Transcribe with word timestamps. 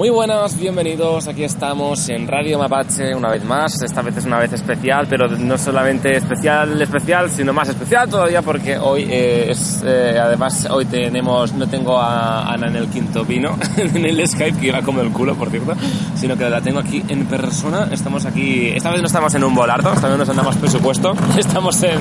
Muy 0.00 0.08
buenas, 0.08 0.58
bienvenidos. 0.58 1.28
Aquí 1.28 1.44
estamos 1.44 2.08
en 2.08 2.26
Radio 2.26 2.58
Mapache 2.58 3.14
una 3.14 3.28
vez 3.28 3.44
más. 3.44 3.82
Esta 3.82 4.00
vez 4.00 4.16
es 4.16 4.24
una 4.24 4.38
vez 4.38 4.50
especial, 4.50 5.06
pero 5.06 5.28
no 5.28 5.58
solamente 5.58 6.16
especial, 6.16 6.80
especial, 6.80 7.28
sino 7.28 7.52
más 7.52 7.68
especial 7.68 8.08
todavía 8.08 8.40
porque 8.40 8.78
hoy 8.78 9.02
eh, 9.02 9.50
es, 9.50 9.82
eh, 9.84 10.18
además 10.18 10.66
hoy 10.70 10.86
tenemos, 10.86 11.52
no 11.52 11.68
tengo 11.68 11.98
a 11.98 12.50
Ana 12.50 12.68
en 12.68 12.76
el 12.76 12.88
quinto 12.88 13.26
vino, 13.26 13.58
en 13.76 14.06
el 14.06 14.26
Skype 14.26 14.58
que 14.58 14.68
iba 14.68 14.80
como 14.80 15.02
el 15.02 15.12
culo, 15.12 15.34
por 15.34 15.50
cierto, 15.50 15.74
sino 16.14 16.34
que 16.34 16.48
la 16.48 16.62
tengo 16.62 16.78
aquí 16.78 17.04
en 17.06 17.26
persona. 17.26 17.88
Estamos 17.92 18.24
aquí, 18.24 18.68
esta 18.68 18.90
vez 18.92 19.02
no 19.02 19.06
estamos 19.06 19.34
en 19.34 19.44
un 19.44 19.54
volardo, 19.54 19.92
esta 19.92 20.08
vez 20.08 20.16
nos 20.16 20.30
andamos 20.30 20.56
presupuesto. 20.56 21.12
Estamos 21.36 21.82
en, 21.82 21.98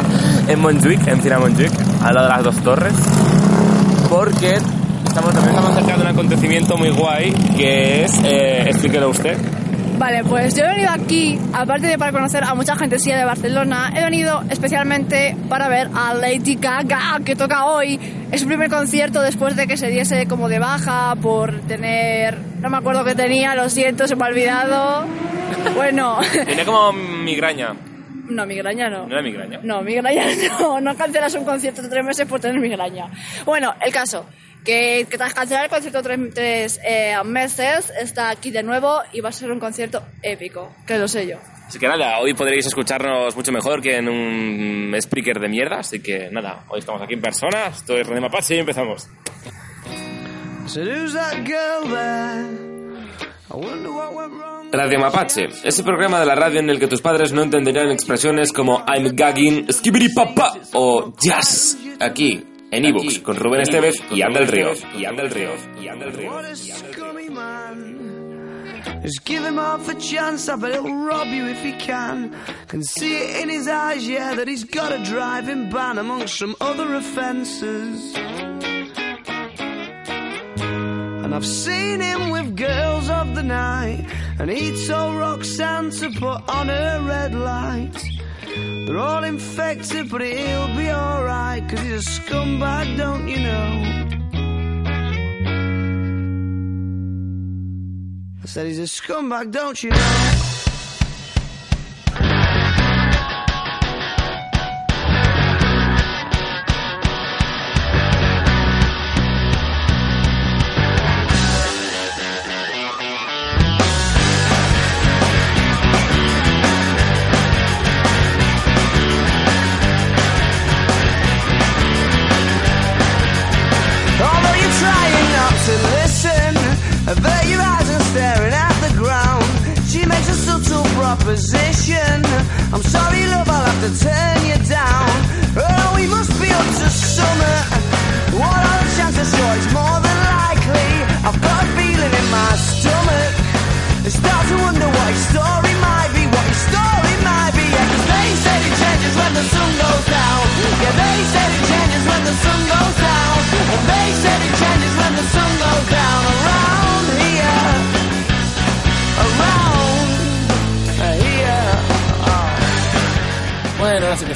en 0.48 0.58
Montjuic, 0.62 1.06
en 1.06 1.22
Cira 1.22 1.38
Montjuic, 1.38 1.74
al 2.02 2.16
lado 2.16 2.28
de 2.30 2.34
las 2.34 2.44
dos 2.46 2.56
torres, 2.64 2.94
porque 4.10 4.58
estamos, 5.10 5.36
estamos 5.36 5.74
cerca 5.74 5.98
de 5.98 6.02
un 6.02 6.08
acontecimiento 6.20 6.76
muy 6.76 6.90
guay 6.90 7.34
que 7.58 8.04
es, 8.04 8.22
eh, 8.26 8.64
explíquelo 8.68 9.10
usted. 9.10 9.38
Vale, 9.98 10.24
pues 10.26 10.54
yo 10.56 10.66
he 10.66 10.68
venido 10.68 10.90
aquí, 10.92 11.40
aparte 11.54 11.88
de 11.88 11.98
para 11.98 12.12
conocer 12.12 12.44
a 12.44 12.54
mucha 12.56 12.76
gente 12.76 12.98
de 12.98 13.24
Barcelona, 13.26 13.92
he 13.96 14.04
venido 14.04 14.44
especialmente 14.50 15.36
para 15.48 15.68
ver 15.70 15.90
a 15.96 16.14
Lady 16.14 16.56
Gaga, 16.56 17.20
que 17.24 17.36
toca 17.36 17.66
hoy. 17.66 18.00
Es 18.32 18.42
su 18.42 18.48
primer 18.48 18.70
concierto 18.70 19.22
después 19.22 19.56
de 19.56 19.66
que 19.68 19.78
se 19.78 19.88
diese 19.88 20.26
como 20.28 20.48
de 20.50 20.60
baja 20.60 21.16
por 21.22 21.60
tener... 21.62 22.38
No 22.62 22.70
me 22.70 22.78
acuerdo 22.78 23.04
qué 23.06 23.16
tenía, 23.16 23.56
lo 23.56 23.70
siento, 23.70 24.08
se 24.08 24.16
me 24.16 24.26
ha 24.26 24.28
olvidado. 24.28 25.06
Bueno, 25.76 26.20
Tenía 26.46 26.64
como 26.64 26.94
migraña. 26.94 27.74
no, 28.30 28.46
migraña 28.46 28.90
no. 28.90 29.08
¿No 29.08 29.14
era 29.14 29.22
migraña? 29.22 29.60
No, 29.64 29.82
migraña 29.82 30.24
no, 30.60 30.80
no 30.80 30.96
cancelas 30.96 31.34
un 31.34 31.44
concierto 31.44 31.82
de 31.82 31.90
tres 31.90 32.06
meses 32.06 32.28
por 32.28 32.40
tener 32.40 32.60
migraña. 32.62 33.08
Bueno, 33.46 33.74
el 33.82 33.92
caso, 33.92 34.26
que, 34.64 35.08
que 35.10 35.18
tras 35.18 35.34
cancelar 35.34 35.66
el 35.66 35.70
concierto 35.70 36.02
tres, 36.02 36.20
tres 36.34 36.80
eh, 36.84 37.16
meses, 37.26 37.92
está 38.00 38.30
aquí 38.30 38.52
de 38.52 38.64
nuevo 38.64 39.02
y 39.14 39.22
va 39.22 39.30
a 39.30 39.32
ser 39.32 39.52
un 39.52 39.60
concierto 39.60 40.04
épico, 40.22 40.76
que 40.86 40.98
lo 40.98 41.08
sé 41.08 41.28
yo. 41.28 41.38
Así 41.68 41.78
que 41.78 41.88
nada, 41.88 42.20
hoy 42.20 42.34
podréis 42.34 42.66
escucharnos 42.66 43.36
mucho 43.36 43.52
mejor 43.52 43.80
que 43.80 43.98
en 43.98 44.10
un 44.10 44.92
speaker 44.96 45.40
de 45.40 45.48
mierda. 45.48 45.82
Así 45.82 46.00
que 46.00 46.30
nada, 46.32 46.64
hoy 46.68 46.80
estamos 46.80 47.00
aquí 47.02 47.14
en 47.14 47.22
persona. 47.22 47.68
Estoy 47.68 48.02
René 48.02 48.22
Mapache 48.22 48.56
y 48.56 48.60
empezamos. 48.60 49.08
So 50.66 50.82
who's 50.82 51.14
that 51.14 51.46
girl 51.46 51.90
there? 51.90 52.70
I 53.52 53.56
wonder 53.56 53.92
what 53.92 54.14
went 54.14 54.34
wrong. 54.34 54.72
Radio 54.72 55.00
Mapache, 55.00 55.50
ese 55.64 55.84
programa 55.84 56.20
de 56.20 56.26
la 56.26 56.36
radio 56.36 56.60
en 56.60 56.70
el 56.70 56.80
que 56.80 56.88
tus 56.88 57.02
padres 57.02 57.34
no 57.34 57.44
entenderían 57.44 57.92
expresiones 57.92 58.52
como 58.52 58.84
I'm 58.88 59.16
gagging, 59.16 59.72
skibidi 59.72 60.10
papa 60.10 60.54
o 60.74 61.14
jazz. 61.20 61.78
Aquí, 62.00 62.44
en 62.72 62.86
ebooks, 62.86 63.20
con 63.20 63.36
Rubén 63.36 63.62
Estevez 63.62 63.96
y 64.12 64.22
Anda 64.22 64.42
el 64.42 64.48
Río. 64.48 64.74
Y 64.96 65.06
Anda 65.06 65.24
el 65.24 65.32
Río. 65.32 65.52
Y 65.82 65.88
Anda 65.88 66.06
el 66.06 66.14
Río. 66.14 66.32
What 66.32 66.46
a 66.46 66.56
scummy 66.56 67.30
man. 67.30 68.00
Just 69.02 69.26
give 69.26 69.44
him 69.44 69.58
half 69.58 69.88
a 69.90 69.96
chance, 69.96 70.50
I 70.50 70.56
bet 70.56 70.74
he'll 70.74 70.94
rob 71.06 71.28
you 71.28 71.48
if 71.48 71.62
he 71.64 71.74
can. 71.74 72.36
Can 72.68 72.84
see 72.84 73.18
it 73.18 73.42
in 73.44 73.50
his 73.50 73.68
eyes, 73.68 74.08
yeah, 74.08 74.36
that 74.36 74.48
he's 74.48 74.64
got 74.64 74.92
a 74.92 75.04
driving 75.04 75.70
ban 75.70 75.98
amongst 75.98 76.38
some 76.38 76.56
other 76.62 76.94
offences. 76.96 78.16
And 80.58 81.34
I've 81.34 81.46
seen 81.46 82.02
him 82.02 82.30
with 82.30 82.56
girls 82.56 83.10
of 83.10 83.36
the 83.36 83.44
night, 83.44 84.06
and 84.40 84.50
he 84.50 84.86
told 84.88 85.16
Roxanne 85.18 85.92
to 85.92 86.10
put 86.12 86.50
on 86.50 86.68
her 86.68 87.02
red 87.06 87.34
light. 87.36 87.96
They're 88.56 88.98
all 88.98 89.24
infected, 89.24 90.10
but 90.10 90.22
he'll 90.22 90.76
be 90.76 90.90
alright, 90.92 91.68
cause 91.70 91.80
he's 91.80 92.08
a 92.08 92.10
scumbag, 92.10 92.98
don't 92.98 93.28
you 93.28 93.40
know? 93.40 93.84
I 98.44 98.46
said 98.46 98.66
he's 98.68 98.80
a 98.80 98.84
scumbag, 98.84 99.52
don't 99.52 99.82
you 99.84 99.92
know? 99.92 100.49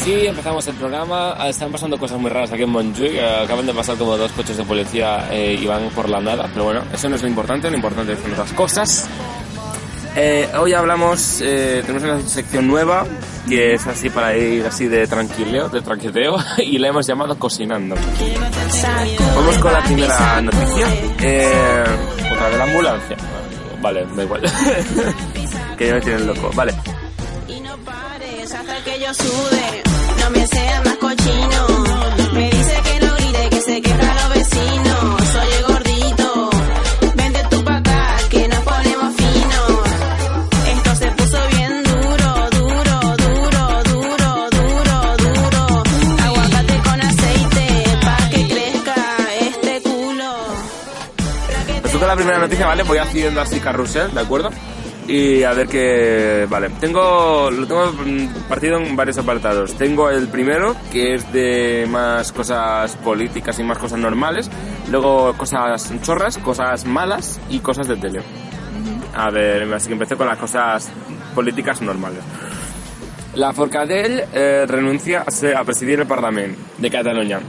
Bueno, 0.04 0.12
ahora 0.12 0.12
sí 0.12 0.12
que 0.12 0.22
sí, 0.22 0.28
empezamos 0.28 0.68
el 0.68 0.76
programa. 0.76 1.36
Ah, 1.38 1.50
Están 1.50 1.72
pasando 1.72 1.98
cosas 1.98 2.20
muy 2.20 2.30
raras 2.30 2.52
aquí 2.52 2.64
en 2.64 2.70
Montjuic. 2.70 3.14
Eh, 3.14 3.42
Acaban 3.44 3.66
de 3.66 3.74
pasar 3.74 3.96
como 3.98 4.18
dos 4.18 4.32
coches 4.32 4.58
de 4.58 4.64
policía 4.64 5.28
eh, 5.32 5.58
y 5.62 5.66
van 5.66 5.90
por 5.90 6.10
la 6.10 6.20
nada. 6.20 6.48
Pero 6.52 6.66
bueno, 6.66 6.84
eso 6.94 7.10
no 7.10 7.16
es 7.16 7.22
lo 7.22 7.28
importante. 7.28 7.70
Lo 7.70 7.76
importante 7.76 8.16
son 8.16 8.32
otras 8.34 8.52
cosas. 8.54 9.08
Eh, 10.16 10.48
hoy 10.60 10.74
hablamos, 10.74 11.40
tenemos 11.40 12.04
una 12.04 12.22
sección 12.22 12.68
nueva 12.68 13.04
que 13.50 13.74
es 13.74 13.88
así 13.88 14.12
para 14.12 14.38
ir 14.38 14.64
así 14.64 14.88
de 14.88 15.08
tranquileo, 15.08 15.70
de 15.70 15.82
tranquileo 15.82 16.38
y 16.60 16.78
la 16.78 16.90
hemos 16.90 17.08
llamado 17.08 17.38
Cocinando. 17.40 17.96
Vamos 19.36 19.58
con 19.58 19.74
la 19.74 19.84
primera 19.84 20.42
noticia. 20.42 20.88
Eh, 21.20 21.84
otra 22.32 22.50
de 22.50 22.58
la 22.58 22.64
ambulancia. 22.66 23.18
Vale, 23.82 24.06
da 24.16 24.24
igual. 24.24 24.42
que 25.78 25.88
ya 25.88 25.94
me 25.96 26.02
tienen 26.02 26.28
loco. 26.28 26.52
Vale. 26.54 26.74
Que 28.84 29.00
yo 29.00 29.14
sude. 29.14 29.83
No 30.24 30.30
me 30.30 30.48
seas 30.48 30.86
más 30.86 30.98
cochino. 30.98 31.68
Me 32.34 32.50
dice 32.50 32.82
que 32.84 33.06
no 33.06 33.16
grite, 33.16 33.50
que 33.50 33.62
se 33.62 33.82
quejan 33.82 34.16
los 34.16 34.30
vecinos. 34.30 35.24
Soy 35.34 35.48
el 35.58 35.64
gordito. 35.66 36.50
Vente 37.16 37.42
tú 37.50 37.64
pa' 37.64 37.78
acá, 37.78 38.18
que 38.30 38.48
nos 38.48 38.60
ponemos 38.60 39.16
finos. 39.16 39.82
Esto 40.76 40.96
se 40.96 41.08
puso 41.12 41.38
bien 41.52 41.84
duro, 41.84 42.50
duro, 42.52 43.00
duro, 43.24 43.84
duro, 43.92 44.50
duro, 44.52 45.18
duro. 45.18 45.84
Aguacate 46.24 46.78
con 46.88 47.02
aceite, 47.02 47.66
pa' 48.02 48.30
que 48.30 48.48
crezca 48.48 48.96
este 49.42 49.82
culo. 49.82 50.32
Os 51.84 51.92
toca 51.92 52.08
la 52.08 52.16
primera 52.16 52.40
noticia, 52.40 52.66
¿vale? 52.66 52.84
Voy 52.84 52.98
haciendo 52.98 53.42
así 53.42 53.60
carrusel, 53.60 54.14
¿de 54.14 54.22
acuerdo? 54.22 54.50
Y 55.08 55.44
a 55.44 55.54
ver 55.54 55.68
qué... 55.68 56.48
Vale, 56.50 56.70
tengo... 56.80 57.52
Lo 57.52 57.68
tengo 57.68 57.92
partido 58.48 58.78
en 58.78 58.96
varios 58.96 59.18
apartados. 59.18 59.74
Tengo 59.76 60.10
el 60.10 60.28
primero, 60.28 60.76
que 60.92 61.16
es 61.16 61.32
de 61.34 61.86
más 61.90 62.32
cosas 62.32 62.96
políticas 62.98 63.60
y 63.60 63.64
más 63.64 63.78
cosas 63.78 64.00
normales. 64.00 64.50
Luego 64.90 65.34
cosas 65.34 65.92
chorras, 66.02 66.38
cosas 66.38 66.86
malas 66.86 67.40
y 67.50 67.60
cosas 67.60 67.88
de 67.88 67.98
tele. 67.98 68.22
A 69.16 69.30
ver, 69.30 69.72
así 69.74 69.88
que 69.88 69.94
empecé 69.94 70.16
con 70.16 70.28
las 70.28 70.38
cosas 70.38 70.90
políticas 71.36 71.82
normales. 71.82 72.22
La 73.36 73.52
Forcadell 73.52 74.24
eh, 74.32 74.66
renuncia 74.68 75.26
a 75.58 75.64
presidir 75.64 76.00
el 76.00 76.08
Parlamento 76.08 76.60
de 76.78 76.90
Cataluña. 76.90 77.40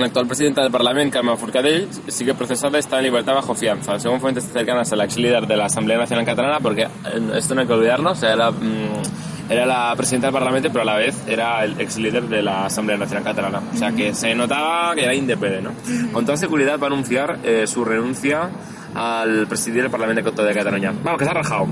La 0.00 0.06
actual 0.06 0.26
presidenta 0.26 0.62
del 0.62 0.72
Parlamento, 0.72 1.18
Carme 1.18 1.36
Forcadell, 1.36 1.86
sigue 2.08 2.32
procesada 2.32 2.78
y 2.78 2.80
está 2.80 2.96
en 2.96 3.04
libertad 3.04 3.34
bajo 3.34 3.54
fianza, 3.54 4.00
según 4.00 4.18
fuentes 4.18 4.44
cercanas 4.44 4.90
a 4.92 4.96
la 4.96 5.04
ex 5.04 5.18
líder 5.18 5.46
de 5.46 5.58
la 5.58 5.66
Asamblea 5.66 5.98
Nacional 5.98 6.24
Catalana, 6.24 6.58
porque 6.58 6.84
eh, 6.84 6.88
esto 7.34 7.54
no 7.54 7.60
hay 7.60 7.66
que 7.66 7.74
olvidarnos, 7.74 8.22
era, 8.22 8.50
mm, 8.50 9.50
era 9.50 9.66
la 9.66 9.94
presidenta 9.94 10.28
del 10.28 10.32
Parlamento, 10.32 10.70
pero 10.72 10.82
a 10.82 10.84
la 10.86 10.96
vez 10.96 11.22
era 11.28 11.62
el 11.64 11.78
ex 11.78 11.98
líder 11.98 12.22
de 12.28 12.40
la 12.40 12.64
Asamblea 12.64 12.96
Nacional 12.96 13.24
Catalana. 13.24 13.60
O 13.74 13.76
sea 13.76 13.92
que 13.92 14.14
se 14.14 14.34
notaba 14.34 14.94
que 14.94 15.04
era 15.04 15.14
independiente, 15.14 15.68
¿no? 15.68 16.12
Con 16.12 16.24
toda 16.24 16.38
seguridad 16.38 16.78
va 16.78 16.84
a 16.84 16.90
anunciar 16.90 17.38
eh, 17.44 17.66
su 17.66 17.84
renuncia 17.84 18.48
al 18.94 19.46
presidir 19.48 19.84
el 19.84 19.90
Parlamento 19.90 20.30
de 20.42 20.54
Cataluña. 20.54 20.94
Vamos, 21.04 21.18
que 21.18 21.24
se 21.26 21.30
ha 21.30 21.34
rajado. 21.34 21.66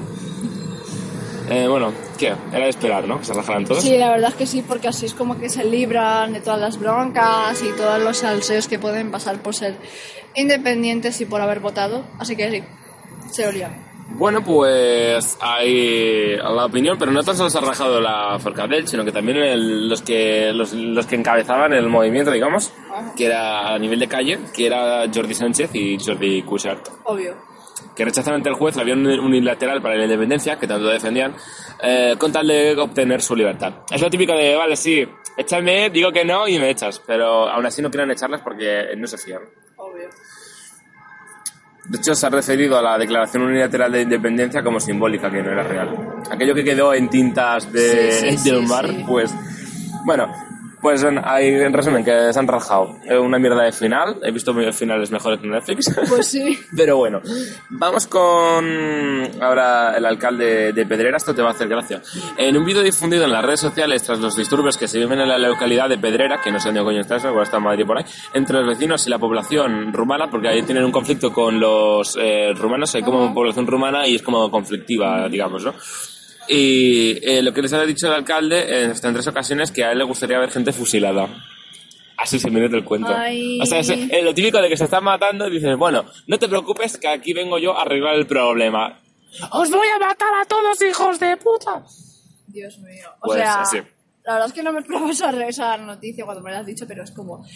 Eh, 1.48 1.66
bueno, 1.66 1.94
¿qué? 2.18 2.34
Era 2.52 2.64
de 2.64 2.68
esperar, 2.68 3.06
¿no? 3.08 3.18
Que 3.18 3.24
se 3.24 3.32
rajaran 3.32 3.64
todos. 3.64 3.82
Sí, 3.82 3.96
la 3.96 4.10
verdad 4.10 4.28
es 4.30 4.34
que 4.36 4.46
sí, 4.46 4.62
porque 4.66 4.88
así 4.88 5.06
es 5.06 5.14
como 5.14 5.38
que 5.38 5.48
se 5.48 5.64
libran 5.64 6.32
de 6.34 6.40
todas 6.40 6.60
las 6.60 6.78
broncas 6.78 7.62
y 7.62 7.68
todos 7.76 8.02
los 8.02 8.18
salseos 8.18 8.68
que 8.68 8.78
pueden 8.78 9.10
pasar 9.10 9.40
por 9.40 9.54
ser 9.54 9.76
independientes 10.34 11.20
y 11.20 11.24
por 11.26 11.40
haber 11.40 11.60
votado. 11.60 12.04
Así 12.18 12.36
que 12.36 12.50
sí. 12.50 12.62
se 13.30 13.46
olía. 13.46 13.70
Bueno, 14.10 14.42
pues 14.42 15.36
hay 15.38 16.36
la 16.38 16.64
opinión, 16.64 16.96
pero 16.98 17.12
no 17.12 17.22
tan 17.22 17.36
solo 17.36 17.50
se 17.50 17.58
ha 17.58 17.60
rajado 17.60 18.00
la 18.00 18.38
Forcadell, 18.38 18.88
sino 18.88 19.04
que 19.04 19.12
también 19.12 19.36
el- 19.36 19.86
los, 19.86 20.00
que, 20.00 20.50
los, 20.54 20.72
los 20.72 21.04
que 21.06 21.14
encabezaban 21.16 21.74
el 21.74 21.86
movimiento, 21.88 22.30
digamos, 22.30 22.72
que 23.16 23.26
era 23.26 23.74
a 23.74 23.78
nivel 23.78 24.00
de 24.00 24.08
calle, 24.08 24.38
que 24.54 24.66
era 24.66 25.04
Jordi 25.14 25.34
Sánchez 25.34 25.74
y 25.74 25.98
Jordi 26.02 26.42
Cuixart, 26.42 26.88
Obvio. 27.04 27.36
Que 27.98 28.04
rechazaron 28.04 28.36
ante 28.36 28.48
el 28.48 28.54
juez 28.54 28.76
la 28.76 28.84
vía 28.84 28.94
unilateral 28.94 29.82
para 29.82 29.96
la 29.96 30.04
independencia, 30.04 30.56
que 30.56 30.68
tanto 30.68 30.86
defendían, 30.86 31.34
eh, 31.82 32.14
con 32.16 32.30
tal 32.30 32.46
de 32.46 32.76
obtener 32.78 33.20
su 33.20 33.34
libertad. 33.34 33.72
Es 33.90 34.00
lo 34.00 34.08
típico 34.08 34.34
de, 34.34 34.54
vale, 34.54 34.76
sí, 34.76 35.04
échame, 35.36 35.90
digo 35.90 36.12
que 36.12 36.24
no 36.24 36.46
y 36.46 36.60
me 36.60 36.70
echas, 36.70 37.02
pero 37.04 37.48
aún 37.48 37.66
así 37.66 37.82
no 37.82 37.90
quieren 37.90 38.12
echarlas 38.12 38.40
porque 38.40 38.90
no 38.96 39.04
se 39.08 39.18
fían. 39.18 39.42
Obvio. 39.78 40.08
De 41.86 41.98
hecho, 41.98 42.14
se 42.14 42.24
ha 42.24 42.30
referido 42.30 42.78
a 42.78 42.82
la 42.82 42.98
declaración 42.98 43.42
unilateral 43.42 43.90
de 43.90 44.02
independencia 44.02 44.62
como 44.62 44.78
simbólica, 44.78 45.28
que 45.28 45.42
no 45.42 45.50
era 45.50 45.64
real. 45.64 46.22
Aquello 46.30 46.54
que 46.54 46.62
quedó 46.62 46.94
en 46.94 47.10
tintas 47.10 47.72
de, 47.72 48.12
Sí, 48.12 48.38
sí, 48.38 48.50
del 48.50 48.60
sí, 48.60 48.68
mar, 48.68 48.86
pues. 49.08 49.34
Bueno, 50.04 50.32
pues 50.80 51.02
en, 51.02 51.19
en 51.19 51.72
resumen, 51.72 52.04
que 52.04 52.32
se 52.32 52.38
han 52.38 52.46
rajado. 52.46 52.96
Es 53.04 53.19
una 53.19 53.38
mierda 53.38 53.64
de 53.64 53.72
final. 53.72 54.19
He 54.22 54.30
visto 54.30 54.54
finales 54.72 55.10
mejores 55.10 55.40
que 55.40 55.46
Netflix. 55.46 55.94
Pues 56.08 56.26
sí. 56.26 56.58
Pero 56.76 56.96
bueno, 56.96 57.20
vamos 57.69 58.06
con 58.06 58.25
ahora 59.42 59.96
el 59.96 60.06
alcalde 60.06 60.72
de 60.72 60.86
Pedrera, 60.86 61.16
esto 61.16 61.34
te 61.34 61.42
va 61.42 61.48
a 61.48 61.52
hacer 61.52 61.69
gracia. 61.69 62.00
En 62.36 62.56
un 62.56 62.64
vídeo 62.64 62.82
difundido 62.82 63.25
en 63.25 63.32
las 63.32 63.44
redes 63.44 63.60
sociales 63.60 64.02
tras 64.02 64.19
los 64.20 64.36
disturbios 64.36 64.76
que 64.76 64.88
se 64.88 64.98
viven 64.98 65.20
en 65.20 65.28
la 65.28 65.38
localidad 65.38 65.88
de 65.88 65.98
Pedrera, 65.98 66.40
que 66.42 66.50
no 66.50 66.60
sé 66.60 66.69
dónde 66.69 66.82
coño 66.82 67.00
está 67.00 67.16
eso, 67.16 67.28
igual 67.28 67.44
está 67.44 67.58
en 67.58 67.64
Madrid 67.64 67.84
por 67.84 67.98
ahí, 67.98 68.04
entre 68.32 68.58
los 68.58 68.66
vecinos 68.66 69.06
y 69.06 69.10
la 69.10 69.19
población 69.19 69.92
rumana, 69.92 70.30
porque 70.30 70.48
ahí 70.48 70.62
tienen 70.62 70.84
un 70.84 70.92
conflicto 70.92 71.32
con 71.32 71.60
los 71.60 72.16
eh, 72.20 72.52
rumanos, 72.54 72.94
hay 72.94 73.02
como 73.02 73.34
población 73.34 73.66
rumana 73.66 74.06
y 74.06 74.16
es 74.16 74.22
como 74.22 74.50
conflictiva, 74.50 75.28
digamos, 75.28 75.64
¿no? 75.64 75.75
Y 76.48 77.18
eh, 77.22 77.42
lo 77.42 77.52
que 77.52 77.62
les 77.62 77.72
ha 77.72 77.84
dicho 77.84 78.06
el 78.08 78.14
alcalde 78.14 78.58
eh, 78.58 78.84
en 78.84 79.12
tres 79.14 79.26
ocasiones 79.26 79.70
que 79.70 79.84
a 79.84 79.92
él 79.92 79.98
le 79.98 80.04
gustaría 80.04 80.38
ver 80.38 80.50
gente 80.50 80.72
fusilada. 80.72 81.28
Así 82.16 82.38
se 82.40 82.50
me 82.50 82.60
mete 82.60 82.76
el 82.76 82.84
cuento. 82.84 83.14
Ay. 83.14 83.60
O 83.60 83.66
sea, 83.66 83.78
es, 83.78 83.90
es 83.90 84.24
lo 84.24 84.34
típico 84.34 84.60
de 84.60 84.68
que 84.68 84.76
se 84.76 84.84
están 84.84 85.04
matando 85.04 85.46
y 85.46 85.52
dices, 85.52 85.76
bueno, 85.76 86.04
no 86.26 86.38
te 86.38 86.48
preocupes 86.48 86.96
que 86.98 87.06
aquí 87.08 87.32
vengo 87.32 87.58
yo 87.58 87.76
a 87.78 87.82
arreglar 87.82 88.16
el 88.16 88.26
problema. 88.26 88.98
¡Os 89.52 89.70
voy 89.70 89.86
a 89.94 89.98
matar 89.98 90.28
a 90.42 90.44
todos, 90.46 90.80
hijos 90.82 91.20
de 91.20 91.36
puta! 91.36 91.84
Dios 92.48 92.78
mío. 92.78 93.08
O 93.20 93.26
Pues 93.26 93.40
sea, 93.40 93.60
así. 93.60 93.78
La 94.28 94.34
verdad 94.34 94.48
es 94.48 94.52
que 94.52 94.62
no 94.62 94.75
me 94.75 94.80
esperaba 94.80 95.10
esa, 95.10 95.30
esa 95.48 95.76
noticia 95.78 96.26
cuando 96.26 96.42
me 96.42 96.50
la 96.50 96.58
has 96.58 96.66
dicho, 96.66 96.86
pero 96.86 97.02
es 97.02 97.10
como, 97.12 97.46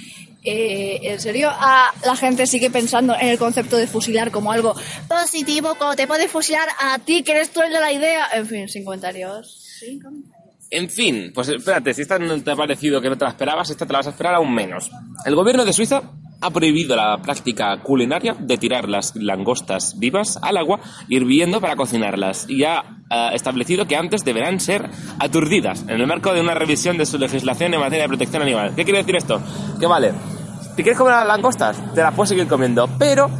eh, 0.42 1.00
¿en 1.02 1.20
serio 1.20 1.50
ah, 1.52 1.90
la 2.06 2.16
gente 2.16 2.46
sigue 2.46 2.70
pensando 2.70 3.14
en 3.14 3.28
el 3.28 3.38
concepto 3.38 3.76
de 3.76 3.86
fusilar 3.86 4.30
como 4.30 4.50
algo 4.50 4.74
positivo, 5.06 5.74
como 5.74 5.94
te 5.94 6.06
puede 6.06 6.28
fusilar 6.28 6.66
a 6.80 6.98
ti, 6.98 7.22
que 7.22 7.32
eres 7.32 7.52
tú 7.52 7.60
el 7.60 7.74
de 7.74 7.78
la 7.78 7.92
idea? 7.92 8.26
En 8.32 8.46
fin, 8.46 8.69
sin 8.70 8.86
comentarios. 8.86 9.54
Sin 9.80 10.00
comentarios. 10.00 10.66
En 10.70 10.88
fin, 10.88 11.30
pues 11.34 11.48
espérate, 11.48 11.92
si 11.92 12.00
esta 12.00 12.19
no 12.19 12.42
te 12.42 12.50
ha 12.50 12.56
parecido 12.56 13.02
que 13.02 13.10
no 13.10 13.19
te 13.19 13.26
la 13.26 13.32
esperabas, 13.32 13.69
esta 13.69 13.84
te 13.84 13.92
la 13.92 13.98
vas 13.98 14.06
a 14.06 14.10
esperar 14.10 14.34
aún 14.36 14.54
menos. 14.54 14.90
El 15.26 15.34
gobierno 15.34 15.66
de 15.66 15.74
Suiza 15.74 16.02
ha 16.42 16.50
prohibido 16.50 16.96
la 16.96 17.18
práctica 17.18 17.80
culinaria 17.82 18.34
de 18.38 18.58
tirar 18.58 18.88
las 18.88 19.14
langostas 19.16 19.98
vivas 19.98 20.38
al 20.42 20.56
agua 20.56 20.80
hirviendo 21.08 21.60
para 21.60 21.76
cocinarlas 21.76 22.46
y 22.48 22.64
ha 22.64 22.80
eh, 23.10 23.30
establecido 23.32 23.86
que 23.86 23.96
antes 23.96 24.24
deberán 24.24 24.60
ser 24.60 24.90
aturdidas 25.18 25.82
en 25.82 26.00
el 26.00 26.06
marco 26.06 26.34
de 26.34 26.40
una 26.40 26.54
revisión 26.54 26.98
de 26.98 27.06
su 27.06 27.16
legislación 27.18 27.72
en 27.72 27.80
materia 27.80 28.04
de 28.04 28.08
protección 28.08 28.42
animal. 28.42 28.74
¿Qué 28.74 28.84
quiere 28.84 28.98
decir 28.98 29.16
esto? 29.16 29.40
Que 29.78 29.86
vale, 29.86 30.12
si 30.76 30.82
quieres 30.82 30.98
comer 30.98 31.14
las 31.14 31.26
langostas, 31.26 31.94
te 31.94 32.02
las 32.02 32.14
puedes 32.14 32.30
seguir 32.30 32.48
comiendo, 32.48 32.88
pero 32.98 33.30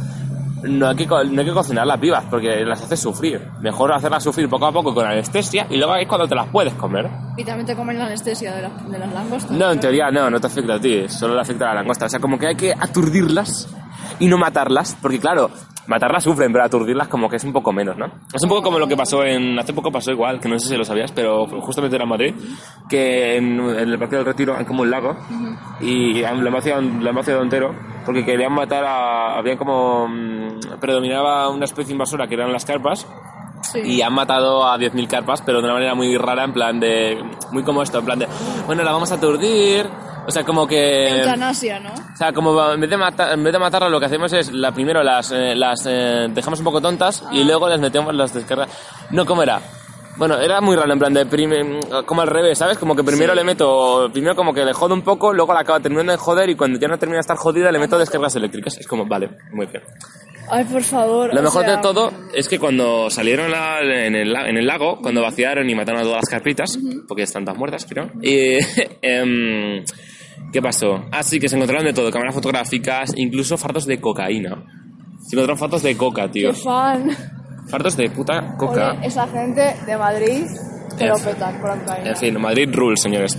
no 0.63 0.87
hay, 0.89 0.95
que, 0.95 1.05
no 1.05 1.17
hay 1.41 1.45
que 1.45 1.53
cocinarlas 1.53 1.99
vivas 1.99 2.23
porque 2.29 2.63
las 2.65 2.81
haces 2.81 2.99
sufrir. 2.99 3.41
Mejor 3.61 3.91
hacerlas 3.93 4.23
sufrir 4.23 4.49
poco 4.49 4.65
a 4.65 4.71
poco 4.71 4.93
con 4.93 5.05
anestesia 5.05 5.67
y 5.69 5.77
luego 5.77 5.95
es 5.95 6.07
cuando 6.07 6.27
te 6.27 6.35
las 6.35 6.47
puedes 6.47 6.73
comer. 6.73 7.09
Y 7.37 7.43
también 7.43 7.65
te 7.65 7.75
comen 7.75 7.97
la 7.99 8.05
anestesia 8.07 8.53
de, 8.55 8.61
la- 8.63 8.69
de 8.69 8.99
las 8.99 9.13
langostas. 9.13 9.51
No, 9.51 9.71
en 9.71 9.79
teoría 9.79 10.09
no, 10.11 10.29
no 10.29 10.39
te 10.39 10.47
afecta 10.47 10.75
a 10.75 10.79
ti, 10.79 11.07
solo 11.09 11.35
le 11.35 11.41
afecta 11.41 11.65
a 11.65 11.67
la 11.69 11.75
langosta. 11.81 12.05
O 12.05 12.09
sea, 12.09 12.19
como 12.19 12.37
que 12.37 12.47
hay 12.47 12.55
que 12.55 12.73
aturdirlas 12.73 13.67
y 14.19 14.27
no 14.27 14.37
matarlas, 14.37 14.97
porque 15.01 15.19
claro, 15.19 15.49
matarlas 15.87 16.23
sufren, 16.23 16.51
pero 16.51 16.63
aturdirlas 16.63 17.07
como 17.07 17.29
que 17.29 17.35
es 17.37 17.43
un 17.43 17.53
poco 17.53 17.73
menos, 17.73 17.97
¿no? 17.97 18.05
Es 18.33 18.41
un 18.43 18.49
poco 18.49 18.61
como 18.63 18.79
lo 18.79 18.87
que 18.87 18.95
pasó 18.95 19.23
en... 19.23 19.59
Hace 19.59 19.73
poco 19.73 19.91
pasó 19.91 20.11
igual, 20.11 20.39
que 20.39 20.49
no 20.49 20.57
sé 20.59 20.69
si 20.69 20.77
lo 20.77 20.85
sabías, 20.85 21.11
pero 21.11 21.45
justamente 21.61 21.95
era 21.95 22.03
en 22.03 22.09
Madrid, 22.09 22.35
que 22.89 23.37
en, 23.37 23.59
en 23.59 23.89
el 23.89 23.99
Parque 23.99 24.15
del 24.15 24.25
Retiro 24.25 24.55
hay 24.57 24.65
como 24.65 24.81
un 24.83 24.91
lago 24.91 25.15
y 25.81 26.21
la 26.21 26.31
embacia, 26.31 26.79
la 26.79 27.09
embacia 27.09 27.33
de 27.33 27.39
Ontero, 27.39 27.75
porque 28.05 28.23
querían 28.25 28.53
matar 28.53 28.83
a... 28.85 29.37
Había 29.37 29.57
como... 29.57 30.07
mm, 30.07 30.79
predominaba 30.79 31.49
una 31.49 31.65
especie 31.65 31.93
invasora 31.93 32.27
que 32.27 32.35
eran 32.35 32.51
las 32.51 32.65
carpas, 32.65 33.07
Sí. 33.71 33.79
y 33.83 34.01
han 34.01 34.13
matado 34.13 34.65
a 34.67 34.77
10.000 34.77 35.07
carpas, 35.07 35.41
pero 35.41 35.59
de 35.59 35.65
una 35.65 35.73
manera 35.73 35.95
muy 35.95 36.15
rara, 36.17 36.43
en 36.43 36.53
plan 36.53 36.79
de... 36.79 37.17
Muy 37.51 37.63
como 37.63 37.81
esto, 37.81 37.99
en 37.99 38.05
plan 38.05 38.19
de... 38.19 38.27
Bueno, 38.65 38.83
la 38.83 38.91
vamos 38.91 39.11
a 39.11 39.15
aturdir... 39.15 39.87
O 40.25 40.31
sea, 40.31 40.45
como 40.45 40.65
que... 40.65 41.19
Eutanasia, 41.19 41.81
¿no? 41.81 41.89
O 41.91 42.15
sea, 42.15 42.31
como 42.31 42.71
en 42.71 42.79
vez 42.79 42.89
de, 42.89 42.95
matar, 42.95 43.33
en 43.33 43.43
vez 43.43 43.51
de 43.51 43.59
matarlas, 43.59 43.91
lo 43.91 43.99
que 43.99 44.05
hacemos 44.05 44.31
es, 44.31 44.53
la 44.53 44.71
primero 44.71 45.03
las, 45.03 45.31
eh, 45.33 45.53
las 45.53 45.85
eh, 45.85 46.27
dejamos 46.29 46.59
un 46.59 46.65
poco 46.65 46.79
tontas 46.79 47.25
y 47.33 47.43
luego 47.43 47.67
les 47.67 47.77
metemos 47.79 48.15
las 48.15 48.33
descargas. 48.33 48.69
No, 49.11 49.25
¿cómo 49.25 49.43
era? 49.43 49.59
Bueno, 50.15 50.37
era 50.37 50.61
muy 50.61 50.77
raro, 50.77 50.93
en 50.93 50.99
plan 50.99 51.13
de 51.13 51.25
prime- 51.25 51.79
como 52.05 52.21
al 52.21 52.29
revés, 52.29 52.57
¿sabes? 52.57 52.77
Como 52.77 52.95
que 52.95 53.03
primero 53.03 53.33
Sí. 53.33 53.37
le 53.39 53.43
meto, 53.43 54.09
primero 54.13 54.33
como 54.35 54.53
que 54.53 54.63
le 54.63 54.71
jodo 54.71 54.93
un 54.93 55.01
poco, 55.01 55.33
luego 55.33 55.53
la 55.53 55.59
acabo 55.61 55.81
terminando 55.81 56.13
de 56.13 56.17
joder 56.17 56.49
y 56.49 56.55
cuando 56.55 56.79
ya 56.79 56.87
no 56.87 56.97
termina 56.97 57.17
de 57.17 57.21
estar 57.21 57.35
jodida 57.35 57.69
le 57.71 57.79
meto 57.79 57.97
descargas 57.97 58.33
eléctricas. 58.37 58.77
Es 58.77 58.87
como, 58.87 59.05
vale, 59.05 59.29
muy 59.51 59.65
bien. 59.65 59.83
Ay, 60.49 60.65
por 60.65 60.83
favor. 60.83 61.33
Lo 61.33 61.41
mejor 61.41 61.65
sea, 61.65 61.75
de 61.77 61.81
todo 61.81 62.11
es 62.33 62.47
que 62.47 62.59
cuando 62.59 63.09
salieron 63.09 63.51
en, 63.81 64.15
el, 64.15 64.31
la- 64.33 64.47
en 64.49 64.57
el 64.57 64.65
lago, 64.67 64.99
cuando 65.01 65.21
vaciaron 65.21 65.69
y 65.69 65.75
mataron 65.75 66.01
a 66.01 66.03
todas 66.03 66.17
las 66.23 66.29
carpitas, 66.29 66.77
porque 67.07 67.23
están 67.23 67.45
todas 67.45 67.57
muertas, 67.57 67.85
creo, 67.89 68.09
y, 68.21 68.57
em, 69.01 69.83
¿qué 70.51 70.61
pasó? 70.61 71.05
Ah, 71.11 71.23
sí, 71.23 71.39
que 71.39 71.47
se 71.49 71.55
encontraron 71.55 71.85
de 71.85 71.93
todo, 71.93 72.11
cámaras 72.11 72.35
fotográficas, 72.35 73.13
incluso 73.15 73.57
fardos 73.57 73.85
de 73.85 73.99
cocaína. 73.99 74.63
Se 75.21 75.35
encontraron 75.35 75.57
fardos 75.57 75.83
de 75.83 75.95
coca, 75.97 76.29
tío. 76.29 76.49
Qué 76.51 76.55
fan. 76.57 77.09
Fardos 77.69 77.95
de 77.95 78.09
puta 78.09 78.55
coca. 78.57 78.91
Oye, 78.97 79.07
esa 79.07 79.25
gente 79.27 79.75
de 79.85 79.97
Madrid 79.97 80.43
que 80.97 81.05
lo 81.05 81.15
petan 81.15 81.59
por 81.61 81.69
la 81.69 81.79
cocaína. 81.79 82.09
En 82.09 82.17
fin, 82.17 82.41
Madrid 82.41 82.69
Rules, 82.73 83.01
señores. 83.01 83.37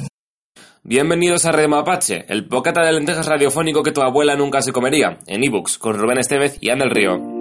Bienvenidos 0.86 1.46
a 1.46 1.52
Red 1.52 1.68
Mapache, 1.68 2.26
el 2.28 2.46
pócata 2.46 2.84
de 2.84 2.92
lentejas 2.92 3.26
radiofónico 3.26 3.82
que 3.82 3.90
tu 3.90 4.02
abuela 4.02 4.36
nunca 4.36 4.60
se 4.60 4.70
comería, 4.70 5.18
en 5.26 5.42
ebooks, 5.42 5.78
con 5.78 5.98
Rubén 5.98 6.18
Estevez 6.18 6.58
y 6.60 6.68
Ana 6.68 6.84
del 6.84 6.94
Río. 6.94 7.33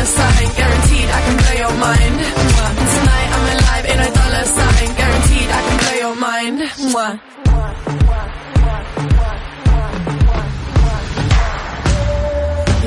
Dollar 0.00 0.12
sign, 0.16 0.48
guaranteed 0.56 1.08
I 1.10 1.20
can 1.26 1.36
blow 1.36 1.56
your 1.64 1.74
mind. 1.78 2.18
Tonight 2.94 3.30
I'm 3.36 3.46
alive 3.56 3.84
in 3.92 3.98
a 4.00 4.10
dollar 4.18 4.44
sign, 4.44 4.88
guaranteed 4.96 5.48
I 5.50 5.60
can 5.66 5.76
blow 5.82 5.96
your 6.04 6.16
mind. 6.16 6.58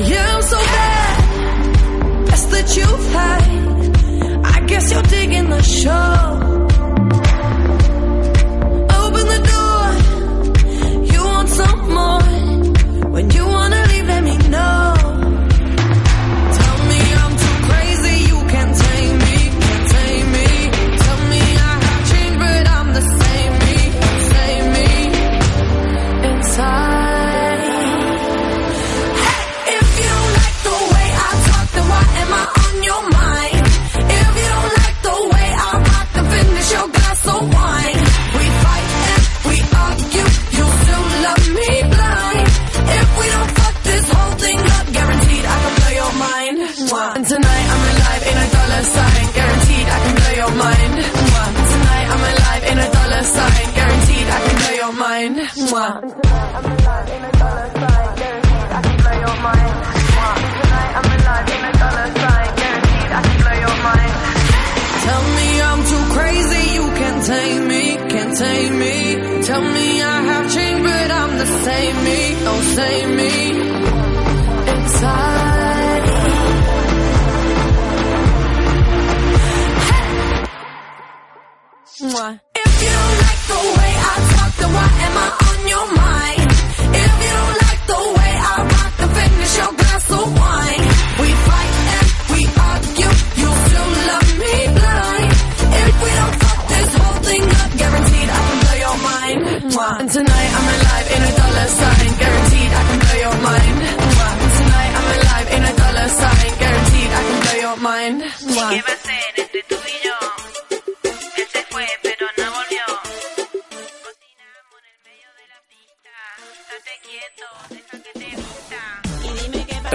Yeah, 0.10 0.36
I'm 0.36 0.41
so 0.41 0.58
bad. 0.58 2.27
That's 2.27 2.46
the 2.46 2.62
truth. 2.74 3.13
hide. 3.13 4.46
I 4.46 4.60
guess 4.65 4.91
you're 4.91 5.03
digging 5.03 5.50
the 5.50 5.62
show. 5.62 6.72
Me, 68.41 68.69
me. 68.69 69.43
Tell 69.43 69.61
me 69.61 70.01
I 70.01 70.21
have 70.21 70.53
changed, 70.53 70.83
but 70.83 71.11
I'm 71.11 71.37
the 71.37 71.45
same 71.45 72.03
me, 72.03 72.43
don't 72.43 72.63
same 72.63 73.15
me. 73.15 73.62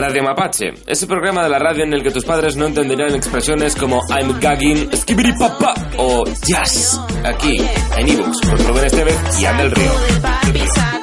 Radio 0.00 0.22
Mapache, 0.22 0.74
ese 0.86 1.06
programa 1.06 1.42
de 1.42 1.48
la 1.48 1.58
radio 1.58 1.84
en 1.84 1.92
el 1.92 2.02
que 2.02 2.10
tus 2.10 2.24
padres 2.24 2.56
no 2.56 2.66
entenderían 2.66 3.14
expresiones 3.14 3.74
como 3.74 4.00
I'm 4.08 4.38
gagging, 4.40 4.90
skibidi 4.96 5.32
papa 5.38 5.74
o 5.96 6.24
jazz. 6.46 7.00
Aquí, 7.24 7.56
en 7.96 8.08
ebooks, 8.08 8.40
por 8.46 8.66
Rubén 8.66 8.84
Estevez 8.84 9.40
y 9.40 9.44
Andel 9.44 9.70
Río. 9.72 10.97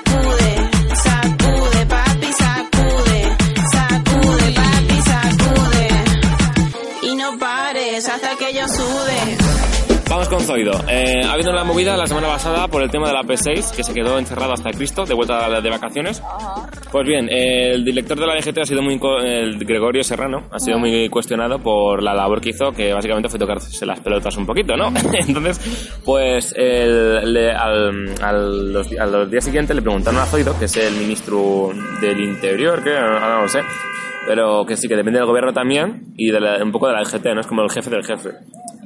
Con 10.35 10.43
Zoido. 10.45 10.73
Eh, 10.89 11.21
ha 11.25 11.31
habido 11.33 11.51
una 11.51 11.63
movida 11.63 11.95
la 11.95 12.07
semana 12.07 12.27
pasada 12.27 12.67
por 12.67 12.81
el 12.81 12.89
tema 12.89 13.07
de 13.07 13.13
la 13.13 13.21
P6, 13.21 13.75
que 13.75 13.83
se 13.83 13.93
quedó 13.93 14.19
encerrado 14.19 14.53
hasta 14.53 14.71
Cristo, 14.71 15.05
de 15.05 15.13
vuelta 15.13 15.61
de 15.61 15.69
vacaciones. 15.69 16.21
Pues 16.91 17.07
bien, 17.07 17.29
eh, 17.29 17.71
el 17.71 17.85
director 17.85 18.19
de 18.19 18.25
la 18.27 18.35
DGT 18.35 18.57
ha 18.59 18.65
sido 18.65 18.81
muy, 18.81 18.99
el 19.23 19.57
Gregorio 19.65 20.03
Serrano, 20.03 20.43
ha 20.51 20.59
sido 20.59 20.77
muy 20.77 21.07
cuestionado 21.09 21.59
por 21.59 22.03
la 22.03 22.13
labor 22.13 22.41
que 22.41 22.49
hizo, 22.49 22.71
que 22.71 22.93
básicamente 22.93 23.29
fue 23.29 23.39
tocarse 23.39 23.85
las 23.85 23.99
pelotas 24.01 24.35
un 24.37 24.45
poquito, 24.45 24.75
¿no? 24.75 24.87
Entonces, 25.27 25.99
pues 26.03 26.53
el- 26.57 27.33
le- 27.33 27.51
al, 27.51 28.13
al 28.21 28.73
los, 28.73 28.91
los 28.91 29.31
días 29.31 29.43
siguientes 29.45 29.75
le 29.75 29.81
preguntaron 29.81 30.19
a 30.19 30.25
Zoido, 30.25 30.57
que 30.59 30.65
es 30.65 30.75
el 30.77 30.95
ministro 30.95 31.69
del 32.01 32.19
Interior, 32.19 32.83
que 32.83 32.95
ahora 32.95 33.35
no 33.35 33.41
lo 33.43 33.47
sé, 33.47 33.59
pero 34.27 34.65
que 34.65 34.75
sí, 34.75 34.87
que 34.87 34.95
depende 34.95 35.19
del 35.19 35.27
gobierno 35.27 35.53
también 35.53 36.13
y 36.17 36.31
de 36.31 36.39
la- 36.39 36.63
un 36.63 36.71
poco 36.71 36.87
de 36.87 36.93
la 36.93 36.99
DGT, 37.03 37.33
¿no? 37.33 37.41
Es 37.41 37.47
como 37.47 37.61
el 37.63 37.69
jefe 37.69 37.89
del 37.89 38.03
jefe. 38.03 38.29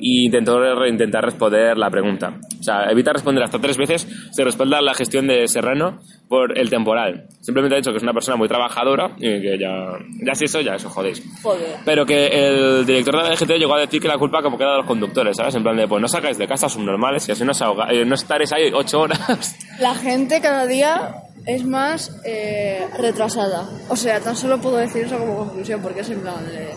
Y 0.02 0.26
intentó 0.28 0.60
re- 0.76 0.90
intentar 0.90 1.24
responder 1.26 1.78
la 1.78 1.90
pregunta. 1.90 2.34
O 2.60 2.64
sea, 2.64 2.86
evita 2.90 3.12
responder 3.12 3.44
hasta 3.44 3.60
tres 3.60 3.76
veces, 3.78 4.08
se 4.32 4.44
respalda 4.46 4.82
la 4.82 4.94
gestión 4.94 5.28
de 5.28 5.46
Serrano 5.48 6.00
por 6.30 6.58
el 6.58 6.70
temporal. 6.70 7.26
Simplemente 7.42 7.76
ha 7.76 7.80
dicho 7.80 7.92
que 7.92 7.98
es 7.98 8.04
una 8.04 8.14
persona 8.14 8.38
muy 8.38 8.48
trabajadora 8.48 9.12
y 9.18 9.42
que 9.42 9.58
ya, 9.60 9.98
ya 10.26 10.36
si 10.36 10.46
eso, 10.46 10.62
ya 10.62 10.76
eso 10.76 10.90
jodéis. 10.90 11.22
Joder. 11.44 11.76
Pero 11.84 12.06
que 12.06 12.28
el 12.28 12.86
director 12.86 13.18
de 13.18 13.24
la 13.24 13.30
DGT 13.36 13.58
llegó 13.58 13.76
a 13.76 13.80
decir 13.82 14.02
que 14.02 14.08
la 14.08 14.18
culpa 14.18 14.42
como 14.42 14.58
queda 14.58 14.72
de 14.72 14.78
los 14.78 14.86
conductores, 14.86 15.36
¿sabes? 15.36 15.56
En 15.56 15.64
plan 15.64 15.76
de, 15.76 15.88
pues 15.88 16.02
no 16.02 16.08
sacáis 16.08 16.38
de 16.38 16.48
casa 16.48 16.70
subnormales 16.70 17.28
y 17.28 17.34
así 17.34 17.44
no, 17.44 17.52
os 17.52 17.62
ahoga- 17.62 17.92
eh, 17.92 18.06
no 18.06 18.16
estaréis 18.16 18.54
ahí 18.54 18.72
ocho 18.74 19.02
horas. 19.02 19.58
La 19.82 19.96
gente 19.96 20.40
cada 20.40 20.66
día 20.66 21.14
es 21.46 21.64
más 21.66 22.16
eh, 22.26 22.86
retrasada. 22.98 23.68
O 23.90 23.96
sea, 23.96 24.20
tan 24.20 24.36
solo 24.36 24.60
puedo 24.60 24.78
decir 24.78 25.06
eso 25.06 25.18
como 25.18 25.36
conclusión, 25.38 25.82
porque 25.82 26.02
es 26.02 26.10
en 26.10 26.22
plan 26.22 26.46
de... 26.46 26.70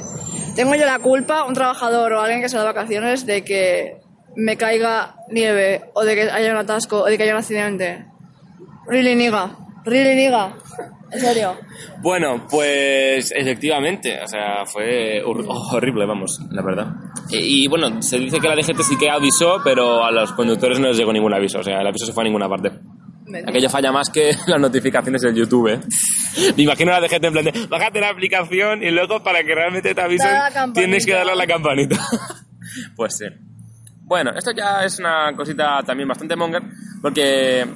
Tengo 0.57 0.75
yo 0.75 0.85
la 0.87 0.99
culpa, 0.99 1.45
un 1.45 1.55
trabajador 1.55 2.13
o 2.13 2.21
alguien 2.21 2.41
que 2.43 2.49
se 2.49 2.57
da 2.59 2.65
vacaciones, 2.65 3.25
de 3.27 3.43
que 3.45 3.97
me 4.37 4.57
caiga 4.57 5.15
nieve, 5.31 5.83
o 5.95 6.05
de 6.05 6.15
que 6.15 6.23
haya 6.31 6.51
un 6.53 6.59
atasco, 6.59 7.03
o 7.03 7.07
de 7.07 7.17
que 7.17 7.23
haya 7.25 7.33
un 7.33 7.39
accidente. 7.39 8.05
Really 8.87 9.15
niga, 9.15 9.57
really 9.85 10.15
niga. 10.15 10.55
En 11.11 11.21
serio. 11.21 11.55
Bueno, 12.01 12.47
pues 12.51 13.33
efectivamente, 13.37 14.19
o 14.23 14.27
sea, 14.27 14.65
fue 14.65 15.23
hor- 15.23 15.45
horrible, 15.73 16.07
vamos, 16.07 16.41
la 16.51 16.63
verdad. 16.63 16.87
Y, 17.29 17.65
y, 17.65 17.69
bueno, 17.69 18.01
se 18.01 18.19
dice 18.19 18.41
que 18.41 18.49
la 18.49 18.55
DGT 18.57 18.81
sí 18.83 18.97
que 18.97 19.11
avisó, 19.11 19.59
pero 19.63 20.03
a 20.03 20.11
los 20.11 20.33
conductores 20.33 20.81
no 20.81 20.89
les 20.89 20.97
llegó 20.97 21.13
ningún 21.13 21.35
aviso, 21.35 21.59
o 21.61 21.63
sea, 21.63 21.81
el 21.83 21.87
aviso 21.87 22.07
se 22.07 22.13
fue 22.15 22.23
a 22.23 22.25
ninguna 22.25 22.49
parte. 22.49 22.71
Aquello 23.47 23.71
falla 23.71 23.93
más 23.93 24.11
que 24.11 24.33
las 24.47 24.61
notificaciones 24.61 25.23
del 25.23 25.35
YouTube. 25.35 25.69
¿eh? 25.69 25.81
Me 26.57 26.63
imagino 26.65 26.93
a 26.93 27.01
la 27.01 27.07
DGT 27.07 27.25
en 27.25 27.33
plan 27.33 27.45
de, 27.45 27.67
bájate 27.69 28.01
la 28.01 28.11
aplicación 28.11 28.83
y 28.83 28.91
luego 28.91 29.23
para 29.23 29.43
que 29.43 29.55
realmente 29.55 29.95
te 29.95 30.01
avisen 30.01 30.31
tienes 30.75 31.07
que 31.07 31.13
darle 31.13 31.33
a 31.33 31.37
la 31.37 31.47
campanita. 31.47 31.97
pues 32.97 33.17
sí. 33.17 33.27
Bueno, 34.03 34.33
esto 34.37 34.51
ya 34.53 34.85
es 34.85 34.99
una 34.99 35.35
cosita 35.35 35.83
también 35.85 36.09
bastante 36.09 36.37
monger, 36.37 36.63
porque 37.01 37.67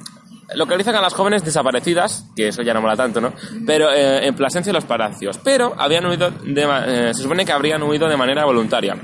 localizan 0.55 0.95
a 0.95 1.01
las 1.01 1.13
jóvenes 1.13 1.43
desaparecidas, 1.43 2.25
que 2.35 2.47
eso 2.49 2.61
ya 2.61 2.73
no 2.73 2.81
mola 2.81 2.95
tanto, 2.95 3.19
¿no? 3.21 3.33
Pero 3.65 3.91
eh, 3.91 4.25
en 4.27 4.35
Plasencia 4.35 4.69
y 4.69 4.73
los 4.73 4.85
Palacios. 4.85 5.39
Pero 5.43 5.73
habían 5.77 6.05
huido 6.05 6.29
de 6.31 6.63
eh, 6.87 7.13
se 7.13 7.21
supone 7.23 7.45
que 7.45 7.51
habrían 7.51 7.83
huido 7.83 8.07
de 8.07 8.15
manera 8.17 8.45
voluntaria. 8.45 8.95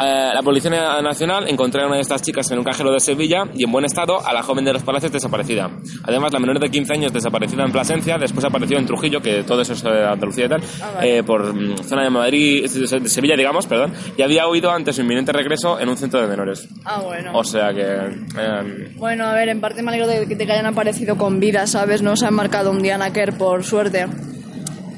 Eh, 0.00 0.30
la 0.34 0.42
Policía 0.42 0.70
Nacional 1.02 1.48
encontró 1.48 1.82
a 1.82 1.86
una 1.86 1.96
de 1.96 2.02
estas 2.02 2.22
chicas 2.22 2.50
en 2.50 2.58
un 2.58 2.64
cajero 2.64 2.92
de 2.92 3.00
Sevilla 3.00 3.44
y 3.54 3.64
en 3.64 3.72
buen 3.72 3.84
estado 3.84 4.24
a 4.26 4.32
la 4.32 4.42
joven 4.42 4.64
de 4.64 4.72
los 4.72 4.82
Palacios 4.82 5.12
desaparecida. 5.12 5.70
Además, 6.04 6.32
la 6.32 6.40
menor 6.40 6.58
de 6.58 6.70
15 6.70 6.92
años 6.92 7.12
desaparecida 7.12 7.64
en 7.64 7.72
Plasencia, 7.72 8.18
después 8.18 8.44
apareció 8.44 8.78
en 8.78 8.86
Trujillo, 8.86 9.20
que 9.20 9.44
todo 9.44 9.62
eso 9.62 9.74
es 9.74 9.84
eh, 9.84 10.04
Andalucía 10.04 10.46
y 10.46 10.48
tal, 10.48 10.62
vale. 10.94 11.18
eh, 11.18 11.22
por 11.22 11.54
mm, 11.54 11.78
zona 11.84 12.02
de 12.04 12.10
Madrid, 12.10 12.68
de 12.70 13.08
Sevilla, 13.08 13.36
digamos, 13.36 13.66
perdón, 13.66 13.92
y 14.16 14.22
había 14.22 14.48
huido 14.48 14.70
ante 14.70 14.92
su 14.92 15.02
inminente 15.02 15.32
regreso 15.32 15.78
en 15.78 15.88
un 15.88 15.96
centro 15.96 16.20
de 16.20 16.26
menores. 16.26 16.68
Ah, 16.84 17.00
bueno. 17.00 17.30
O 17.34 17.44
sea 17.44 17.72
que... 17.72 17.82
eh, 17.82 18.92
Bueno, 18.96 19.24
a 19.26 19.34
ver, 19.34 19.48
en 19.48 19.60
parte 19.60 19.82
me 19.82 19.90
alegro 19.90 20.06
de 20.08 20.26
que, 20.26 20.34
de 20.34 20.46
que 20.46 20.52
hayan 20.64 20.72
aparecido 20.72 21.16
con 21.16 21.40
vida, 21.40 21.66
¿sabes? 21.66 22.02
No 22.02 22.16
se 22.16 22.26
han 22.26 22.34
marcado 22.34 22.70
un 22.70 22.82
Diana 22.82 23.12
Kerr, 23.12 23.36
por 23.36 23.64
suerte. 23.64 24.06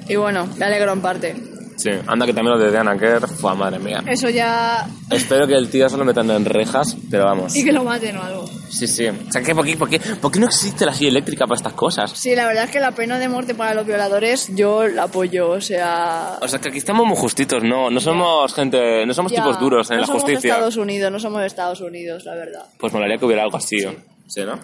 Y 0.09 0.17
bueno, 0.17 0.47
me 0.57 0.65
alegro 0.65 0.93
en 0.93 1.01
parte. 1.01 1.35
sí, 1.77 1.91
anda 2.07 2.25
que 2.25 2.33
también 2.33 2.57
lo 2.57 2.65
de 2.65 2.71
Diana 2.71 2.97
Kerr, 2.97 3.27
fue 3.27 3.55
madre 3.57 3.81
mía. 3.81 4.03
Eso 4.07 4.31
ya... 4.31 4.87
Espero 5.11 5.47
que 5.49 5.55
el 5.55 5.69
tío 5.69 5.89
se 5.89 5.97
lo 5.97 6.05
metan 6.05 6.31
en 6.31 6.45
rejas, 6.45 6.97
pero 7.11 7.25
vamos. 7.25 7.57
Y 7.57 7.65
que 7.65 7.73
lo 7.73 7.83
maten 7.83 8.17
o 8.17 8.23
algo. 8.23 8.47
Sí, 8.69 8.87
sí. 8.87 9.09
O 9.09 9.33
sea, 9.33 9.43
que 9.43 9.55
¿por 9.57 9.65
qué, 9.65 9.77
por 9.77 9.89
qué, 9.89 9.99
por 9.99 10.31
qué 10.31 10.39
no 10.39 10.47
existe 10.47 10.87
la 10.87 10.95
silla 10.95 11.11
eléctrica 11.11 11.47
para 11.47 11.57
estas 11.57 11.73
cosas? 11.73 12.13
Sí, 12.13 12.37
la 12.37 12.47
verdad 12.47 12.65
es 12.65 12.71
que 12.71 12.79
la 12.79 12.93
pena 12.93 13.19
de 13.19 13.29
muerte 13.29 13.55
para 13.57 13.75
los 13.75 13.87
violadores 13.87 14.49
yo 14.55 14.87
la 14.87 15.05
apoyo, 15.05 15.51
o 15.51 15.61
sea... 15.61 16.39
O 16.41 16.47
sea, 16.47 16.61
que 16.61 16.69
aquí 16.69 16.79
estamos 16.79 17.05
muy 17.07 17.17
justitos, 17.17 17.65
no, 17.65 17.91
no 17.91 18.01
somos 18.01 18.55
gente, 18.55 19.05
no 19.05 19.13
somos 19.13 19.33
ya, 19.33 19.39
tipos 19.43 19.59
duros 19.59 19.91
en 19.91 19.97
no 19.97 20.01
la 20.03 20.07
somos 20.07 20.23
justicia. 20.23 20.53
Estados 20.53 20.77
Unidos, 20.77 21.11
no 21.11 21.19
somos 21.19 21.43
Estados 21.43 21.81
Unidos, 21.81 22.25
la 22.25 22.35
verdad. 22.37 22.67
Pues 22.79 22.93
molaría 22.93 23.19
que 23.19 23.25
hubiera 23.25 23.43
algo 23.43 23.57
así, 23.57 23.85
¿no? 23.85 23.93
Sí, 24.29 24.43
¿no? 24.45 24.59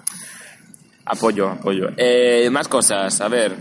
Apoyo, 1.05 1.49
apoyo. 1.49 1.89
Eh, 1.97 2.49
más 2.51 2.69
cosas, 2.69 3.21
a 3.21 3.29
ver. 3.29 3.57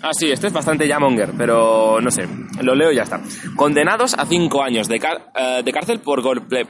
Ah, 0.00 0.12
sí, 0.12 0.30
este 0.30 0.46
es 0.46 0.52
bastante 0.52 0.86
ya 0.86 1.00
monger, 1.00 1.32
pero 1.36 2.00
no 2.00 2.10
sé, 2.10 2.28
lo 2.62 2.74
leo 2.74 2.92
y 2.92 2.96
ya 2.96 3.02
está. 3.02 3.20
Condenados 3.56 4.14
a 4.14 4.26
cinco 4.26 4.62
años 4.62 4.86
de, 4.86 4.96
eh, 4.96 5.62
de 5.64 5.72
cárcel 5.72 6.00
por 6.00 6.22
golpe... 6.22 6.60
eh, 6.60 6.66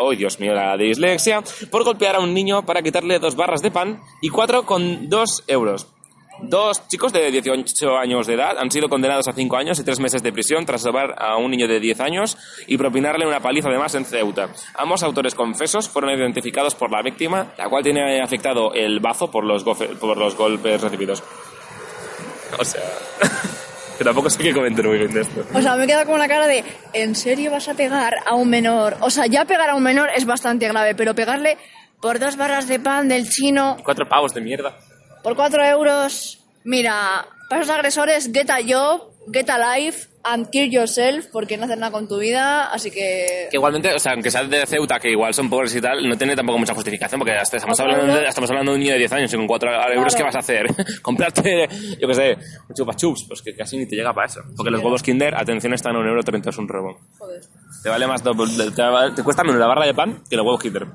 oh, 0.00 0.12
Dios 0.12 0.38
mío, 0.38 0.54
la 0.54 0.76
dislexia. 0.76 1.42
Por 1.72 1.82
golpear 1.82 2.14
a 2.14 2.20
un 2.20 2.32
niño 2.32 2.64
para 2.64 2.82
quitarle 2.82 3.18
dos 3.18 3.34
barras 3.34 3.62
de 3.62 3.72
pan 3.72 3.98
y 4.22 4.28
cuatro 4.28 4.64
con 4.64 5.08
dos 5.08 5.42
euros. 5.48 5.88
Dos 6.40 6.86
chicos 6.88 7.12
de 7.12 7.30
18 7.30 7.96
años 7.98 8.26
de 8.26 8.34
edad 8.34 8.56
han 8.58 8.70
sido 8.70 8.88
condenados 8.88 9.26
a 9.28 9.32
5 9.32 9.56
años 9.56 9.78
y 9.80 9.84
3 9.84 9.98
meses 10.00 10.22
de 10.22 10.32
prisión 10.32 10.64
tras 10.64 10.84
robar 10.84 11.14
a 11.18 11.36
un 11.36 11.50
niño 11.50 11.66
de 11.66 11.80
10 11.80 12.00
años 12.00 12.36
y 12.66 12.76
propinarle 12.78 13.26
una 13.26 13.40
paliza 13.40 13.68
además 13.68 13.94
en 13.96 14.04
Ceuta. 14.04 14.48
Ambos 14.74 15.02
autores 15.02 15.34
confesos 15.34 15.88
fueron 15.88 16.10
identificados 16.10 16.74
por 16.74 16.90
la 16.92 17.02
víctima, 17.02 17.52
la 17.58 17.68
cual 17.68 17.82
tiene 17.82 18.20
afectado 18.22 18.72
el 18.74 19.00
bazo 19.00 19.30
por 19.30 19.44
los, 19.44 19.64
gofe- 19.64 19.96
por 19.98 20.16
los 20.16 20.36
golpes 20.36 20.80
recibidos. 20.80 21.22
O 22.58 22.64
sea, 22.64 22.82
que 23.98 24.04
tampoco 24.04 24.30
sé 24.30 24.42
qué 24.42 24.54
comentar 24.54 24.86
muy 24.86 24.98
bien 24.98 25.12
de 25.12 25.22
esto. 25.22 25.44
O 25.52 25.60
sea, 25.60 25.76
me 25.76 25.84
he 25.84 25.86
quedado 25.86 26.06
con 26.06 26.14
una 26.14 26.28
cara 26.28 26.46
de, 26.46 26.64
¿en 26.92 27.14
serio 27.14 27.50
vas 27.50 27.68
a 27.68 27.74
pegar 27.74 28.14
a 28.26 28.34
un 28.36 28.48
menor? 28.48 28.96
O 29.00 29.10
sea, 29.10 29.26
ya 29.26 29.44
pegar 29.44 29.70
a 29.70 29.74
un 29.74 29.82
menor 29.82 30.08
es 30.14 30.24
bastante 30.24 30.68
grave, 30.68 30.94
pero 30.94 31.14
pegarle 31.14 31.58
por 32.00 32.18
dos 32.20 32.36
barras 32.36 32.68
de 32.68 32.78
pan 32.78 33.08
del 33.08 33.28
chino, 33.28 33.76
Cuatro 33.84 34.08
pavos 34.08 34.32
de 34.32 34.40
mierda. 34.40 34.78
Por 35.22 35.36
cuatro 35.36 35.64
euros, 35.64 36.38
mira, 36.64 37.26
para 37.48 37.62
esos 37.62 37.74
agresores, 37.74 38.30
get 38.32 38.50
a 38.50 38.58
job 38.66 39.08
get 39.30 39.48
alive 39.50 39.94
and 40.24 40.48
kill 40.50 40.70
yourself 40.70 41.26
porque 41.32 41.56
no 41.58 41.64
haces 41.64 41.76
nada 41.78 41.92
con 41.92 42.08
tu 42.08 42.18
vida, 42.18 42.70
así 42.72 42.90
que... 42.90 43.48
Que 43.50 43.56
igualmente, 43.58 43.92
o 43.94 43.98
sea, 43.98 44.12
aunque 44.12 44.30
sea 44.30 44.42
de 44.44 44.64
Ceuta, 44.66 44.98
que 44.98 45.10
igual 45.10 45.34
son 45.34 45.50
pobres 45.50 45.74
y 45.76 45.80
tal, 45.82 46.06
no 46.08 46.16
tiene 46.16 46.34
tampoco 46.34 46.58
mucha 46.58 46.74
justificación, 46.74 47.18
porque 47.18 47.32
hasta 47.34 47.56
estamos, 47.58 47.76
¿Cuatro 47.78 47.94
hablando 47.94 48.20
de, 48.20 48.26
estamos 48.26 48.50
hablando 48.50 48.72
de 48.72 48.76
un 48.76 48.80
niño 48.80 48.92
de 48.94 48.98
10 49.00 49.12
años 49.12 49.32
y 49.34 49.36
con 49.36 49.46
4 49.46 49.92
euros, 49.94 50.16
¿qué 50.16 50.22
vas 50.22 50.34
a 50.34 50.38
hacer? 50.38 50.66
Comprarte, 51.02 51.68
yo 52.00 52.08
qué 52.08 52.14
sé, 52.14 52.36
un 52.68 52.74
chupa 52.74 52.94
chups, 52.94 53.24
pues 53.28 53.42
que 53.42 53.54
casi 53.54 53.76
ni 53.76 53.86
te 53.86 53.96
llega 53.96 54.14
para 54.14 54.26
eso. 54.28 54.40
Porque 54.56 54.70
los 54.70 54.82
huevos 54.82 55.02
Kinder, 55.02 55.34
atención, 55.34 55.74
están 55.74 55.94
a 55.96 55.98
1,30€, 55.98 56.48
es 56.48 56.58
un 56.58 56.68
robo. 56.68 56.98
Joder. 57.18 57.42
Te 57.82 57.88
vale 57.90 58.06
más, 58.06 58.22
doble- 58.24 59.14
te 59.14 59.22
cuesta 59.22 59.44
menos 59.44 59.60
la 59.60 59.66
barra 59.66 59.84
de 59.84 59.92
pan 59.94 60.22
que 60.28 60.36
los 60.36 60.44
huevos 60.46 60.62
Kinder. 60.62 60.86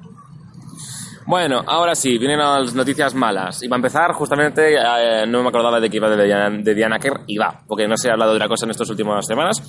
Bueno, 1.25 1.63
ahora 1.65 1.95
sí, 1.95 2.17
vienen 2.17 2.39
las 2.39 2.73
noticias 2.73 3.15
malas. 3.15 3.63
Y 3.63 3.67
para 3.67 3.77
empezar, 3.77 4.11
justamente, 4.13 4.75
eh, 4.75 5.25
no 5.27 5.41
me 5.41 5.49
acordaba 5.49 5.79
de 5.79 5.89
que 5.89 5.97
iba 5.97 6.09
de 6.09 6.25
Diana, 6.25 6.49
de 6.49 6.75
Diana 6.75 6.99
Kerr, 6.99 7.21
y 7.27 7.37
va, 7.37 7.61
porque 7.67 7.87
no 7.87 7.95
se 7.97 8.09
ha 8.09 8.13
hablado 8.13 8.31
de 8.31 8.37
otra 8.37 8.47
cosa 8.47 8.65
en 8.65 8.71
estas 8.71 8.89
últimas 8.89 9.25
semanas. 9.25 9.61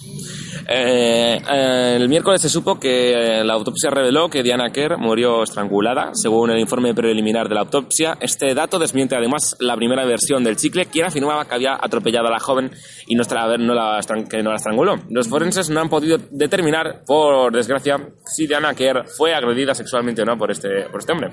Eh, 0.69 1.41
eh, 1.51 1.97
el 1.97 2.09
miércoles 2.09 2.41
se 2.41 2.49
supo 2.49 2.79
que 2.79 3.43
la 3.45 3.55
autopsia 3.55 3.91
reveló 3.91 4.29
que 4.29 4.43
Diana 4.43 4.71
Kerr 4.71 4.99
murió 4.99 5.43
estrangulada, 5.43 6.11
según 6.15 6.51
el 6.51 6.59
informe 6.59 6.95
preliminar 6.95 7.49
de 7.49 7.55
la 7.55 7.61
autopsia. 7.63 8.17
Este 8.21 8.55
dato 8.55 8.79
desmiente 8.79 9.17
además 9.17 9.57
la 9.61 9.77
primera 9.77 10.05
versión 10.05 10.45
del 10.45 10.57
chicle, 10.57 10.87
quien 10.87 11.07
afirmaba 11.07 11.45
que 11.47 11.55
había 11.55 11.75
atropellado 11.75 12.29
a 12.29 12.31
la 12.31 12.41
joven 12.41 12.71
y 13.07 13.15
no, 13.15 13.25
no 13.59 13.75
la, 13.75 14.01
que 14.29 14.43
no 14.43 14.51
la 14.51 14.57
estranguló. 14.57 14.97
Los 15.11 15.29
forenses 15.29 15.71
no 15.71 15.81
han 15.81 15.89
podido 15.89 16.19
determinar, 16.31 17.03
por 17.07 17.53
desgracia, 17.53 17.97
si 18.27 18.47
Diana 18.47 18.75
Kerr 18.75 19.07
fue 19.17 19.35
agredida 19.35 19.75
sexualmente 19.75 20.23
o 20.23 20.25
no 20.25 20.37
por 20.37 20.51
este, 20.51 20.85
por 20.91 21.01
este 21.01 21.13
hombre. 21.13 21.31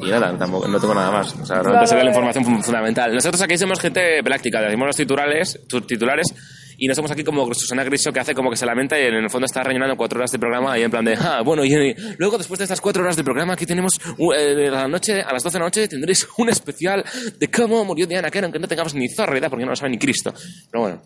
Y 0.00 0.10
nada, 0.10 0.36
tampoco, 0.36 0.66
no 0.68 0.80
tengo 0.80 0.94
nada 0.94 1.10
más. 1.10 1.34
O 1.40 1.46
sea, 1.46 1.60
realmente 1.60 1.86
sería 1.86 2.04
la 2.04 2.10
eh. 2.10 2.12
información 2.12 2.44
fun- 2.44 2.62
fundamental. 2.62 3.14
Nosotros 3.14 3.40
aquí 3.42 3.56
somos 3.56 3.78
gente 3.80 4.22
práctica, 4.22 4.60
decimos 4.60 4.86
los 4.86 4.96
titulares, 4.96 5.60
tus 5.68 5.86
titulares, 5.86 6.26
y 6.82 6.88
no 6.88 6.96
somos 6.96 7.12
aquí 7.12 7.22
como 7.22 7.54
Susana 7.54 7.84
Griso 7.84 8.12
que 8.12 8.18
hace 8.18 8.34
como 8.34 8.50
que 8.50 8.56
se 8.56 8.66
lamenta 8.66 8.98
y 8.98 9.04
en 9.04 9.14
el 9.14 9.30
fondo 9.30 9.46
está 9.46 9.62
rellenando 9.62 9.96
cuatro 9.96 10.18
horas 10.18 10.32
de 10.32 10.38
programa 10.40 10.76
y 10.76 10.82
en 10.82 10.90
plan 10.90 11.04
de, 11.04 11.14
ah, 11.14 11.40
bueno, 11.44 11.64
y, 11.64 11.94
luego 12.18 12.36
después 12.38 12.58
de 12.58 12.64
estas 12.64 12.80
cuatro 12.80 13.04
horas 13.04 13.14
de 13.14 13.22
programa 13.22 13.52
aquí 13.52 13.66
tenemos, 13.66 13.92
eh, 14.36 14.68
la 14.68 14.88
noche, 14.88 15.22
a 15.22 15.32
las 15.32 15.44
12 15.44 15.52
de 15.52 15.58
la 15.60 15.64
noche 15.66 15.86
tendréis 15.86 16.26
un 16.38 16.48
especial 16.48 17.04
de 17.38 17.48
cómo 17.48 17.84
murió 17.84 18.04
Diana 18.08 18.32
Kerr, 18.32 18.46
aunque 18.46 18.58
no 18.58 18.66
tengamos 18.66 18.96
ni 18.96 19.08
zorra 19.08 19.48
porque 19.48 19.64
no 19.64 19.70
lo 19.70 19.76
sabe 19.76 19.90
ni 19.90 19.98
Cristo. 19.98 20.34
Pero 20.72 20.82
bueno, 20.82 21.02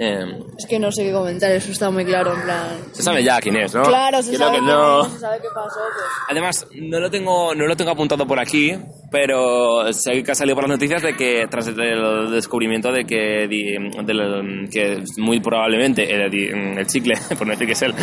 eh, 0.00 0.38
Es 0.58 0.66
que 0.66 0.78
no 0.78 0.90
sé 0.90 1.04
qué 1.04 1.12
comentar, 1.12 1.50
eso 1.52 1.70
está 1.70 1.90
muy 1.90 2.04
claro, 2.04 2.34
en 2.34 2.42
plan... 2.42 2.66
se 2.92 3.02
sabe 3.02 3.22
ya 3.22 3.38
quién 3.40 3.56
es, 3.56 3.74
¿no? 3.74 3.82
Claro, 3.82 4.22
se 4.22 4.28
Creo 4.34 4.38
sabe, 4.40 4.52
que 4.58 4.64
quién 4.64 4.70
no... 4.74 5.06
es, 5.06 5.12
se 5.12 5.18
sabe 5.18 5.38
qué 5.42 5.48
pasó, 5.54 5.80
pues... 5.94 6.06
Además, 6.28 6.66
no 6.74 6.98
lo 7.00 7.10
tengo, 7.10 7.54
no 7.54 7.66
lo 7.66 7.76
tengo 7.76 7.90
apuntado 7.90 8.26
por 8.26 8.40
aquí, 8.40 8.72
pero 9.10 9.92
sé 9.92 10.22
que 10.22 10.32
ha 10.32 10.34
salido 10.34 10.54
por 10.56 10.64
las 10.68 10.76
noticias 10.78 11.02
de 11.02 11.14
que 11.16 11.46
tras 11.50 11.66
el 11.68 12.30
descubrimiento 12.30 12.90
de 12.92 13.04
que, 13.04 13.46
del- 13.48 14.68
que 14.72 15.02
muy 15.18 15.40
probablemente 15.40 16.10
el, 16.12 16.32
el 16.78 16.86
chicle, 16.86 17.14
por 17.38 17.46
no 17.46 17.52
decir 17.52 17.66
que 17.66 17.72
es 17.74 17.82
él, 17.82 17.94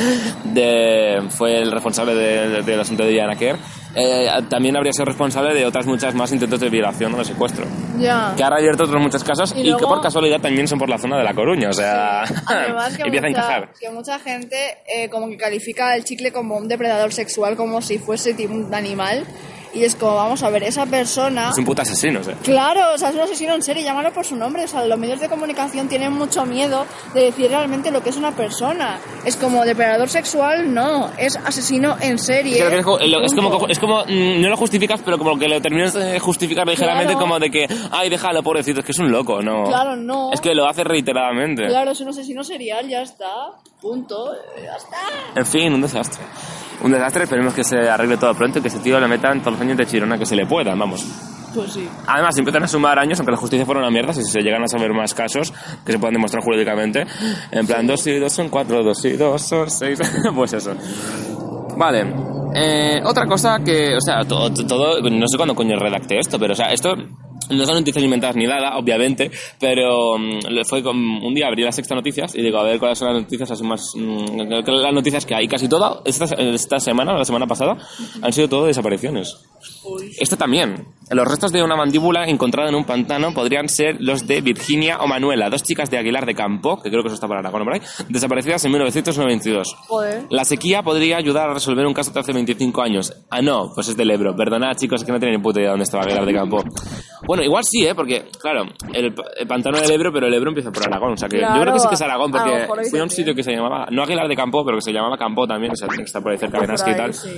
de, 0.53 1.21
fue 1.29 1.57
el 1.57 1.71
responsable 1.71 2.13
de- 2.13 2.61
del 2.63 2.79
asunto 2.79 3.03
de 3.03 3.09
Diana 3.09 3.35
Kerr, 3.35 3.57
eh, 3.99 4.29
también 4.49 4.77
habría 4.77 4.93
sido 4.93 5.05
responsable 5.05 5.53
de 5.55 5.65
otras 5.65 5.85
muchas 5.87 6.13
más 6.13 6.31
intentos 6.31 6.59
de 6.59 6.69
violación 6.69 7.13
o 7.15 7.17
de 7.17 7.25
secuestro. 7.25 7.65
Ya. 7.97 8.33
Que 8.37 8.43
ha 8.43 8.47
abierto 8.47 8.83
otros 8.83 9.01
muchos 9.01 9.23
casos 9.23 9.53
Y 9.55 9.61
y, 9.61 9.63
que 9.63 9.69
luego- 9.71 9.87
por 9.89 10.01
casualidad 10.01 10.39
también 10.39 10.67
son 10.67 10.77
por 10.77 10.87
la 10.89 10.97
zona 10.99 11.17
de 11.17 11.23
La 11.23 11.33
Coruña, 11.33 11.69
o 11.69 11.73
sea, 11.73 12.21
Además 12.45 12.95
que 12.97 13.03
empieza 13.03 13.25
a 13.25 13.29
mucha, 13.29 13.39
encajar. 13.41 13.69
que 13.79 13.89
mucha 13.89 14.19
gente 14.19 14.77
eh, 14.93 15.09
como 15.09 15.27
que 15.29 15.37
califica 15.37 15.95
el 15.95 16.03
chicle 16.03 16.31
como 16.31 16.57
un 16.57 16.67
depredador 16.67 17.11
sexual, 17.11 17.55
como 17.55 17.81
si 17.81 17.97
fuese 17.97 18.33
tipo 18.35 18.53
un 18.53 18.73
animal. 18.73 19.25
Y 19.77 19.83
es 19.83 19.95
como, 19.95 20.15
vamos 20.15 20.41
a 20.41 20.49
ver, 20.49 20.63
esa 20.63 20.85
persona... 20.87 21.49
Es 21.51 21.57
un 21.57 21.65
puto 21.65 21.83
asesino, 21.83 22.19
o 22.21 22.23
sea. 22.23 22.33
Claro, 22.43 22.93
o 22.95 22.97
sea, 22.97 23.09
es 23.09 23.15
un 23.15 23.21
asesino 23.21 23.53
en 23.53 23.61
serie, 23.61 23.83
llámalo 23.83 24.11
por 24.11 24.25
su 24.25 24.35
nombre. 24.35 24.63
O 24.63 24.67
sea, 24.67 24.83
los 24.85 24.97
medios 24.97 25.19
de 25.19 25.29
comunicación 25.29 25.87
tienen 25.87 26.13
mucho 26.13 26.45
miedo 26.45 26.85
de 27.13 27.25
decir 27.25 27.49
realmente 27.49 27.91
lo 27.91 28.01
que 28.01 28.09
es 28.09 28.17
una 28.17 28.31
persona. 28.31 28.99
Es 29.23 29.35
como 29.35 29.63
depredador 29.65 30.09
sexual, 30.09 30.73
no, 30.73 31.11
es 31.17 31.35
asesino 31.37 31.95
en 32.01 32.17
serie. 32.17 32.57
Es 32.57 32.83
como, 32.83 32.99
es 32.99 33.33
como, 33.35 33.67
es 33.67 33.79
como, 33.79 34.03
mm, 34.05 34.41
no 34.41 34.49
lo 34.49 34.57
justificas, 34.57 35.01
pero 35.03 35.17
como 35.17 35.37
que 35.37 35.47
lo 35.47 35.61
terminas 35.61 35.93
de 35.93 36.19
justificar 36.19 36.67
ligeramente 36.67 37.13
Claro. 37.13 37.19
como 37.19 37.39
de 37.39 37.51
que, 37.51 37.67
ay, 37.91 38.09
déjalo, 38.09 38.41
pobrecito, 38.41 38.79
es 38.79 38.85
que 38.85 38.91
es 38.93 38.99
un 38.99 39.11
loco, 39.11 39.41
no. 39.41 39.65
Claro, 39.65 39.95
no. 39.95 40.31
Es 40.33 40.41
que 40.41 40.55
lo 40.55 40.67
hace 40.67 40.83
reiteradamente. 40.83 41.67
Claro, 41.67 41.91
es 41.91 42.01
un 42.01 42.09
asesino 42.09 42.43
serial, 42.43 42.87
ya 42.87 43.01
está. 43.01 43.51
Punto, 43.81 44.33
ya 44.55 44.75
está. 44.75 44.97
En 45.35 45.45
fin, 45.45 45.73
un 45.73 45.81
desastre. 45.81 46.23
Un 46.83 46.91
desastre, 46.91 47.23
esperemos 47.23 47.53
que 47.53 47.63
se 47.63 47.77
arregle 47.89 48.17
todo 48.17 48.33
pronto 48.35 48.59
y 48.59 48.61
que 48.61 48.67
ese 48.67 48.79
tío 48.79 48.99
le 48.99 49.07
metan 49.07 49.39
todos 49.39 49.53
los 49.53 49.61
años 49.61 49.77
de 49.77 49.85
chirona 49.85 50.17
que 50.17 50.25
se 50.25 50.35
le 50.35 50.45
pueda, 50.45 50.75
vamos. 50.75 51.05
Pues 51.53 51.73
sí. 51.73 51.87
Además, 52.05 52.35
si 52.35 52.41
empiezan 52.41 52.63
a 52.63 52.67
sumar 52.67 52.99
años, 52.99 53.19
aunque 53.19 53.31
la 53.31 53.37
justicia 53.37 53.65
fuera 53.65 53.81
una 53.81 53.89
mierda, 53.89 54.13
si 54.13 54.21
se 54.23 54.41
llegan 54.41 54.63
a 54.63 54.67
saber 54.67 54.93
más 54.93 55.13
casos 55.13 55.51
que 55.85 55.91
se 55.91 55.97
puedan 55.97 56.13
demostrar 56.13 56.43
jurídicamente, 56.43 57.05
en 57.51 57.65
plan 57.65 57.87
2 57.87 58.07
y 58.07 58.19
2 58.19 58.31
son 58.31 58.49
4, 58.49 58.83
2 58.83 59.05
y 59.05 59.13
2 59.13 59.41
son 59.41 59.69
6, 59.69 59.99
pues 60.35 60.53
eso. 60.53 60.75
Vale. 61.75 62.13
Eh, 62.53 63.01
otra 63.03 63.25
cosa 63.25 63.59
que, 63.63 63.95
o 63.95 64.01
sea, 64.01 64.23
todo, 64.25 64.51
todo, 64.51 65.01
no 65.09 65.27
sé 65.27 65.37
cuándo 65.37 65.55
coño 65.55 65.77
redacté 65.77 66.19
esto, 66.19 66.37
pero, 66.39 66.53
o 66.53 66.55
sea, 66.55 66.71
esto 66.71 66.95
no 67.49 67.65
son 67.65 67.75
noticias 67.75 68.03
inventadas 68.03 68.35
ni 68.35 68.45
nada, 68.45 68.77
obviamente, 68.77 69.31
pero 69.59 70.17
mm, 70.17 70.63
fue 70.65 70.83
como 70.83 71.25
un 71.25 71.33
día 71.33 71.47
abrí 71.47 71.63
las 71.63 71.75
sexta 71.75 71.95
noticias 71.95 72.35
y 72.35 72.41
digo, 72.41 72.57
a 72.57 72.63
ver 72.63 72.79
cuáles 72.79 72.97
son 72.97 73.13
las 73.13 73.21
noticias 73.21 73.49
así 73.51 73.63
más, 73.63 73.93
mm, 73.95 74.63
las 74.65 74.93
noticias 74.93 75.25
que 75.25 75.35
hay. 75.35 75.47
Casi 75.47 75.67
toda, 75.67 76.01
esta, 76.05 76.25
esta 76.25 76.79
semana, 76.79 77.13
la 77.17 77.25
semana 77.25 77.47
pasada, 77.47 77.77
han 78.21 78.33
sido 78.33 78.49
todo 78.49 78.65
desapariciones. 78.65 79.37
Este 80.19 80.35
también. 80.35 80.85
Los 81.11 81.27
restos 81.27 81.51
de 81.51 81.63
una 81.63 81.75
mandíbula 81.75 82.25
encontrada 82.27 82.69
en 82.69 82.75
un 82.75 82.83
pantano 82.85 83.33
podrían 83.33 83.69
ser 83.69 83.95
los 83.99 84.27
de 84.27 84.41
Virginia 84.41 84.97
o 84.99 85.07
Manuela, 85.07 85.49
dos 85.49 85.63
chicas 85.63 85.89
de 85.89 85.97
Aguilar 85.97 86.25
de 86.25 86.35
Campo, 86.35 86.81
que 86.81 86.89
creo 86.89 87.01
que 87.01 87.07
eso 87.07 87.15
está 87.15 87.27
para 87.27 87.39
Aragón 87.39 87.63
por 87.63 87.73
ahí, 87.73 87.81
desaparecidas 88.09 88.63
en 88.65 88.71
1992. 88.71 89.75
Joder. 89.87 90.25
La 90.29 90.43
sequía 90.45 90.83
podría 90.83 91.17
ayudar 91.17 91.49
a 91.49 91.53
resolver 91.53 91.85
un 91.85 91.93
caso 91.93 92.11
de 92.11 92.19
hace 92.19 92.33
25 92.33 92.81
años. 92.81 93.13
Ah, 93.29 93.41
no, 93.41 93.71
pues 93.73 93.87
es 93.89 93.97
del 93.97 94.11
Ebro. 94.11 94.35
Perdonad, 94.35 94.75
chicos, 94.75 95.03
que 95.03 95.11
no 95.11 95.19
tienen 95.19 95.37
ni 95.37 95.43
puta 95.43 95.59
idea 95.59 95.69
dónde 95.71 95.83
estaba 95.83 96.03
Aguilar 96.03 96.25
de 96.25 96.33
Campo. 96.33 96.63
Bueno, 97.25 97.43
igual 97.43 97.63
sí, 97.63 97.85
¿eh? 97.85 97.95
Porque, 97.95 98.25
claro, 98.41 98.63
el, 98.93 99.13
el 99.39 99.47
pantano 99.47 99.79
del 99.79 99.91
Ebro, 99.91 100.11
pero 100.13 100.27
el 100.27 100.33
Ebro 100.33 100.49
empieza 100.49 100.71
por 100.71 100.83
Aragón. 100.85 101.13
O 101.13 101.17
sea 101.17 101.27
que 101.29 101.37
yo 101.37 101.45
Claro, 101.47 101.61
creo 101.61 101.73
que 101.73 101.79
sí 101.79 101.87
que 101.87 101.95
es 101.95 102.01
Aragón, 102.01 102.31
porque 102.31 102.67
fui 102.89 102.99
a 102.99 103.03
un 103.03 103.09
sitio 103.09 103.33
que 103.33 103.43
se 103.43 103.51
llamaba, 103.53 103.87
no 103.91 104.03
Aguilar 104.03 104.27
de 104.27 104.35
Campo, 104.35 104.63
pero 104.65 104.77
que 104.77 104.81
se 104.81 104.91
llamaba 104.93 105.17
Campo 105.17 105.47
también, 105.47 105.71
o 105.71 105.75
sea, 105.75 105.87
que 105.87 106.03
está 106.03 106.21
por 106.21 106.31
ahí 106.31 106.37
cerca 106.37 106.57
de 106.59 106.65
Por 106.65 106.69
Nasca 106.69 106.91
y 106.91 106.95
tal. 106.97 107.13
sí. 107.13 107.29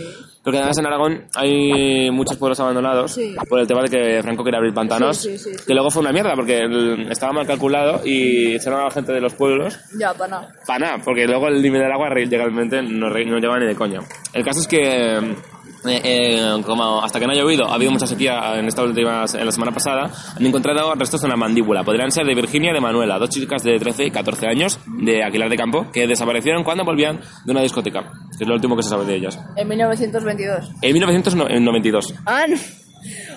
Porque 0.43 0.57
además 0.57 0.77
en 0.79 0.85
Aragón 0.85 1.25
hay 1.35 2.09
muchos 2.11 2.37
pueblos 2.37 2.59
abandonados 2.59 3.11
Sí. 3.11 3.35
por 3.49 3.58
el 3.59 3.67
tema 3.67 3.81
de 3.83 3.89
que 3.89 4.21
Franco 4.23 4.43
quería 4.43 4.57
abrir 4.59 4.73
pantanos, 4.73 5.17
Sí, 5.17 5.37
sí, 5.37 5.51
sí, 5.51 5.63
que 5.65 5.73
luego 5.73 5.89
fue 5.91 6.01
una 6.01 6.11
mierda 6.11 6.33
porque 6.35 6.57
el- 6.59 7.11
estaba 7.11 7.33
mal 7.33 7.45
calculado 7.47 8.01
y 8.05 8.55
echaron 8.55 8.81
a 8.81 8.83
la 8.85 8.91
gente 8.91 9.11
de 9.13 9.21
los 9.21 9.33
pueblos 9.33 9.77
Ya, 9.99 10.13
para 10.13 10.29
nada. 10.29 10.53
para 10.65 10.79
nada, 10.79 10.97
porque 11.03 11.25
luego 11.25 11.47
el 11.47 11.61
nivel 11.61 11.81
del 11.81 11.91
agua 11.91 12.09
re- 12.09 12.25
legalmente 12.25 12.81
no, 12.81 13.09
no 13.09 13.37
llega 13.39 13.59
ni 13.59 13.65
de 13.67 13.75
coña. 13.75 13.99
El 14.33 14.43
caso 14.43 14.59
es 14.61 14.67
que, 14.67 15.17
eh, 15.17 16.01
eh, 16.03 16.61
como 16.65 17.01
hasta 17.01 17.19
que 17.19 17.25
no 17.25 17.31
ha 17.31 17.35
llovido, 17.35 17.65
ha 17.69 17.75
habido 17.75 17.91
mucha 17.91 18.05
sequía 18.05 18.57
en 18.59 18.65
esta 18.67 18.83
última, 18.83 19.23
en 19.33 19.45
la 19.45 19.51
semana 19.51 19.71
pasada, 19.71 20.11
han 20.35 20.45
encontrado 20.45 20.93
restos 20.95 21.23
en 21.23 21.29
la 21.29 21.37
mandíbula. 21.37 21.83
Podrían 21.83 22.11
ser 22.11 22.25
de 22.25 22.35
Virginia 22.35 22.71
y 22.71 22.73
de 22.73 22.81
Manuela, 22.81 23.17
dos 23.17 23.29
chicas 23.29 23.63
de 23.63 23.79
13 23.79 24.05
y 24.05 24.11
14 24.11 24.47
años 24.47 24.79
de 24.87 25.23
Aguilar 25.23 25.49
de 25.49 25.55
Campo, 25.55 25.89
que 25.91 26.05
desaparecieron 26.05 26.63
cuando 26.63 26.83
volvían 26.83 27.19
de 27.45 27.51
una 27.51 27.61
discoteca, 27.61 28.11
que 28.37 28.43
es 28.43 28.47
lo 28.47 28.55
último 28.55 28.75
que 28.75 28.83
se 28.83 28.89
sabe 28.89 29.05
de 29.05 29.15
ellas. 29.15 29.39
En 29.55 29.67
1922. 29.67 30.69
En 30.81 30.93
1992. 30.93 32.13
Ah, 32.25 32.45
no. 32.47 32.57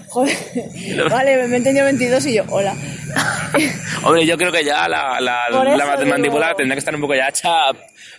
Joder. 0.08 0.36
Vale, 1.10 1.48
me 1.48 1.54
he 1.54 1.56
entendido 1.58 1.84
22 1.86 2.26
y 2.26 2.34
yo, 2.34 2.44
hola. 2.50 2.74
Hombre, 4.04 4.26
yo 4.26 4.36
creo 4.36 4.52
que 4.52 4.64
ya 4.64 4.88
la, 4.88 5.20
la, 5.20 5.48
mandíbula 6.06 6.46
digo. 6.48 6.56
tendrá 6.56 6.74
que 6.74 6.80
estar 6.80 6.94
un 6.94 7.00
poco 7.00 7.14
ya 7.14 7.28
hecha 7.28 7.50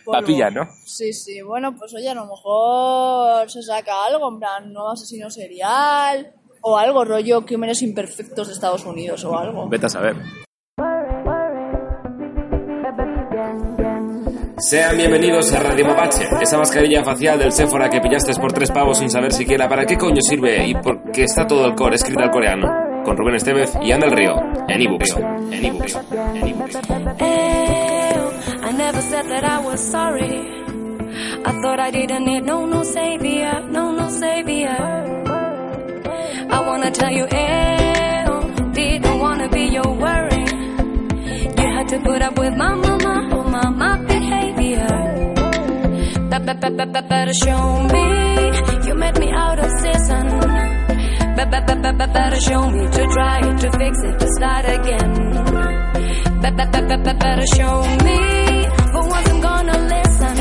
papilla, 0.06 0.50
¿no? 0.50 0.70
Sí, 0.86 1.14
sí. 1.14 1.42
Bueno, 1.42 1.76
pues 1.76 1.94
oye, 1.94 2.10
a 2.10 2.14
lo 2.14 2.26
mejor 2.26 3.50
se 3.50 3.64
saca 3.64 4.06
algo, 4.06 4.30
en 4.30 4.40
plan, 4.40 4.74
nuevo 4.74 4.92
asesino 4.92 5.30
serial. 5.30 6.34
O 6.62 6.78
algo, 6.78 7.04
rollo 7.04 7.46
crímenes 7.46 7.82
imperfectos 7.82 8.48
de 8.48 8.54
Estados 8.54 8.86
Unidos 8.86 9.24
o 9.26 9.38
algo. 9.38 9.68
Vete 9.68 9.88
a 9.88 9.90
saber. 9.90 10.16
Sean 14.60 14.98
bienvenidos 14.98 15.52
a 15.54 15.60
Radio 15.60 15.86
Mapache, 15.86 16.28
esa 16.42 16.58
mascarilla 16.58 17.04
facial 17.04 17.40
del 17.40 17.52
Sephora 17.52 17.90
que 17.90 18.00
pillaste 18.00 18.34
por 18.36 18.54
tres 18.54 18.72
pavos 18.72 19.00
sin 19.00 19.10
saber 19.10 19.34
siquiera 19.34 19.68
para 19.68 19.86
qué 19.86 19.98
coño 19.98 20.22
sirve 20.22 20.68
y 20.68 20.76
porque 20.76 21.24
está 21.24 21.48
todo 21.48 21.66
el 21.66 21.76
core 21.76 21.96
escrito 21.96 22.22
al 22.22 22.30
coreano. 22.32 22.68
Con 23.04 23.18
Rubén 23.18 23.36
Estevez 23.36 23.74
y 23.82 23.92
Ana 23.92 24.06
del 24.06 24.16
Río, 24.16 24.36
en 24.70 24.82
ebooks. 24.82 25.18
En 25.52 25.66
ebooks. 25.66 26.00
En 26.36 26.48
ebooks. 26.48 26.76
I 28.64 28.72
never 28.78 29.02
said 29.02 29.26
that 29.28 29.44
I 29.44 29.60
was 29.66 29.80
sorry. 29.82 30.64
I 31.46 31.52
thought 31.62 31.80
I 31.80 31.92
didn't 31.92 32.26
need 32.26 32.44
no, 32.44 32.66
no 32.66 32.84
savior, 32.84 33.62
no, 33.70 33.92
no 33.92 34.10
savior. 34.10 35.24
I 36.50 36.60
wanna 36.66 36.92
tell 36.92 37.12
you, 37.12 37.26
ew, 37.26 38.72
didn't 38.74 39.20
wanna 39.20 39.50
be 39.50 39.66
your 39.74 39.92
worry. 39.94 40.46
You 41.58 41.68
had 41.76 41.88
to 41.90 42.00
put 42.00 42.22
up 42.22 42.38
with 42.40 42.56
my 42.56 42.74
mama, 42.74 43.13
Better 46.46 47.34
show 47.34 47.80
me 47.88 48.06
you 48.86 48.96
made 48.96 49.18
me 49.18 49.32
out 49.32 49.60
of 49.60 49.72
season. 49.82 50.26
Be- 51.38 51.46
be- 51.46 51.62
be- 51.68 51.76
be- 51.82 51.92
be- 51.98 52.14
Better 52.14 52.42
show 52.42 52.70
me 52.70 52.86
to 52.92 53.08
try 53.14 53.40
to 53.62 53.72
fix 53.80 53.98
it, 54.04 54.20
to 54.20 54.28
start 54.38 54.66
again. 54.66 55.12
Be- 56.42 56.52
be- 56.52 56.66
be- 56.74 56.82
be- 56.90 56.98
be- 57.06 57.14
Better 57.18 57.46
show 57.56 57.82
me. 58.04 58.20
For 58.92 59.04
once 59.08 59.30
I'm 59.30 59.40
gonna 59.42 59.78
listen. 59.94 60.36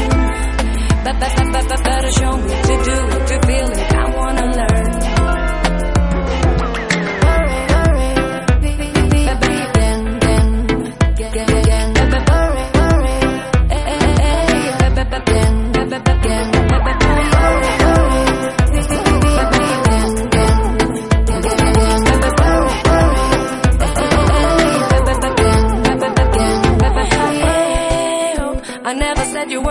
Be- 1.05 1.13
be- 1.21 1.35
be- 1.37 1.53
be- 1.53 1.69
be- 1.69 1.83
Better 1.85 2.11
show 2.19 2.37
me 2.37 2.55
to 2.69 2.75
do 2.89 2.97
it, 3.17 3.27
to 3.29 3.47
feel 3.47 3.69
it. 3.71 3.95
I 3.95 4.17
wanna 4.17 4.47
learn. 4.57 4.72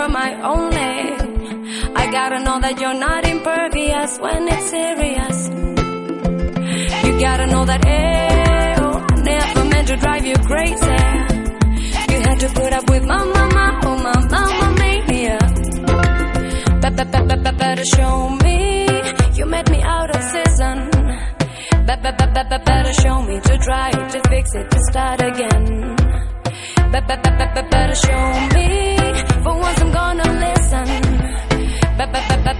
Never 0.07 0.19
said 0.19 0.41
you 0.41 0.41
were 0.41 0.41
my 0.41 0.41
only. 0.43 1.93
I 1.95 2.11
gotta 2.11 2.39
know 2.39 2.59
that 2.59 2.79
you're 2.79 2.99
not 2.99 3.25
impervious 3.27 4.19
when 4.19 4.47
it's 4.47 4.69
serious. 4.69 5.49
You 7.05 7.19
gotta 7.19 7.47
know 7.47 7.65
that 7.65 7.85
ew, 7.85 8.85
I 8.85 9.21
never 9.23 9.65
meant 9.69 9.87
to 9.87 9.97
drive 9.97 10.25
you 10.25 10.35
crazy. 10.35 11.01
You 12.13 12.21
had 12.21 12.39
to 12.39 12.49
put 12.49 12.73
up 12.73 12.89
with 12.89 13.05
my 13.05 13.23
mama, 13.23 13.79
oh 13.83 13.97
my 13.97 14.19
mama 14.29 14.75
mania. 14.79 15.37
Be- 16.81 16.89
be- 16.89 17.03
be- 17.03 17.35
be- 17.35 17.41
be- 17.43 17.57
Better 17.57 17.85
show 17.85 18.29
me 18.29 18.87
you 19.35 19.45
met 19.45 19.69
me 19.71 19.81
out 19.81 20.15
of 20.15 20.23
season. 20.23 20.89
Be- 21.85 21.95
be- 21.95 22.11
be- 22.17 22.27
be- 22.33 22.43
be- 22.49 22.63
Better 22.65 22.93
show 22.93 23.21
me 23.21 23.39
to 23.39 23.57
try 23.57 23.91
to 23.91 24.21
fix 24.29 24.53
it 24.55 24.69
to 24.71 24.79
start 24.91 25.21
again. 25.21 25.95
Be- 26.91 27.01
be- 27.01 27.15
be- 27.23 27.31
be- 27.37 27.61
be- 27.61 27.69
Better 27.69 27.95
show 27.95 28.49
me 28.55 29.00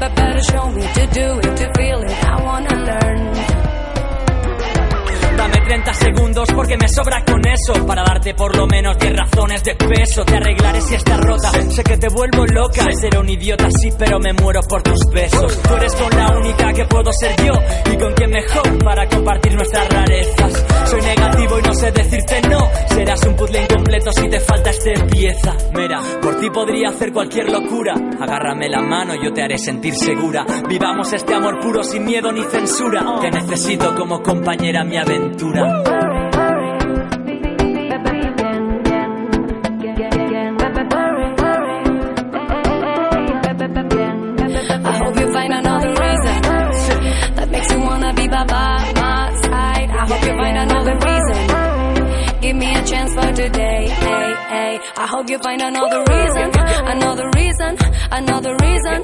Be- 0.02 0.08
Better 0.16 0.42
show 0.42 0.68
me 0.72 0.82
to 0.82 1.08
do 1.14 1.38
it 1.38 1.58
to 1.58 1.72
feel 1.78 2.02
it. 2.02 2.26
I 2.26 2.42
wanna 2.42 2.76
learn. 2.90 3.51
Dame 5.72 5.84
30 5.84 5.94
segundos 5.94 6.50
porque 6.54 6.76
me 6.76 6.88
sobra 6.90 7.24
con 7.24 7.40
eso. 7.48 7.86
Para 7.88 8.04
darte 8.04 8.34
por 8.34 8.54
lo 8.58 8.68
menos 8.68 8.98
10 8.98 9.16
razones 9.16 9.64
de 9.64 9.76
peso 9.76 10.26
Te 10.26 10.36
arreglaré 10.36 10.82
si 10.82 10.96
estás 10.96 11.22
rota. 11.22 11.50
Sé 11.70 11.84
que 11.84 11.98
te 11.98 12.10
vuelvo 12.10 12.46
loca 12.46 12.88
Seré 13.00 13.18
un 13.18 13.30
idiota 13.30 13.70
sí 13.80 13.90
pero 13.98 14.20
me 14.20 14.34
muero 14.34 14.60
por 14.68 14.84
tus 14.84 15.00
besos. 15.14 15.62
Tú 15.62 15.74
eres 15.76 15.96
con 15.96 16.10
la 16.18 16.38
única 16.38 16.74
que 16.74 16.86
puedo 16.86 17.10
ser 17.14 17.36
yo 17.46 17.54
Y 17.90 17.98
con 17.98 18.14
quien 18.14 18.32
mejor 18.32 18.84
para 18.84 19.08
compartir 19.08 19.56
nuestras 19.56 19.88
rarezas. 19.88 20.66
Soy 20.90 21.02
negativo 21.04 21.60
y 21.60 21.62
no 21.62 21.74
sé 21.74 21.92
decirte 21.94 22.42
no. 22.50 22.70
Serás 22.90 23.24
un 23.26 23.36
puzzle 23.38 23.62
incompleto 23.62 24.12
si 24.12 24.28
te 24.28 24.40
falta 24.42 24.72
esta 24.72 25.06
pieza. 25.06 25.56
Mira, 25.74 26.02
por 26.22 26.38
ti 26.38 26.50
podría 26.50 26.90
hacer 26.90 27.14
cualquier 27.14 27.50
locura. 27.50 27.94
Agárrame 28.20 28.68
la 28.68 28.82
mano, 28.82 29.14
yo 29.16 29.32
te 29.32 29.42
haré 29.42 29.58
sentir 29.58 29.96
segura. 29.96 30.46
Vivamos 30.68 31.14
este 31.14 31.34
amor 31.34 31.62
puro 31.62 31.82
sin 31.84 32.04
miedo 32.04 32.32
ni 32.32 32.44
censura 32.44 33.06
Te 33.22 33.32
necesito 33.32 33.96
como 33.96 34.22
compañera 34.22 34.84
mi 34.84 34.98
aventura 34.98 35.61
I 35.64 35.66
hope 44.98 45.20
you 45.20 45.32
find 45.32 45.54
another 45.54 45.90
reason 45.90 46.42
that 47.36 47.48
makes 47.52 47.72
you 47.72 47.80
wanna 47.80 48.14
be. 48.14 48.22
I 50.02 50.06
hope 50.08 50.24
you 50.26 50.36
find 50.36 50.58
another 50.58 50.96
reason. 50.96 52.42
Give 52.42 52.56
me 52.56 52.74
a 52.74 52.84
chance 52.84 53.14
for 53.14 53.32
today. 53.34 53.88
Hey, 53.88 54.34
hey. 54.50 54.80
I 54.98 55.06
hope 55.06 55.30
you 55.30 55.38
find 55.38 55.62
another 55.62 56.04
reason, 56.10 56.52
another 56.88 57.30
reason, 57.36 57.78
another 58.12 58.56
reason. 58.56 59.04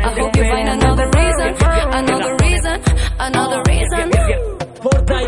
I 0.00 0.12
hope 0.18 0.36
you 0.36 0.42
find 0.42 0.68
another 0.68 1.08
reason, 1.14 1.54
another 1.94 2.36
reason, 2.42 2.82
another 3.20 3.62
reason. 3.68 4.61
Porta 4.82 5.22
y. 5.22 5.26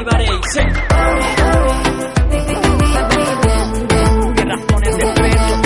Qué 4.34 4.44
razones 4.44 4.98
de 4.98 5.06
peso. 5.14 5.63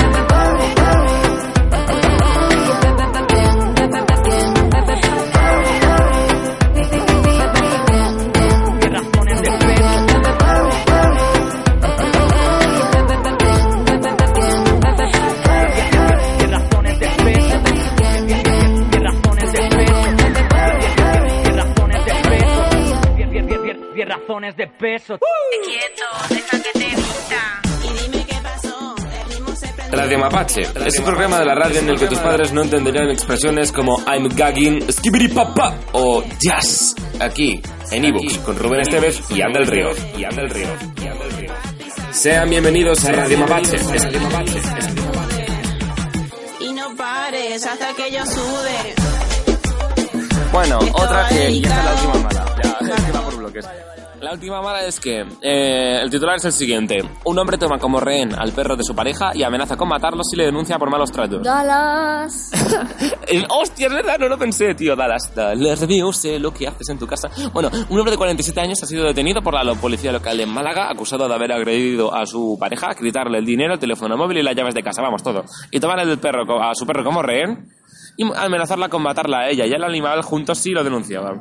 De 24.40 24.68
peso. 24.68 25.18
Quieto, 25.64 26.04
deja 26.30 26.62
que 26.62 26.78
te 26.78 26.86
vista. 26.94 27.60
Y 27.82 28.02
dime 28.02 28.24
qué 28.24 28.36
pasó. 28.40 28.94
El 28.96 29.30
ritmo 29.32 29.56
se 29.56 29.66
prendió. 29.66 29.98
Radio 29.98 30.18
Mapache 30.20 30.60
es 30.86 30.98
un 31.00 31.04
programa 31.04 31.40
de 31.40 31.44
la 31.44 31.54
radio 31.56 31.80
en 31.80 31.88
el 31.88 31.98
que 31.98 32.06
tus 32.06 32.18
padres 32.18 32.52
no 32.52 32.62
entenderían 32.62 33.10
expresiones 33.10 33.72
como 33.72 33.98
I'm 34.06 34.28
gagging, 34.28 34.92
skibidi 34.92 35.28
papa 35.28 35.74
o 35.92 36.22
jazz. 36.38 36.94
Aquí, 37.20 37.60
en 37.90 38.04
ebooks, 38.04 38.38
con 38.38 38.56
Rubén 38.56 38.82
Esteves 38.82 39.20
y 39.30 39.42
Andel 39.42 39.66
Río. 39.66 39.90
Y 40.16 40.24
Andel 40.24 40.50
Río. 40.50 40.68
Y 41.02 41.08
Andel 41.08 41.32
Río. 41.32 41.52
Sean 42.12 42.48
bienvenidos 42.48 43.04
a 43.06 43.12
Radio 43.12 43.38
Mapache. 43.38 43.74
Es 43.74 44.04
Radio 44.04 44.20
Mapache. 44.20 44.60
Y 46.60 46.72
no 46.74 46.94
pares 46.96 47.66
hasta 47.66 47.92
que 47.94 48.12
yo 48.12 48.24
sude. 48.24 48.94
Bueno, 50.52 50.78
otra 50.92 51.28
que... 51.28 51.50
Y 51.50 51.64
esta 51.64 51.76
es 51.76 51.84
la 51.84 51.92
última 51.92 52.14
mala. 52.28 52.56
Ya, 52.62 52.94
es 52.94 53.04
que 53.04 53.12
va 53.12 53.22
por 53.22 53.36
bloques. 53.36 53.66
La 54.20 54.32
última 54.32 54.60
mala 54.60 54.84
es 54.84 54.98
que 54.98 55.20
eh, 55.42 56.00
el 56.02 56.10
titular 56.10 56.36
es 56.36 56.44
el 56.44 56.52
siguiente. 56.52 56.98
Un 57.24 57.38
hombre 57.38 57.56
toma 57.56 57.78
como 57.78 58.00
rehén 58.00 58.34
al 58.34 58.52
perro 58.52 58.74
de 58.76 58.82
su 58.82 58.94
pareja 58.94 59.30
y 59.34 59.44
amenaza 59.44 59.76
con 59.76 59.88
matarlo 59.88 60.24
si 60.24 60.36
le 60.36 60.44
denuncia 60.44 60.76
por 60.76 60.90
malos 60.90 61.12
tratos. 61.12 61.42
Dallas. 61.42 62.50
Hostia, 63.48 63.86
es 63.86 63.92
verdad, 63.92 64.18
no 64.18 64.28
lo 64.28 64.36
pensé, 64.36 64.74
tío. 64.74 64.96
Dallas, 64.96 65.32
Dallas 65.34 65.80
Review, 65.80 66.12
sé 66.12 66.40
lo 66.40 66.52
que 66.52 66.66
haces 66.66 66.88
en 66.88 66.98
tu 66.98 67.06
casa. 67.06 67.28
Bueno, 67.52 67.70
un 67.88 67.98
hombre 67.98 68.10
de 68.10 68.16
47 68.16 68.60
años 68.60 68.82
ha 68.82 68.86
sido 68.86 69.04
detenido 69.04 69.40
por 69.40 69.54
la 69.54 69.74
policía 69.74 70.10
local 70.10 70.36
de 70.36 70.46
Málaga, 70.46 70.90
acusado 70.90 71.28
de 71.28 71.34
haber 71.34 71.52
agredido 71.52 72.12
a 72.12 72.26
su 72.26 72.56
pareja, 72.58 72.94
quitarle 72.94 73.38
el 73.38 73.46
dinero, 73.46 73.74
el 73.74 73.80
teléfono 73.80 74.16
móvil 74.16 74.38
y 74.38 74.42
las 74.42 74.56
llaves 74.56 74.74
de 74.74 74.82
casa, 74.82 75.00
vamos, 75.00 75.22
todo. 75.22 75.44
Y 75.70 75.78
tomar 75.78 76.00
el 76.00 76.18
perro, 76.18 76.60
a 76.60 76.74
su 76.74 76.86
perro 76.86 77.04
como 77.04 77.22
rehén 77.22 77.68
y 78.16 78.24
amenazarla 78.36 78.88
con 78.88 79.00
matarla 79.00 79.42
a 79.42 79.48
ella 79.48 79.64
y 79.64 79.72
al 79.72 79.84
animal 79.84 80.22
juntos 80.22 80.58
sí 80.58 80.72
lo 80.72 80.82
denunciaban. 80.82 81.40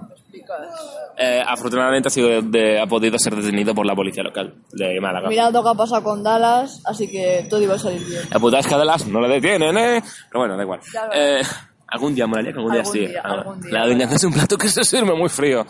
Eh, 1.20 1.42
afortunadamente 1.46 2.10
ha, 2.10 2.12
sido 2.12 2.42
de- 2.44 2.80
ha 2.80 2.86
podido 2.86 3.18
ser 3.18 3.36
detenido 3.36 3.74
por 3.74 3.86
la 3.88 3.96
policía 3.96 4.22
local 4.24 4.54
de 4.72 5.00
Málaga. 5.02 5.30
Mirad 5.30 5.52
lo 5.52 5.64
que 5.64 5.70
ha 5.70 5.74
pasado 5.74 6.04
con 6.04 6.22
Dallas, 6.22 6.82
así 6.86 7.10
que 7.10 7.48
todo 7.50 7.60
iba 7.62 7.74
a 7.74 7.80
salir 7.80 8.06
bien. 8.06 8.22
La 8.30 8.40
puta 8.40 8.60
es 8.60 8.68
que 8.68 8.76
a 8.76 8.78
Dallas 8.78 9.08
no 9.08 9.20
le 9.22 9.28
detienen, 9.28 9.76
¿eh? 9.78 10.04
Pero 10.30 10.42
bueno, 10.42 10.56
da 10.56 10.62
igual. 10.64 10.80
Eh, 11.16 11.42
algún 11.88 12.14
día, 12.14 12.28
moraría 12.28 12.52
que 12.52 12.60
algún 12.60 12.72
día 12.72 12.82
Algún 12.82 12.94
sí. 12.94 13.00
día, 13.08 13.22
algún 13.24 13.62
día. 13.62 13.72
La 13.74 13.86
venganza 13.88 14.16
es 14.16 14.24
un 14.26 14.34
plato 14.34 14.58
que 14.60 14.68
se 14.70 14.84
sirve 14.84 15.16
muy 15.16 15.30
frío. 15.30 15.66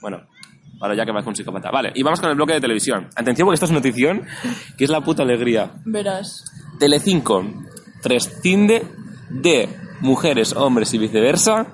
Bueno, 0.00 0.22
ahora 0.80 0.94
ya 0.94 1.04
que 1.04 1.12
vas 1.12 1.24
con 1.24 1.36
psicópata. 1.36 1.70
Vale, 1.70 1.92
y 1.94 2.02
vamos 2.02 2.20
con 2.20 2.30
el 2.30 2.36
bloque 2.36 2.54
de 2.54 2.60
televisión. 2.62 3.08
Atención 3.14 3.44
porque 3.46 3.54
esto 3.56 3.66
es 3.66 3.72
notición, 3.72 4.22
que 4.78 4.84
es 4.84 4.90
la 4.90 5.02
puta 5.02 5.22
alegría. 5.22 5.70
Verás. 5.84 6.44
Telecinco 6.78 7.44
prescinde 8.02 8.86
de 9.28 9.68
mujeres, 10.00 10.54
hombres 10.54 10.92
y 10.94 10.98
viceversa 10.98 11.66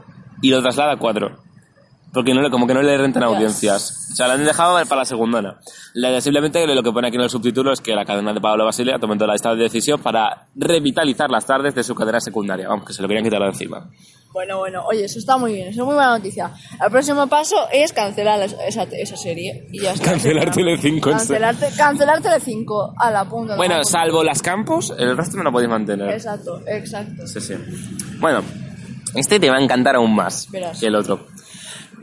y 0.42 0.50
lo 0.50 0.60
traslada 0.62 0.92
a 0.94 0.96
cuatro. 0.98 1.38
Porque 2.12 2.32
no 2.32 2.40
le, 2.40 2.50
como 2.50 2.66
que 2.66 2.72
no 2.74 2.80
le 2.82 2.96
rentan 2.96 3.22
audiencias. 3.22 4.08
O 4.12 4.16
sea, 4.16 4.28
la 4.28 4.34
han 4.34 4.44
dejado 4.44 4.74
para 4.88 5.00
la 5.02 5.04
segundona. 5.04 5.58
La- 5.94 6.20
Simplemente 6.20 6.66
lo 6.66 6.82
que 6.82 6.90
pone 6.90 7.08
aquí 7.08 7.16
en 7.16 7.22
el 7.22 7.30
subtítulo 7.30 7.72
es 7.72 7.80
que 7.80 7.94
la 7.94 8.04
cadena 8.06 8.32
de 8.32 8.40
Pablo 8.40 8.64
Basile 8.64 8.94
ha 8.94 8.98
tomado 8.98 9.26
la 9.26 9.34
esta 9.34 9.54
decisión 9.54 10.00
para 10.00 10.46
revitalizar 10.54 11.28
las 11.30 11.44
tardes 11.46 11.74
de 11.74 11.84
su 11.84 11.94
cadena 11.94 12.18
secundaria. 12.20 12.66
Vamos, 12.68 12.86
que 12.86 12.92
se 12.94 13.02
lo 13.02 13.08
querían 13.08 13.24
quitar 13.24 13.40
de 13.42 13.48
encima. 13.48 13.90
Bueno, 14.32 14.58
bueno, 14.58 14.84
oye, 14.86 15.04
eso 15.04 15.18
está 15.18 15.36
muy 15.38 15.52
bien, 15.54 15.68
eso 15.68 15.80
es 15.82 15.86
muy 15.86 15.94
buena 15.94 16.10
noticia. 16.16 16.50
El 16.84 16.90
próximo 16.90 17.26
paso 17.26 17.56
es 17.72 17.92
cancelar 17.92 18.40
es- 18.42 18.56
esa, 18.66 18.82
esa 18.84 19.16
serie 19.16 19.66
y 19.72 19.80
ya 19.80 19.92
está. 19.92 20.10
Cancelar 20.12 20.50
Telecinco, 20.50 21.10
serio. 21.18 21.46
Cancelar, 21.46 21.76
cancelar 21.76 22.20
Telecinco 22.22 22.94
a 22.98 23.10
la 23.10 23.24
punta. 23.26 23.56
Bueno, 23.56 23.82
salvo 23.84 24.22
las 24.24 24.40
campos, 24.42 24.94
el 24.98 25.16
resto 25.16 25.36
no 25.38 25.44
lo 25.44 25.52
podéis 25.52 25.70
mantener. 25.70 26.10
Exacto, 26.10 26.60
exacto. 26.66 27.26
Sí, 27.26 27.40
sí. 27.40 27.54
Bueno, 28.18 28.42
este 29.14 29.40
te 29.40 29.48
va 29.50 29.56
a 29.56 29.62
encantar 29.62 29.96
aún 29.96 30.14
más 30.14 30.50
Verás. 30.50 30.78
que 30.78 30.86
el 30.86 30.94
otro. 30.94 31.26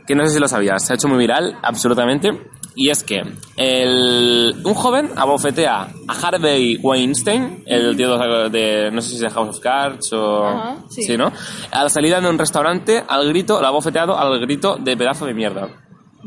Que 0.06 0.14
no 0.14 0.24
sé 0.26 0.34
si 0.34 0.38
lo 0.40 0.48
sabías, 0.48 0.84
se 0.84 0.92
ha 0.92 0.96
hecho 0.96 1.08
muy 1.08 1.18
viral, 1.18 1.58
absolutamente. 1.62 2.30
Y 2.78 2.90
es 2.90 3.02
que 3.02 3.22
el, 3.56 4.54
un 4.64 4.74
joven 4.74 5.10
abofetea 5.16 5.88
a 6.08 6.12
Harvey 6.22 6.78
Weinstein, 6.82 7.62
el 7.66 7.96
tío 7.96 8.18
de, 8.18 8.50
de- 8.50 8.90
no 8.90 9.00
sé 9.00 9.08
si 9.10 9.14
es 9.16 9.20
de 9.22 9.30
House 9.30 9.48
of 9.56 9.60
Cards 9.60 10.12
o... 10.12 10.46
Ajá, 10.46 10.76
sí. 10.90 11.16
¿no? 11.16 11.32
A 11.72 11.84
la 11.84 11.88
salida 11.88 12.20
de 12.20 12.28
un 12.28 12.38
restaurante, 12.38 13.02
al 13.08 13.26
grito, 13.28 13.58
lo 13.60 13.66
ha 13.66 13.70
abofeteado 13.70 14.18
al 14.18 14.38
grito 14.40 14.76
de 14.76 14.96
pedazo 14.96 15.24
de 15.26 15.32
mierda. 15.34 15.68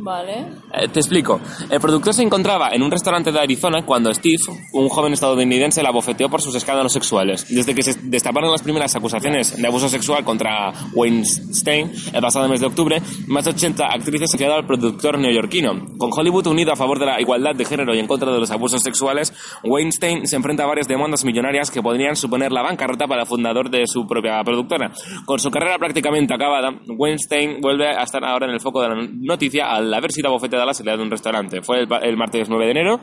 Vale. 0.02 0.46
Eh, 0.74 0.88
te 0.88 1.00
explico. 1.00 1.42
El 1.70 1.80
productor 1.80 2.14
se 2.14 2.24
encontraba 2.24 2.70
en 2.70 2.82
un 2.82 2.90
restaurante 2.90 3.32
de 3.32 3.40
Arizona 3.40 3.86
cuando 3.86 4.14
Steve, 4.14 4.38
un 4.74 4.88
joven 4.88 5.14
estadounidense, 5.14 5.84
la 5.84 5.92
bofeteó 5.92 6.30
por 6.30 6.42
sus 6.42 6.56
escándalos 6.56 6.94
sexuales. 6.94 7.46
Desde 7.50 7.76
que 7.76 7.84
se 7.84 7.96
destaparon 8.04 8.52
las 8.52 8.62
primeras 8.62 8.96
acusaciones 8.96 9.62
de 9.62 9.68
abuso 9.68 9.90
sexual 9.90 10.24
contra 10.24 10.72
Weinstein 10.94 11.92
el 12.14 12.22
pasado 12.22 12.48
mes 12.48 12.62
de 12.62 12.68
octubre, 12.68 13.02
más 13.28 13.44
de 13.46 13.52
80 13.52 13.86
actrices 13.86 14.32
se 14.32 14.38
han 14.38 14.40
quedado 14.40 14.60
al 14.60 14.66
productor 14.66 15.20
neoyorquino. 15.20 15.98
Con 15.98 16.12
Hollywood 16.16 16.48
unido 16.48 16.72
a 16.72 16.76
favor 16.76 16.98
de 16.98 17.06
la 17.06 17.20
igualdad 17.20 17.56
de 17.56 17.66
género 17.66 17.94
y 17.94 18.00
en 18.00 18.08
contra 18.08 18.32
de 18.32 18.40
los 18.40 18.52
abusos 18.52 18.82
sexuales, 18.82 19.34
Weinstein 19.64 20.28
se 20.28 20.38
enfrenta 20.38 20.64
a 20.64 20.68
varias 20.68 20.88
demandas 20.88 21.26
millonarias 21.26 21.72
que 21.72 21.82
podrían 21.82 22.16
suponer 22.16 22.52
la 22.52 22.62
bancarrota 22.62 23.06
para 23.06 23.22
el 23.22 23.28
fundador 23.28 23.70
de 23.70 23.86
su 23.86 24.08
propia 24.08 24.42
productora. 24.44 24.92
Con 25.26 25.40
su 25.40 25.52
carrera 25.52 25.78
prácticamente 25.78 26.34
acabada, 26.34 26.80
Weinstein 26.88 27.60
vuelve 27.60 27.88
a 27.88 28.04
estar 28.04 28.24
ahora 28.24 28.48
en 28.48 28.54
el 28.54 28.62
foco 28.62 28.82
de 28.82 28.90
la 28.90 29.08
noticia 29.20 29.70
al 29.70 29.89
haber 29.94 30.12
sido 30.12 30.30
abofeteada 30.30 30.64
a 30.64 30.68
la 30.68 30.74
salida 30.74 30.98
de 30.98 31.04
un 31.04 31.12
restaurante. 31.12 31.62
Fue 31.62 31.80
el, 31.82 31.88
el 32.04 32.18
martes 32.18 32.48
9 32.50 32.66
de 32.66 32.72
enero, 32.72 33.00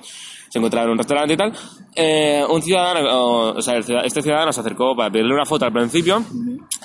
se 0.48 0.58
encontraba 0.58 0.86
en 0.86 0.92
un 0.92 0.98
restaurante 0.98 1.34
y 1.34 1.36
tal. 1.36 1.52
Eh, 1.94 2.44
un 2.48 2.62
ciudadano, 2.62 3.00
o, 3.08 3.58
o 3.58 3.62
sea, 3.62 3.78
este 3.78 4.22
ciudadano 4.22 4.52
se 4.52 4.60
acercó 4.60 4.94
para 4.94 5.10
pedirle 5.10 5.34
una 5.34 5.44
foto 5.44 5.64
al 5.64 5.72
principio. 5.72 6.22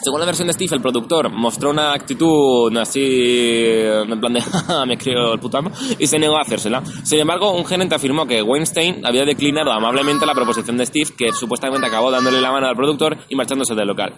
Según 0.01 0.19
la 0.19 0.25
versión 0.25 0.47
de 0.47 0.53
Steve, 0.53 0.75
el 0.75 0.81
productor 0.81 1.29
mostró 1.29 1.69
una 1.69 1.93
actitud 1.93 2.75
así, 2.77 3.01
en 3.01 4.19
plan 4.19 4.33
de, 4.33 4.41
"Ja, 4.67 4.85
me 4.85 4.97
creo 4.97 5.33
el 5.33 5.39
puto 5.39 5.57
amo", 5.57 5.71
y 5.99 6.07
se 6.07 6.17
negó 6.17 6.37
a 6.37 6.41
hacérsela. 6.41 6.81
Sin 7.03 7.19
embargo, 7.19 7.51
un 7.51 7.65
gerente 7.65 7.95
afirmó 7.95 8.25
que 8.25 8.41
Weinstein 8.41 9.05
había 9.05 9.25
declinado 9.25 9.71
amablemente 9.71 10.25
la 10.25 10.33
proposición 10.33 10.77
de 10.77 10.85
Steve, 10.85 11.11
que 11.17 11.31
supuestamente 11.33 11.85
acabó 11.87 12.09
dándole 12.09 12.41
la 12.41 12.51
mano 12.51 12.67
al 12.67 12.75
productor 12.75 13.17
y 13.29 13.35
marchándose 13.35 13.75
del 13.75 13.87
local. 13.87 14.13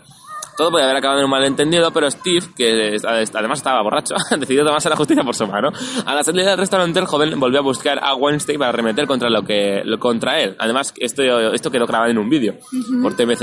Todo 0.57 0.69
podía 0.69 0.85
haber 0.85 0.97
acabado 0.97 1.19
en 1.19 1.25
un 1.25 1.31
malentendido, 1.31 1.91
pero 1.91 2.09
Steve, 2.11 2.45
que 2.55 2.95
además 3.03 3.59
estaba 3.59 3.81
borracho, 3.81 4.15
decidió 4.39 4.63
tomarse 4.63 4.87
la 4.89 4.95
justicia 4.95 5.23
por 5.23 5.35
su 5.35 5.47
mano. 5.47 5.69
A 6.05 6.13
la 6.13 6.23
salida 6.23 6.49
del 6.51 6.59
restaurante, 6.59 6.99
el 6.99 7.05
joven 7.05 7.39
volvió 7.39 7.59
a 7.59 7.63
buscar 7.63 7.99
a 8.03 8.13
Weinstein 8.15 8.59
para 8.59 8.69
arremeter 8.69 9.07
contra, 9.07 9.29
lo 9.29 9.41
que, 9.43 9.81
lo- 9.83 9.97
contra 9.99 10.39
él. 10.41 10.55
Además, 10.59 10.93
esto, 10.97 11.23
esto 11.53 11.71
quedó 11.71 11.87
grabado 11.87 12.11
en 12.11 12.17
un 12.19 12.29
vídeo 12.29 12.55
por 13.01 13.15
TMZ. 13.15 13.41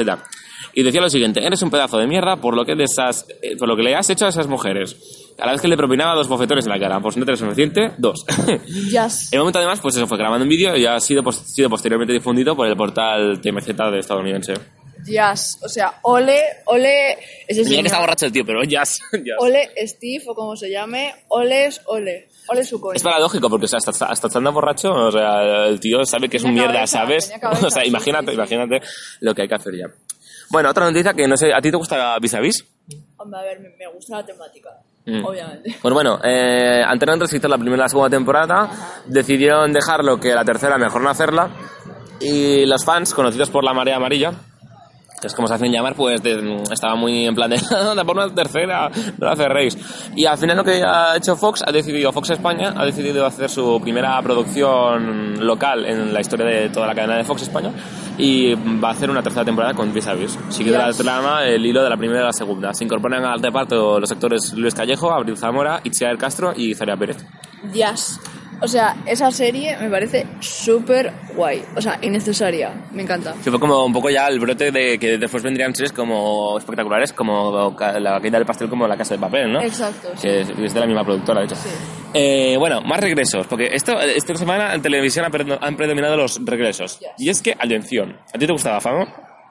Y 0.73 0.83
decía 0.85 1.01
lo 1.01 1.09
siguiente, 1.11 1.44
eres 1.44 1.62
un 1.62 1.70
pedazo 1.70 1.99
de 1.99 2.07
mierda 2.07 2.37
por 2.37 2.55
lo 2.55 2.64
que, 2.64 2.77
de 2.77 2.85
esas, 2.85 3.27
eh, 3.42 3.57
por 3.57 3.66
lo 3.66 3.75
que 3.77 3.83
le 3.83 3.96
has 3.96 4.09
hecho 4.11 4.27
a 4.27 4.29
esas 4.29 4.46
mujeres. 4.46 4.96
A 5.40 5.46
la 5.46 5.53
vez 5.53 5.61
que 5.62 5.68
le 5.68 5.77
propinaba 5.77 6.14
dos 6.14 6.29
bofetones 6.29 6.66
en 6.66 6.70
la 6.70 6.79
cara. 6.79 7.01
Pues 7.01 7.16
no 7.16 7.25
te 7.25 7.35
suficiente, 7.37 7.92
dos. 7.99 8.25
Yes. 8.66 9.33
El 9.33 9.38
momento 9.40 9.59
además, 9.59 9.81
pues 9.81 9.96
eso 9.96 10.07
fue 10.07 10.18
grabando 10.18 10.44
un 10.44 10.49
vídeo 10.51 10.77
y 10.77 10.87
ha 10.87 11.01
sido, 11.01 11.23
pos- 11.25 11.42
sido 11.46 11.68
posteriormente 11.70 12.12
difundido 12.12 12.55
por 12.55 12.68
el 12.68 12.77
portal 12.77 13.40
TMZ 13.40 13.66
de 13.90 13.99
estadounidense. 13.99 14.55
Yes. 15.07 15.59
O 15.63 15.69
sea, 15.69 15.99
ole, 16.03 16.43
ole. 16.67 17.19
Ese 17.47 17.61
Mira 17.61 17.65
señor. 17.69 17.83
que 17.83 17.87
está 17.89 18.01
borracho 18.01 18.27
el 18.27 18.33
tío, 18.33 18.45
pero 18.45 18.63
jazz. 18.65 19.01
jazz. 19.13 19.37
Ole 19.39 19.71
Steve 19.87 20.25
o 20.29 20.35
como 20.35 20.57
se 20.57 20.71
llame. 20.71 21.15
Ole 21.29 21.67
es 21.67 21.81
ole. 21.87 22.29
Ole 22.49 22.65
su 22.65 22.81
coño. 22.81 22.95
Es 22.95 23.03
paradójico 23.03 23.49
porque 23.49 23.67
o 23.67 23.69
sea, 23.69 23.79
hasta, 23.79 24.07
hasta 24.07 24.27
estando 24.27 24.53
borracho, 24.53 24.93
o 24.93 25.11
sea, 25.11 25.67
el 25.67 25.79
tío 25.81 26.05
sabe 26.05 26.29
que 26.29 26.39
es 26.39 26.43
un 26.43 26.51
Tenía 26.51 26.63
mierda, 26.63 26.79
cabeza, 26.79 26.99
¿sabes? 26.99 27.33
cabeza, 27.41 27.67
o 27.67 27.71
sea, 27.71 27.83
sí, 27.83 27.89
imagínate, 27.89 28.27
sí, 28.27 28.31
sí. 28.31 28.35
imagínate 28.35 28.81
lo 29.21 29.35
que 29.35 29.43
hay 29.43 29.49
que 29.49 29.55
hacer 29.55 29.75
ya. 29.77 29.87
Bueno, 30.51 30.71
otra 30.71 30.85
noticia 30.85 31.15
que 31.15 31.29
no 31.29 31.37
sé, 31.37 31.53
¿a 31.55 31.61
ti 31.61 31.71
te 31.71 31.77
gusta 31.77 32.19
Vis 32.19 32.35
a 32.35 32.41
Vis? 32.41 32.65
Hombre, 33.19 33.39
a 33.39 33.43
ver, 33.43 33.61
me, 33.61 33.69
me 33.71 33.87
gusta 33.93 34.17
la 34.17 34.27
temática. 34.27 34.71
Mm. 35.07 35.25
Obviamente. 35.25 35.77
Pues 35.81 35.95
bueno, 35.95 36.19
eh, 36.25 36.83
al 36.85 36.99
tener 36.99 37.19
reescrito 37.19 37.49
la 37.49 37.57
primera 37.57 37.77
y 37.77 37.81
la 37.81 37.89
segunda 37.89 38.11
temporada, 38.11 39.03
decidieron 39.07 39.73
dejarlo 39.73 40.19
que 40.19 40.35
la 40.35 40.45
tercera 40.45 40.77
mejor 40.77 41.03
no 41.03 41.11
hacerla. 41.11 41.51
Y 42.21 42.67
los 42.67 42.85
fans, 42.85 43.15
conocidos 43.15 43.49
por 43.49 43.65
la 43.65 43.73
marea 43.73 43.97
amarilla, 43.97 44.33
es 45.23 45.35
como 45.35 45.49
se 45.49 45.55
hacen 45.55 45.71
llamar, 45.73 45.95
pues 45.95 46.23
de- 46.23 46.63
estaba 46.73 46.95
muy 46.95 47.27
en 47.27 47.35
plan 47.35 47.51
de, 47.51 47.61
anda 47.91 48.05
por 48.05 48.17
una 48.17 48.35
tercera, 48.35 48.91
no 49.19 49.27
la 49.27 49.37
cerréis. 49.37 49.77
Y 50.17 50.25
al 50.27 50.39
final 50.39 50.57
lo 50.57 50.65
que 50.65 50.83
ha 50.83 51.17
hecho 51.17 51.37
Fox, 51.37 51.63
ha 51.67 51.73
decidido, 51.73 52.13
Fox 52.13 52.31
España, 52.31 52.73
ha 52.77 52.85
decidido 52.85 53.25
hacer 53.27 53.49
su 53.51 53.81
primera 53.83 54.21
producción 54.23 55.45
local 55.47 55.85
en 55.87 56.13
la 56.13 56.21
historia 56.21 56.47
de 56.47 56.69
toda 56.71 56.87
la 56.87 56.95
cadena 56.95 57.17
de 57.17 57.25
Fox 57.25 57.43
España 57.43 57.71
y 58.19 58.55
va 58.55 58.89
a 58.89 58.93
hacer 58.93 59.11
una 59.11 59.23
tercera 59.23 59.45
temporada 59.45 59.75
con 59.75 59.93
Vis 59.93 60.07
a 60.07 60.15
Vis. 60.15 60.39
Siguiendo 60.51 60.85
la 60.87 60.93
trama, 60.93 61.45
el 61.45 61.65
hilo 61.65 61.83
de 61.83 61.91
la 61.91 61.97
primera 61.97 62.21
y 62.21 62.25
la 62.25 62.33
segunda. 62.33 62.75
Se 62.75 62.85
incorporan 62.85 63.25
al 63.25 63.41
reparto 63.43 63.99
los 64.01 64.11
actores 64.13 64.53
Luis 64.55 64.75
Callejo, 64.75 65.11
Abril 65.13 65.37
Zamora, 65.37 65.81
Itziar 65.85 66.17
Castro 66.19 66.53
y 66.57 66.75
Zaria 66.75 66.97
Pérez. 66.97 67.25
Yes. 67.73 68.21
O 68.62 68.68
sea, 68.68 68.96
esa 69.07 69.31
serie 69.31 69.77
me 69.79 69.88
parece 69.88 70.27
súper 70.40 71.12
guay. 71.35 71.64
O 71.77 71.81
sea, 71.81 71.99
innecesaria. 72.03 72.73
Me 72.92 73.03
encanta. 73.03 73.35
Que 73.42 73.51
fue 73.51 73.59
como 73.59 73.85
un 73.85 73.92
poco 73.92 74.11
ya 74.11 74.27
el 74.29 74.38
brote 74.38 74.70
de 74.70 74.99
que 74.99 75.16
después 75.18 75.42
vendrían 75.42 75.75
series 75.75 75.92
como 75.92 76.59
espectaculares, 76.59 77.12
como 77.12 77.75
La 77.99 78.20
caída 78.20 78.38
del 78.38 78.46
pastel, 78.46 78.68
como 78.68 78.87
La 78.87 78.96
casa 78.96 79.14
de 79.14 79.20
papel, 79.20 79.51
¿no? 79.53 79.62
Exacto, 79.62 80.09
sí. 80.16 80.29
Que 80.29 80.40
es 80.42 80.51
es 80.51 80.75
de 80.75 80.81
la 80.81 80.87
misma 80.87 81.05
productora, 81.05 81.40
de 81.40 81.46
hecho. 81.46 81.57
Sí. 81.57 81.68
Eh, 82.12 82.57
bueno, 82.59 82.81
más 82.83 83.01
regresos, 83.01 83.46
porque 83.46 83.68
esto, 83.73 83.99
esta 84.01 84.35
semana 84.35 84.75
en 84.75 84.83
televisión 84.83 85.25
han 85.25 85.31
pre- 85.33 85.59
han 85.61 85.77
predominado 85.77 86.16
los 86.16 86.40
regresos. 86.44 86.99
Yes. 86.99 87.09
Y 87.18 87.29
es 87.31 87.40
que, 87.40 87.53
atención, 87.53 88.16
¿a 88.35 88.38
ti 88.38 88.46
te 88.46 88.53
gustaba 88.53 88.81
Fama? 88.81 89.07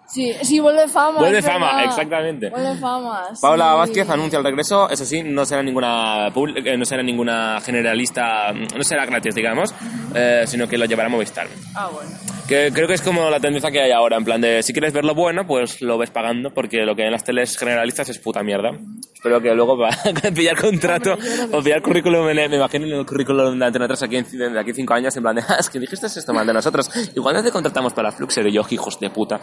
Sí, 0.09 0.33
sí, 0.41 0.59
vuelve 0.59 0.87
fama. 0.87 1.19
Vuelve 1.19 1.41
fama, 1.41 1.67
verdad. 1.67 1.85
exactamente. 1.85 2.49
Vuelve 2.49 2.75
fama. 2.75 3.27
Paula. 3.41 3.73
Vázquez 3.75 4.09
anuncia 4.09 4.39
el 4.39 4.43
regreso, 4.43 4.89
eso 4.89 5.05
sí, 5.05 5.21
no 5.23 5.45
será 5.45 5.61
ninguna 5.61 6.27
eh, 6.27 6.77
no 6.77 6.85
será 6.85 7.03
ninguna 7.03 7.61
generalista, 7.61 8.51
no 8.51 8.83
será 8.83 9.05
gratis, 9.05 9.35
digamos, 9.35 9.73
eh, 10.15 10.43
sino 10.47 10.67
que 10.67 10.77
lo 10.77 10.85
llevará 10.85 11.07
a 11.07 11.11
Movistar. 11.11 11.47
Ah, 11.75 11.89
bueno. 11.93 12.09
Que 12.49 12.71
creo 12.73 12.87
que 12.87 12.95
es 12.95 13.01
como 13.01 13.29
la 13.29 13.39
tendencia 13.39 13.69
que 13.69 13.79
hay 13.79 13.91
ahora, 13.91 14.17
en 14.17 14.25
plan 14.25 14.41
de 14.41 14.63
si 14.63 14.73
quieres 14.73 14.91
ver 14.91 15.05
lo 15.05 15.13
bueno, 15.13 15.45
pues 15.45 15.81
lo 15.83 15.99
ves 15.99 16.09
pagando, 16.09 16.51
porque 16.51 16.83
lo 16.83 16.95
que 16.95 17.03
hay 17.03 17.07
en 17.07 17.11
las 17.11 17.23
teles 17.23 17.55
generalistas 17.55 18.09
es 18.09 18.17
puta 18.17 18.41
mierda. 18.41 18.71
Espero 19.13 19.39
que 19.39 19.53
luego 19.53 19.77
va 19.77 19.89
a 19.89 20.31
pillar 20.33 20.59
contrato 20.59 21.13
Hombre, 21.13 21.47
o 21.57 21.61
pillar 21.61 21.81
currículum, 21.83 22.27
en- 22.29 22.49
me 22.49 22.55
imagino 22.57 22.87
en 22.87 22.93
el 22.93 23.05
currículum 23.05 23.59
de 23.59 23.65
Antena 23.67 23.85
3 23.87 24.01
aquí 24.01 24.15
en, 24.17 24.25
de 24.53 24.59
aquí 24.59 24.73
cinco 24.73 24.95
años, 24.95 25.15
en 25.15 25.21
plan 25.21 25.35
de, 25.35 25.43
"Ah, 25.47 25.57
es 25.59 25.69
que 25.69 25.77
dijiste 25.79 26.07
esto 26.07 26.33
mal 26.33 26.47
de 26.47 26.53
nosotros, 26.53 26.89
igual 27.15 27.35
no 27.35 27.43
te 27.43 27.51
contratamos 27.51 27.93
para 27.93 28.11
Fluxer 28.11 28.47
y 28.47 28.51
yo, 28.51 28.63
hijos 28.71 28.99
de 28.99 29.11
puta. 29.11 29.39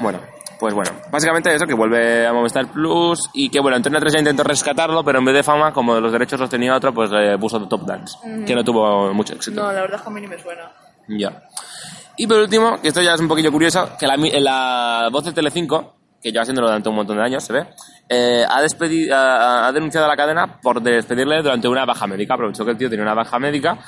Bueno, 0.00 0.18
pues 0.58 0.74
bueno, 0.74 0.90
básicamente 1.12 1.54
eso, 1.54 1.64
que 1.64 1.74
vuelve 1.74 2.26
a 2.26 2.32
Movistar 2.32 2.72
Plus 2.72 3.30
y 3.34 3.50
que 3.50 3.60
bueno, 3.60 3.76
Antena 3.76 4.00
3 4.00 4.14
ya 4.14 4.18
intentó 4.18 4.42
rescatarlo, 4.42 5.04
pero 5.04 5.20
en 5.20 5.24
vez 5.26 5.34
de 5.36 5.42
fama, 5.44 5.72
como 5.72 6.00
los 6.00 6.10
derechos 6.10 6.40
los 6.40 6.50
tenía 6.50 6.74
otro, 6.74 6.92
pues 6.92 7.08
eh, 7.14 7.36
puso 7.38 7.60
Top 7.68 7.82
Dance, 7.86 8.16
que 8.44 8.54
no 8.56 8.64
tuvo 8.64 9.14
mucho 9.14 9.34
éxito. 9.34 9.62
No, 9.62 9.70
la 9.72 9.82
verdad 9.82 9.96
es 9.98 10.02
que 10.02 10.08
a 10.08 10.12
mí 10.12 10.20
ni 10.20 10.26
me 10.26 10.38
suena. 10.38 10.72
Ya. 11.06 11.42
Y 12.18 12.26
por 12.26 12.38
último, 12.38 12.80
que 12.82 12.88
esto 12.88 13.00
ya 13.00 13.14
es 13.14 13.20
un 13.20 13.28
poquillo 13.28 13.50
curioso, 13.52 13.90
que 13.98 14.06
la, 14.06 14.16
la 14.16 15.08
voz 15.10 15.24
de 15.24 15.32
Telecinco, 15.32 15.94
que 16.20 16.30
lleva 16.32 16.42
haciéndolo 16.42 16.66
durante 16.66 16.88
un 16.88 16.96
montón 16.96 17.16
de 17.16 17.22
años, 17.22 17.44
se 17.44 17.52
ve, 17.52 17.64
eh, 18.08 18.44
ha, 18.48 18.60
despedi- 18.60 19.10
ha, 19.10 19.68
ha 19.68 19.72
denunciado 19.72 20.06
a 20.06 20.08
la 20.08 20.16
cadena 20.16 20.58
por 20.60 20.82
despedirle 20.82 21.40
durante 21.42 21.68
una 21.68 21.84
baja 21.84 22.06
médica. 22.08 22.34
Aprovechó 22.34 22.64
que 22.64 22.72
el 22.72 22.76
tío 22.76 22.90
tenía 22.90 23.04
una 23.04 23.14
baja 23.14 23.38
médica 23.38 23.78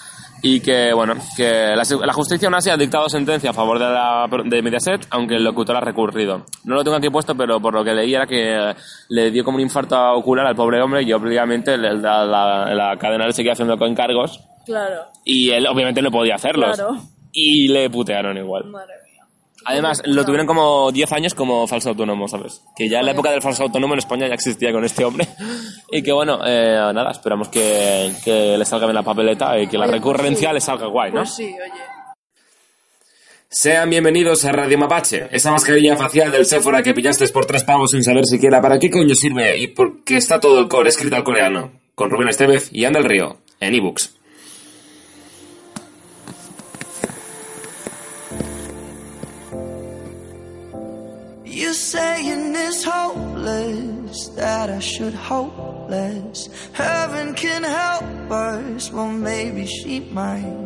y 0.43 0.61
que, 0.61 0.93
bueno, 0.95 1.15
que 1.37 1.75
la, 1.75 1.83
la 2.07 2.13
justicia 2.13 2.47
aún 2.47 2.55
así 2.55 2.71
ha 2.71 2.77
dictado 2.77 3.09
sentencia 3.09 3.51
a 3.51 3.53
favor 3.53 3.81
de, 3.81 3.87
la, 3.87 4.27
de 4.45 4.63
Mediaset, 4.63 5.09
aunque 5.11 5.35
el 5.35 5.43
locutor 5.43 5.77
ha 5.77 5.81
recurrido. 5.81 6.47
No 6.65 6.77
lo 6.77 6.85
tengo 6.85 6.97
aquí 6.97 7.11
puesto, 7.11 7.35
pero 7.35 7.61
por 7.61 7.75
lo 7.75 7.83
que 7.83 7.93
leí 7.95 8.15
era 8.15 8.27
que 8.29 8.75
le 9.09 9.31
dio 9.33 9.43
como 9.43 9.57
un 9.57 9.63
infarto 9.63 10.01
ocular 10.13 10.47
al 10.47 10.55
pobre 10.55 10.81
hombre 10.81 11.03
y 11.03 11.13
obviamente 11.13 11.77
la, 11.77 11.93
la- 12.25 12.75
la 12.75 12.97
cadena 12.97 13.27
le 13.27 13.33
seguía 13.33 13.53
haciendo 13.55 13.75
encargos 13.85 14.41
Claro. 14.65 15.07
y 15.25 15.51
él 15.51 15.67
obviamente 15.67 16.01
no 16.01 16.13
podía 16.13 16.37
hacerlos. 16.37 16.77
Claro. 16.77 16.97
Y 17.33 17.69
le 17.69 17.89
putearon 17.91 18.37
igual. 18.37 18.65
Madre 18.67 18.95
mía. 19.05 19.25
Además, 19.65 20.03
lo 20.07 20.25
tuvieron 20.25 20.47
como 20.47 20.91
10 20.91 21.13
años 21.13 21.35
como 21.35 21.67
falso 21.67 21.91
autónomo, 21.91 22.27
¿sabes? 22.29 22.63
Que 22.75 22.89
ya 22.89 23.01
en 23.01 23.07
la 23.07 23.13
época 23.13 23.31
del 23.31 23.43
falso 23.43 23.65
autónomo 23.65 23.95
en 23.95 23.99
España 23.99 24.27
ya 24.27 24.35
existía 24.35 24.73
con 24.73 24.85
este 24.85 25.05
hombre. 25.05 25.27
Y 25.93 26.03
que 26.03 26.13
bueno, 26.13 26.39
eh, 26.47 26.93
nada, 26.95 27.11
esperamos 27.11 27.49
que, 27.49 28.13
que 28.25 28.57
le 28.57 28.65
salga 28.65 28.87
bien 28.87 28.95
la 28.95 29.03
papeleta 29.03 29.59
y 29.59 29.67
que 29.67 29.77
la 29.77 29.87
Oye, 29.87 29.93
pues 29.93 30.01
recurrencia 30.01 30.49
sí. 30.49 30.55
le 30.55 30.61
salga 30.61 30.87
guay, 30.87 31.11
¿no? 31.11 31.23
Pues 31.23 31.35
sí, 31.35 31.45
oye. 31.47 31.83
Sean 33.49 33.91
bienvenidos 33.91 34.45
a 34.45 34.53
Radio 34.53 34.79
Mapache, 34.79 35.27
esa 35.33 35.51
mascarilla 35.51 35.97
facial 35.97 36.31
del 36.31 36.47
Sephora 36.47 36.85
que 36.85 36.95
pillaste 36.95 37.27
por 37.31 37.47
tres 37.47 37.65
pavos 37.65 37.91
sin 37.91 38.05
saber 38.05 38.25
siquiera 38.25 38.63
para 38.63 38.79
qué 38.79 38.89
coño 38.89 39.13
sirve 39.17 39.59
y 39.59 39.67
por 39.67 40.05
qué 40.05 40.19
está 40.19 40.39
todo 40.39 40.61
el 40.61 40.69
core 40.69 40.91
escrito 40.91 41.17
al 41.17 41.25
coreano. 41.25 41.73
Con 41.97 42.11
Rubén 42.11 42.29
Estevez 42.29 42.69
y 42.71 42.85
Anda 42.85 43.01
el 43.01 43.07
Río, 43.07 43.39
en 43.59 43.75
ebooks. 43.75 44.20
You 51.61 51.75
saying 51.75 52.55
it's 52.57 52.85
hopeless 52.85 54.29
that 54.29 54.71
I 54.71 54.79
should 54.79 55.13
hope 55.13 55.91
less. 55.91 56.49
Heaven 56.73 57.35
can 57.35 57.63
help 57.63 58.31
us, 58.31 58.91
well 58.91 59.13
maybe 59.13 59.67
she 59.67 60.01
might. 60.01 60.57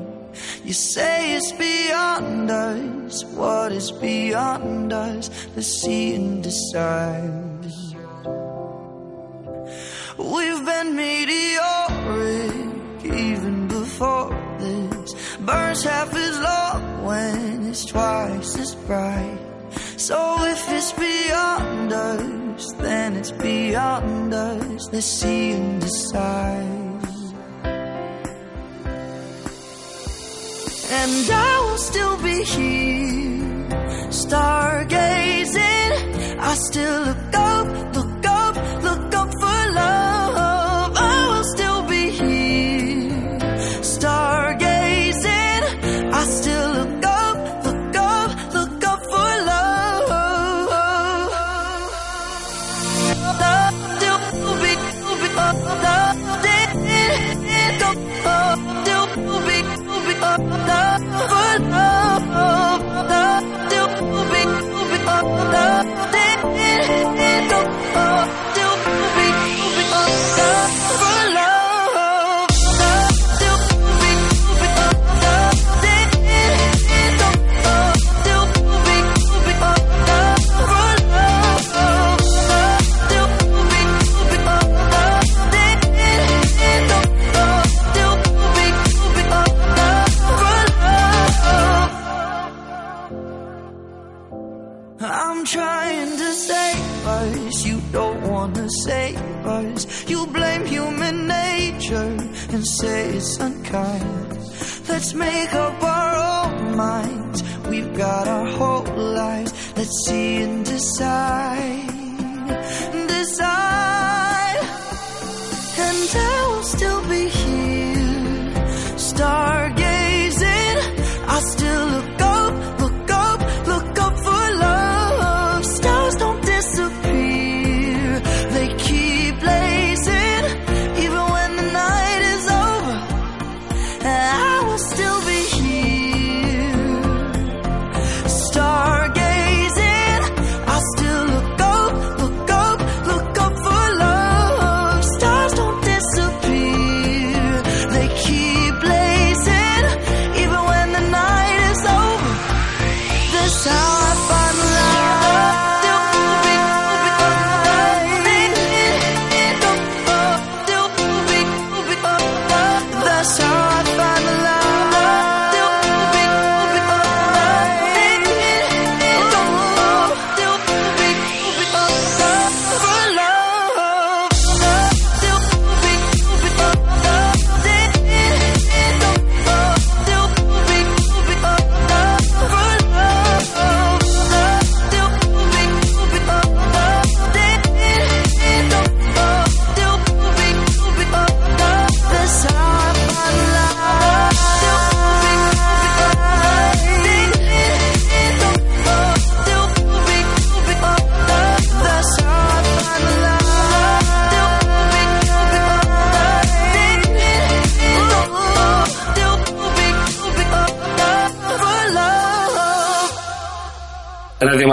You 0.63 0.73
say 0.73 1.35
it's 1.35 1.51
beyond 1.51 2.49
us, 2.49 3.25
what 3.25 3.73
is 3.73 3.91
beyond 3.91 4.93
us? 4.93 5.31
Let's 5.57 5.83
see 5.83 6.15
and 6.15 6.45
decide. 6.45 7.65
We've 10.17 10.65
been 10.65 10.95
meteoric 10.95 12.55
even 13.05 13.67
before 13.67 14.31
this. 14.61 15.37
Burns 15.39 15.83
half 15.83 16.15
as 16.15 16.39
long 16.39 17.05
when 17.05 17.67
it's 17.67 17.85
twice 17.85 18.57
as 18.61 18.77
bright. 18.87 19.44
So 20.09 20.21
if 20.45 20.69
it's 20.69 20.93
beyond 20.93 21.91
us, 21.91 22.73
then 22.73 23.17
it's 23.17 23.31
beyond 23.31 24.35
us. 24.35 24.87
The 24.89 25.01
sea 25.01 25.57
decides. 25.81 27.33
And 30.91 31.31
I 31.33 31.61
will 31.65 31.79
still 31.79 32.17
be 32.23 32.45
here, 32.45 33.67
stargazing. 34.11 35.97
I 36.39 36.55
still 36.55 37.01
look 37.07 37.35
up 37.35 37.94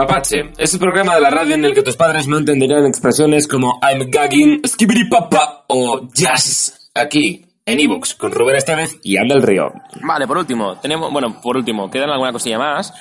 Mapache 0.02 0.52
es 0.58 0.74
el 0.74 0.80
programa 0.80 1.14
de 1.14 1.22
la 1.22 1.30
radio 1.30 1.54
en 1.54 1.64
el 1.64 1.76
que 1.76 1.84
tus 1.84 1.96
padres 1.96 2.28
no 2.28 2.40
entenderían 2.40 2.88
expresiones 2.88 3.48
como 3.48 3.80
I'm 3.84 4.10
gagging, 4.10 4.60
skibidi 4.66 5.08
papa 5.08 5.66
o 5.68 6.10
jazz. 6.12 6.90
Aquí, 6.96 7.46
en 7.68 7.80
ebooks, 7.80 8.16
con 8.16 8.32
Rubén 8.32 8.56
Estevez 8.56 8.98
y 9.04 9.18
Anda 9.18 9.36
del 9.36 9.44
Río. 9.44 9.72
Vale, 10.02 10.26
por 10.26 10.40
último, 10.40 10.78
tenemos, 10.78 11.12
bueno, 11.12 11.40
por 11.40 11.56
último, 11.56 11.92
quedan 11.92 12.10
alguna 12.10 12.32
cosilla 12.32 12.58
más, 12.58 12.92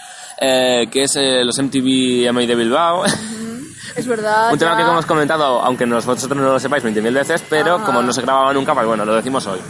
eh, 0.43 0.89
que 0.91 1.05
es 1.05 1.17
eh, 1.17 1.43
los 1.43 1.59
MTV 1.59 2.31
MI 2.35 2.47
de 2.47 2.55
Bilbao. 2.55 3.07
Es 3.97 4.07
verdad. 4.07 4.51
Un 4.53 4.59
tema 4.59 4.73
ya. 4.73 4.77
que 4.77 4.83
hemos 4.83 5.07
comentado, 5.07 5.59
aunque 5.63 5.87
vosotros 5.87 6.37
no 6.37 6.53
lo 6.53 6.61
sepáis 6.61 6.85
20.000 6.85 7.15
veces, 7.15 7.43
pero 7.49 7.77
Ajá. 7.77 7.85
como 7.87 8.03
no 8.03 8.13
se 8.13 8.21
grababa 8.21 8.53
nunca, 8.53 8.75
pues 8.75 8.87
bueno, 8.87 9.07
lo 9.07 9.15
decimos 9.15 9.47
hoy. 9.47 9.61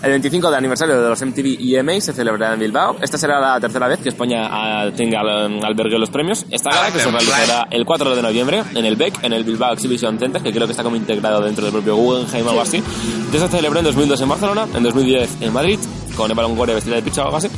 El 0.00 0.10
25 0.10 0.50
de 0.50 0.56
aniversario 0.56 1.02
de 1.02 1.08
los 1.08 1.20
MTV 1.20 1.58
EMA 1.76 2.00
se 2.00 2.12
celebrará 2.12 2.54
en 2.54 2.60
Bilbao. 2.60 2.96
Esta 3.02 3.18
será 3.18 3.40
la 3.40 3.60
tercera 3.60 3.88
vez 3.88 3.98
que 3.98 4.10
España 4.10 4.48
ah, 4.48 4.90
tenga 4.96 5.20
albergue 5.20 5.98
los 5.98 6.08
premios. 6.10 6.46
Esta 6.50 6.70
gala 6.70 6.92
que 6.92 7.00
se 7.00 7.10
realizará 7.10 7.66
el 7.70 7.84
4 7.84 8.14
de 8.14 8.22
noviembre 8.22 8.62
en 8.76 8.84
el 8.84 8.94
BEC, 8.94 9.24
en 9.24 9.32
el 9.32 9.42
Bilbao 9.42 9.72
Exhibition 9.72 10.16
Center, 10.18 10.40
que 10.40 10.52
creo 10.52 10.66
que 10.68 10.70
está 10.70 10.84
como 10.84 10.94
integrado 10.94 11.40
dentro 11.40 11.64
del 11.64 11.72
propio 11.72 11.96
Guggenheim 11.96 12.46
o 12.46 12.50
algo 12.50 12.62
así. 12.62 12.80
Ya 13.32 13.40
se 13.40 13.48
celebró 13.48 13.80
en 13.80 13.86
2002 13.86 14.20
en 14.20 14.28
Barcelona, 14.28 14.68
en 14.72 14.82
2010 14.84 15.42
en 15.42 15.52
Madrid, 15.52 15.80
con 16.16 16.30
Eva 16.30 16.42
Longoria 16.42 16.76
vestida 16.76 16.94
de 16.94 17.02
pizza 17.02 17.22
o 17.22 17.24
algo 17.24 17.38
así. 17.38 17.48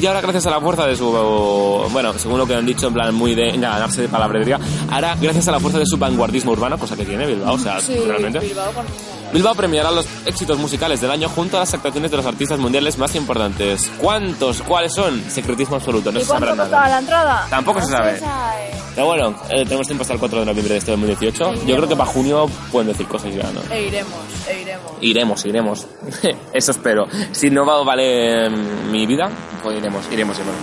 Y 0.00 0.06
ahora, 0.06 0.20
gracias 0.20 0.46
a 0.46 0.50
la 0.50 0.60
fuerza 0.60 0.86
de 0.86 0.96
su. 0.96 1.08
Bueno, 1.92 2.12
según 2.14 2.38
lo 2.38 2.46
que 2.46 2.56
han 2.56 2.66
dicho, 2.66 2.88
en 2.88 2.94
plan 2.94 3.14
muy 3.14 3.36
de 3.36 3.52
ganarse 3.52 4.02
de 4.02 4.08
palabrería, 4.08 4.58
ahora, 4.90 5.16
gracias 5.20 5.46
a 5.46 5.52
la 5.52 5.60
fuerza 5.60 5.78
de 5.78 5.86
su 5.86 5.96
vanguardismo 5.96 6.50
urbano, 6.50 6.76
cosa 6.76 6.96
que 6.96 7.04
tiene 7.04 7.24
Bilbao, 7.26 7.54
o 7.54 7.58
sea, 7.58 7.80
Sí, 7.80 7.96
realmente. 8.04 8.40
Bilbao 8.40 8.72
Bilbao 9.34 9.52
premiará 9.56 9.90
los 9.90 10.06
éxitos 10.26 10.56
musicales 10.58 11.00
del 11.00 11.10
año 11.10 11.28
junto 11.28 11.56
a 11.56 11.60
las 11.60 11.74
actuaciones 11.74 12.08
de 12.12 12.16
los 12.16 12.24
artistas 12.24 12.56
mundiales 12.60 12.98
más 12.98 13.16
importantes. 13.16 13.90
¿Cuántos? 13.98 14.62
¿Cuáles 14.62 14.94
son? 14.94 15.20
Secretismo 15.28 15.74
absoluto, 15.74 16.12
no 16.12 16.20
¿Y 16.20 16.22
se 16.22 16.28
sabrá 16.28 16.50
nada. 16.52 16.62
costaba 16.62 16.88
la 16.88 16.98
entrada? 17.00 17.46
Tampoco 17.50 17.80
No 17.80 17.86
se 17.86 17.90
sabe. 17.90 18.20
Pero 18.94 19.06
bueno, 19.08 19.34
eh, 19.50 19.64
tenemos 19.64 19.88
tiempo 19.88 20.02
hasta 20.02 20.14
el 20.14 20.20
4 20.20 20.38
de 20.38 20.46
noviembre 20.46 20.74
de 20.74 20.78
este 20.78 20.92
2018. 20.92 21.66
Yo 21.66 21.76
creo 21.76 21.88
que 21.88 21.96
para 21.96 22.08
junio 22.08 22.46
pueden 22.70 22.86
decir 22.86 23.08
cosas 23.08 23.34
ya, 23.34 23.50
¿no? 23.50 23.60
E 23.74 23.88
iremos, 23.88 24.12
e 24.48 24.60
iremos. 24.60 24.92
Iremos, 25.00 25.44
iremos. 25.46 25.86
Eso 26.52 26.70
espero. 26.70 27.06
Si 27.32 27.50
no 27.50 27.66
va 27.66 27.80
a 27.80 27.82
valer 27.82 28.50
mm, 28.52 28.92
mi 28.92 29.04
vida, 29.04 29.28
pues 29.64 29.76
iremos, 29.76 30.04
iremos, 30.12 30.36
iremos. 30.38 30.54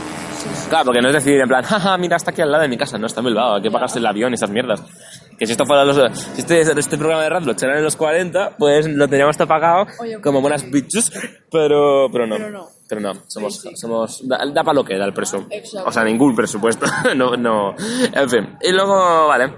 Claro, 0.69 0.85
porque 0.85 1.01
no 1.01 1.09
es 1.09 1.13
decir 1.13 1.39
en 1.39 1.47
plan, 1.47 1.63
jaja, 1.63 1.97
mira, 1.97 2.15
está 2.15 2.31
aquí 2.31 2.41
al 2.41 2.49
lado 2.51 2.63
de 2.63 2.69
mi 2.69 2.77
casa, 2.77 2.97
no 2.97 3.05
está 3.05 3.19
en 3.19 3.27
Bilbao, 3.27 3.55
hay 3.55 3.61
que 3.61 3.69
pagarse 3.69 3.99
el 3.99 4.05
avión 4.05 4.31
y 4.31 4.35
esas 4.35 4.49
mierdas. 4.49 4.81
Que 5.41 5.47
si 5.47 5.53
esto 5.53 5.65
fuera 5.65 5.83
los, 5.83 5.95
si 6.13 6.41
este, 6.41 6.61
este 6.61 6.97
programa 6.99 7.23
de 7.23 7.29
radio 7.29 7.47
lo 7.47 7.53
echaran 7.53 7.79
en 7.79 7.83
los 7.83 7.95
40, 7.95 8.57
pues 8.59 8.85
lo 8.85 9.07
tendríamos 9.07 9.35
todo 9.35 9.47
pagado 9.47 9.87
Oye, 9.99 10.21
como 10.21 10.39
buenas 10.39 10.69
bitches, 10.69 11.11
pero, 11.51 12.09
pero 12.11 12.27
no. 12.27 12.35
Pero 12.37 12.51
no. 12.51 12.67
Pero 12.87 13.01
no, 13.01 13.13
somos, 13.25 13.63
somos, 13.73 14.21
da, 14.27 14.37
da 14.53 14.63
para 14.63 14.75
lo 14.75 14.83
que 14.83 14.95
da 14.99 15.05
el 15.05 15.13
preso. 15.13 15.47
Exacto. 15.49 15.89
O 15.89 15.91
sea, 15.91 16.03
ningún 16.03 16.35
presupuesto. 16.35 16.85
no, 17.15 17.35
no. 17.37 17.73
En 18.13 18.29
fin. 18.29 18.55
Y 18.61 18.71
luego, 18.71 19.29
vale. 19.29 19.51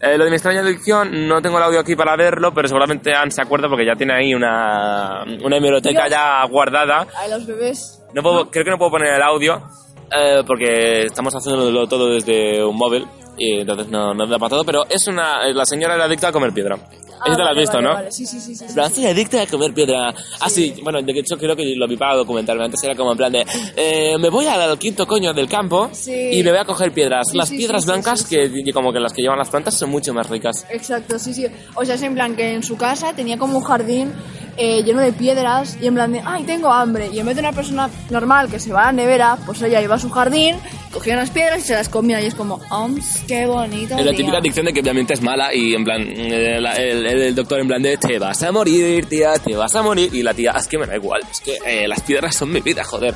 Eh, 0.00 0.18
lo 0.18 0.24
de 0.24 0.30
mi 0.30 0.34
extraña 0.34 0.62
adicción, 0.62 1.28
no 1.28 1.40
tengo 1.40 1.58
el 1.58 1.62
audio 1.62 1.78
aquí 1.78 1.94
para 1.94 2.16
verlo, 2.16 2.52
pero 2.52 2.66
seguramente 2.66 3.14
Anne 3.14 3.30
se 3.30 3.40
acuerda 3.40 3.68
porque 3.68 3.86
ya 3.86 3.94
tiene 3.94 4.14
ahí 4.14 4.34
una, 4.34 5.22
una 5.44 5.56
hemeroteca 5.58 6.06
Dios. 6.06 6.10
ya 6.10 6.44
guardada. 6.50 7.06
A 7.16 7.28
los 7.28 7.46
bebés. 7.46 8.02
No 8.14 8.22
puedo, 8.24 8.50
Creo 8.50 8.64
que 8.64 8.70
no 8.72 8.78
puedo 8.78 8.90
poner 8.90 9.14
el 9.14 9.22
audio 9.22 9.62
eh, 10.10 10.42
porque 10.44 11.04
estamos 11.04 11.32
haciéndolo 11.36 11.86
todo 11.86 12.14
desde 12.14 12.64
un 12.64 12.76
móvil 12.76 13.06
Y 13.38 13.60
entonces 13.60 13.88
no, 13.88 14.12
no 14.14 14.26
da 14.26 14.38
para 14.38 14.50
todo, 14.50 14.64
pero 14.64 14.84
es 14.88 15.06
una. 15.08 15.46
La 15.52 15.64
señora 15.64 15.94
era 15.94 16.04
adicta 16.04 16.28
a 16.28 16.32
comer 16.32 16.52
piedra. 16.52 16.76
Eso 16.76 17.36
te 17.36 17.42
lo 17.42 17.48
has 17.50 17.56
visto, 17.56 17.74
vale, 17.76 17.86
¿no? 17.88 17.94
vale, 17.94 18.12
Sí, 18.12 18.24
sí, 18.24 18.40
sí. 18.40 18.54
sí, 18.54 18.66
sí. 18.94 19.06
adicta 19.06 19.42
a 19.42 19.46
comer 19.46 19.74
piedra. 19.74 20.14
Ah, 20.40 20.48
sí, 20.48 20.74
bueno, 20.82 21.02
de 21.02 21.12
hecho 21.18 21.36
creo 21.36 21.54
que 21.54 21.74
lo 21.76 21.86
vi 21.86 21.96
para 21.98 22.16
documentarme. 22.16 22.64
Antes 22.64 22.82
era 22.82 22.94
como 22.94 23.12
en 23.12 23.18
plan 23.18 23.30
de, 23.32 23.44
eh, 23.76 24.16
me 24.18 24.30
voy 24.30 24.46
al 24.46 24.78
quinto 24.78 25.06
coño 25.06 25.34
del 25.34 25.46
campo 25.46 25.90
Sí. 25.92 26.30
y 26.32 26.42
me 26.42 26.50
voy 26.50 26.60
a 26.60 26.64
coger 26.64 26.92
piedras. 26.92 27.26
Sí, 27.30 27.36
las 27.36 27.50
piedras 27.50 27.84
blancas, 27.84 28.24
que 28.26 28.50
como 28.72 28.90
que 28.90 29.00
las 29.00 29.12
que 29.12 29.20
llevan 29.20 29.38
las 29.38 29.50
plantas, 29.50 29.74
son 29.78 29.90
mucho 29.90 30.14
más 30.14 30.30
ricas. 30.30 30.64
Exacto, 30.70 31.18
sí, 31.18 31.34
sí. 31.34 31.46
O 31.74 31.84
sea, 31.84 31.96
es 31.96 32.02
en 32.02 32.14
plan 32.14 32.34
que 32.34 32.54
en 32.54 32.62
su 32.62 32.76
casa 32.78 33.12
tenía 33.12 33.36
como 33.36 33.58
un 33.58 33.64
jardín 33.64 34.12
eh, 34.60 34.82
lleno 34.84 35.00
de 35.00 35.12
piedras 35.12 35.78
y 35.80 35.86
en 35.86 35.94
plan 35.94 36.12
de, 36.12 36.22
ay, 36.24 36.44
tengo 36.44 36.70
hambre. 36.70 37.08
Y 37.12 37.18
en 37.18 37.26
vez 37.26 37.34
de 37.34 37.40
una 37.40 37.52
persona 37.52 37.88
normal 38.10 38.48
que 38.50 38.60
se 38.60 38.72
va 38.72 38.82
a 38.82 38.86
la 38.86 38.92
nevera, 38.92 39.38
pues 39.46 39.60
ella 39.62 39.80
iba 39.80 39.94
a 39.94 39.98
su 39.98 40.10
jardín, 40.10 40.56
cogía 40.92 41.14
unas 41.14 41.30
piedras 41.30 41.60
y 41.60 41.62
se 41.62 41.72
las 41.74 41.88
comía. 41.88 42.20
Y 42.20 42.26
es 42.26 42.34
como, 42.34 42.60
¡oms, 42.70 43.20
qué 43.26 43.46
bonito! 43.46 43.94
Es 43.96 44.04
la 44.04 44.10
día". 44.12 44.16
típica 44.18 44.38
adicción 44.38 44.66
de 44.66 44.72
que 44.74 44.80
obviamente 44.80 45.14
es 45.14 45.22
mala 45.22 45.54
y 45.54 45.74
en 45.74 45.82
plan, 45.84 46.02
eh, 46.02 46.56
el, 46.58 46.66
el- 46.66 47.06
el 47.06 47.34
doctor 47.34 47.58
en 47.60 47.68
plan 47.68 47.82
de, 47.82 47.96
te 47.96 48.18
vas 48.18 48.42
a 48.42 48.52
morir, 48.52 49.06
tía, 49.06 49.32
te 49.34 49.56
vas 49.56 49.74
a 49.74 49.82
morir. 49.82 50.14
Y 50.14 50.22
la 50.22 50.34
tía, 50.34 50.52
es 50.52 50.66
que 50.68 50.76
me 50.78 50.86
da 50.86 50.94
igual, 50.96 51.22
es 51.30 51.40
que 51.40 51.56
eh, 51.66 51.88
las 51.88 52.00
piedras 52.02 52.34
son 52.36 52.52
mi 52.52 52.60
vida, 52.60 52.84
joder. 52.84 53.14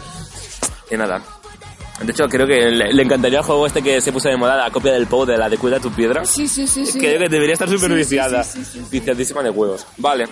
Y 0.90 0.97
nada. 0.97 1.20
De 2.03 2.11
hecho, 2.11 2.24
creo 2.28 2.47
que 2.47 2.70
le, 2.70 2.92
le 2.92 3.03
encantaría 3.05 3.38
el 3.38 3.45
juego 3.45 3.66
este 3.68 3.80
que 3.80 4.01
se 4.01 4.12
puso 4.12 4.28
de 4.28 4.36
moda, 4.36 4.57
la 4.57 4.70
copia 4.70 4.92
del 4.92 5.07
POU 5.07 5.26
de 5.26 5.36
la 5.38 5.49
de 5.49 5.57
Cuida 5.59 5.78
tu 5.78 5.92
piedra. 5.92 6.24
Sí, 6.24 6.49
sí, 6.49 6.66
sí, 6.66 6.84
sí. 6.84 6.99
Creo 6.99 7.20
que 7.20 7.28
debería 7.28 7.53
estar 7.53 7.68
Sí, 7.68 7.76
súper 7.78 7.92
viciada. 7.97 8.42
sí, 8.42 8.59
sí, 8.59 8.64
sí, 8.64 8.70
sí, 8.72 8.78
sí. 8.80 8.86
Viciadísima 8.90 9.42
de 9.45 9.51
huevos. 9.51 9.86
Vale. 9.99 10.24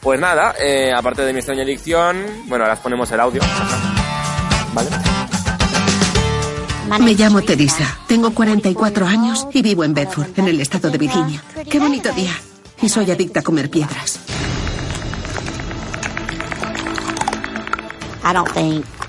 Pues 0.00 0.20
nada, 0.20 0.54
eh, 0.60 0.92
aparte 0.92 1.22
de 1.22 1.32
mi 1.32 1.38
extraña 1.38 1.62
adicción, 1.62 2.24
bueno, 2.46 2.64
ahora 2.64 2.74
os 2.74 2.80
ponemos 2.80 3.10
el 3.10 3.20
audio. 3.20 3.40
Vale. 4.72 4.90
Me 7.00 7.14
llamo 7.14 7.42
Teresa, 7.42 7.98
tengo 8.06 8.32
44 8.32 9.06
años 9.06 9.46
y 9.52 9.62
vivo 9.62 9.82
en 9.82 9.92
Bedford, 9.92 10.28
en 10.36 10.48
el 10.48 10.60
estado 10.60 10.88
de 10.90 10.98
Virginia. 10.98 11.42
Qué 11.68 11.80
bonito 11.80 12.12
día. 12.12 12.32
Y 12.80 12.88
soy 12.88 13.10
adicta 13.10 13.40
a 13.40 13.42
comer 13.42 13.68
piedras. 13.70 14.20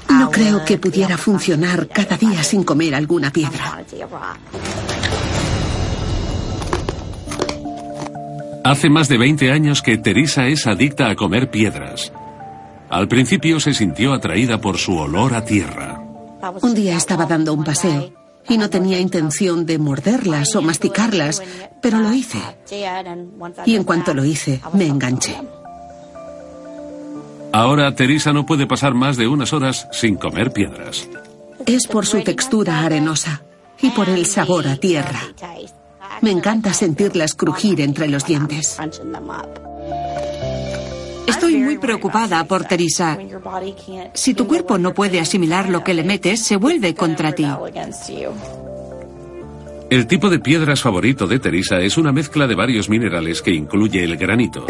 No 0.09 0.31
creo 0.31 0.63
que 0.63 0.77
pudiera 0.77 1.17
funcionar 1.17 1.87
cada 1.87 2.17
día 2.17 2.43
sin 2.43 2.63
comer 2.63 2.95
alguna 2.95 3.31
piedra. 3.31 3.83
Hace 8.67 8.89
más 8.89 9.07
de 9.07 9.17
20 9.17 9.49
años 9.49 9.81
que 9.81 9.97
Teresa 9.97 10.47
es 10.47 10.67
adicta 10.67 11.09
a 11.09 11.15
comer 11.15 11.49
piedras. 11.49 12.11
Al 12.89 13.07
principio 13.07 13.61
se 13.61 13.73
sintió 13.73 14.11
atraída 14.11 14.59
por 14.59 14.77
su 14.77 14.97
olor 14.97 15.35
a 15.35 15.45
tierra. 15.45 16.03
Un 16.61 16.75
día 16.75 16.97
estaba 16.97 17.25
dando 17.25 17.53
un 17.53 17.63
paseo 17.63 18.11
y 18.45 18.57
no 18.57 18.69
tenía 18.69 18.99
intención 18.99 19.65
de 19.65 19.77
morderlas 19.77 20.53
o 20.57 20.61
masticarlas, 20.61 21.41
pero 21.81 21.99
lo 21.99 22.11
hice. 22.11 22.39
Y 23.65 23.77
en 23.77 23.85
cuanto 23.85 24.13
lo 24.13 24.25
hice, 24.25 24.59
me 24.73 24.85
enganché. 24.85 25.37
Ahora 27.53 27.95
Teresa 27.95 28.33
no 28.33 28.45
puede 28.45 28.67
pasar 28.67 28.93
más 28.93 29.15
de 29.15 29.29
unas 29.29 29.53
horas 29.53 29.87
sin 29.93 30.17
comer 30.17 30.51
piedras. 30.51 31.07
Es 31.65 31.87
por 31.87 32.05
su 32.05 32.21
textura 32.21 32.81
arenosa 32.81 33.43
y 33.81 33.91
por 33.91 34.09
el 34.09 34.25
sabor 34.25 34.67
a 34.67 34.75
tierra. 34.75 35.21
Me 36.21 36.31
encanta 36.31 36.73
sentirlas 36.73 37.33
crujir 37.33 37.81
entre 37.81 38.07
los 38.07 38.25
dientes. 38.25 38.77
Estoy 41.27 41.57
muy 41.57 41.77
preocupada 41.77 42.43
por 42.45 42.63
Teresa. 42.65 43.17
Si 44.13 44.33
tu 44.33 44.47
cuerpo 44.47 44.77
no 44.77 44.93
puede 44.93 45.19
asimilar 45.19 45.69
lo 45.69 45.83
que 45.83 45.93
le 45.93 46.03
metes, 46.03 46.41
se 46.41 46.55
vuelve 46.55 46.95
contra 46.95 47.33
ti. 47.33 47.45
El 49.89 50.07
tipo 50.07 50.29
de 50.29 50.39
piedras 50.39 50.81
favorito 50.81 51.27
de 51.27 51.39
Teresa 51.39 51.79
es 51.79 51.97
una 51.97 52.11
mezcla 52.11 52.47
de 52.47 52.55
varios 52.55 52.89
minerales 52.89 53.41
que 53.41 53.51
incluye 53.51 54.03
el 54.03 54.17
granito. 54.17 54.65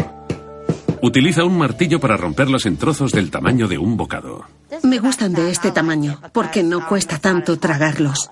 Utiliza 1.00 1.44
un 1.44 1.56
martillo 1.56 2.00
para 2.00 2.16
romperlas 2.16 2.66
en 2.66 2.76
trozos 2.76 3.12
del 3.12 3.30
tamaño 3.30 3.68
de 3.68 3.78
un 3.78 3.96
bocado. 3.96 4.44
Me 4.82 4.98
gustan 4.98 5.32
de 5.32 5.50
este 5.50 5.70
tamaño 5.70 6.20
porque 6.32 6.62
no 6.62 6.86
cuesta 6.86 7.18
tanto 7.18 7.58
tragarlos. 7.58 8.30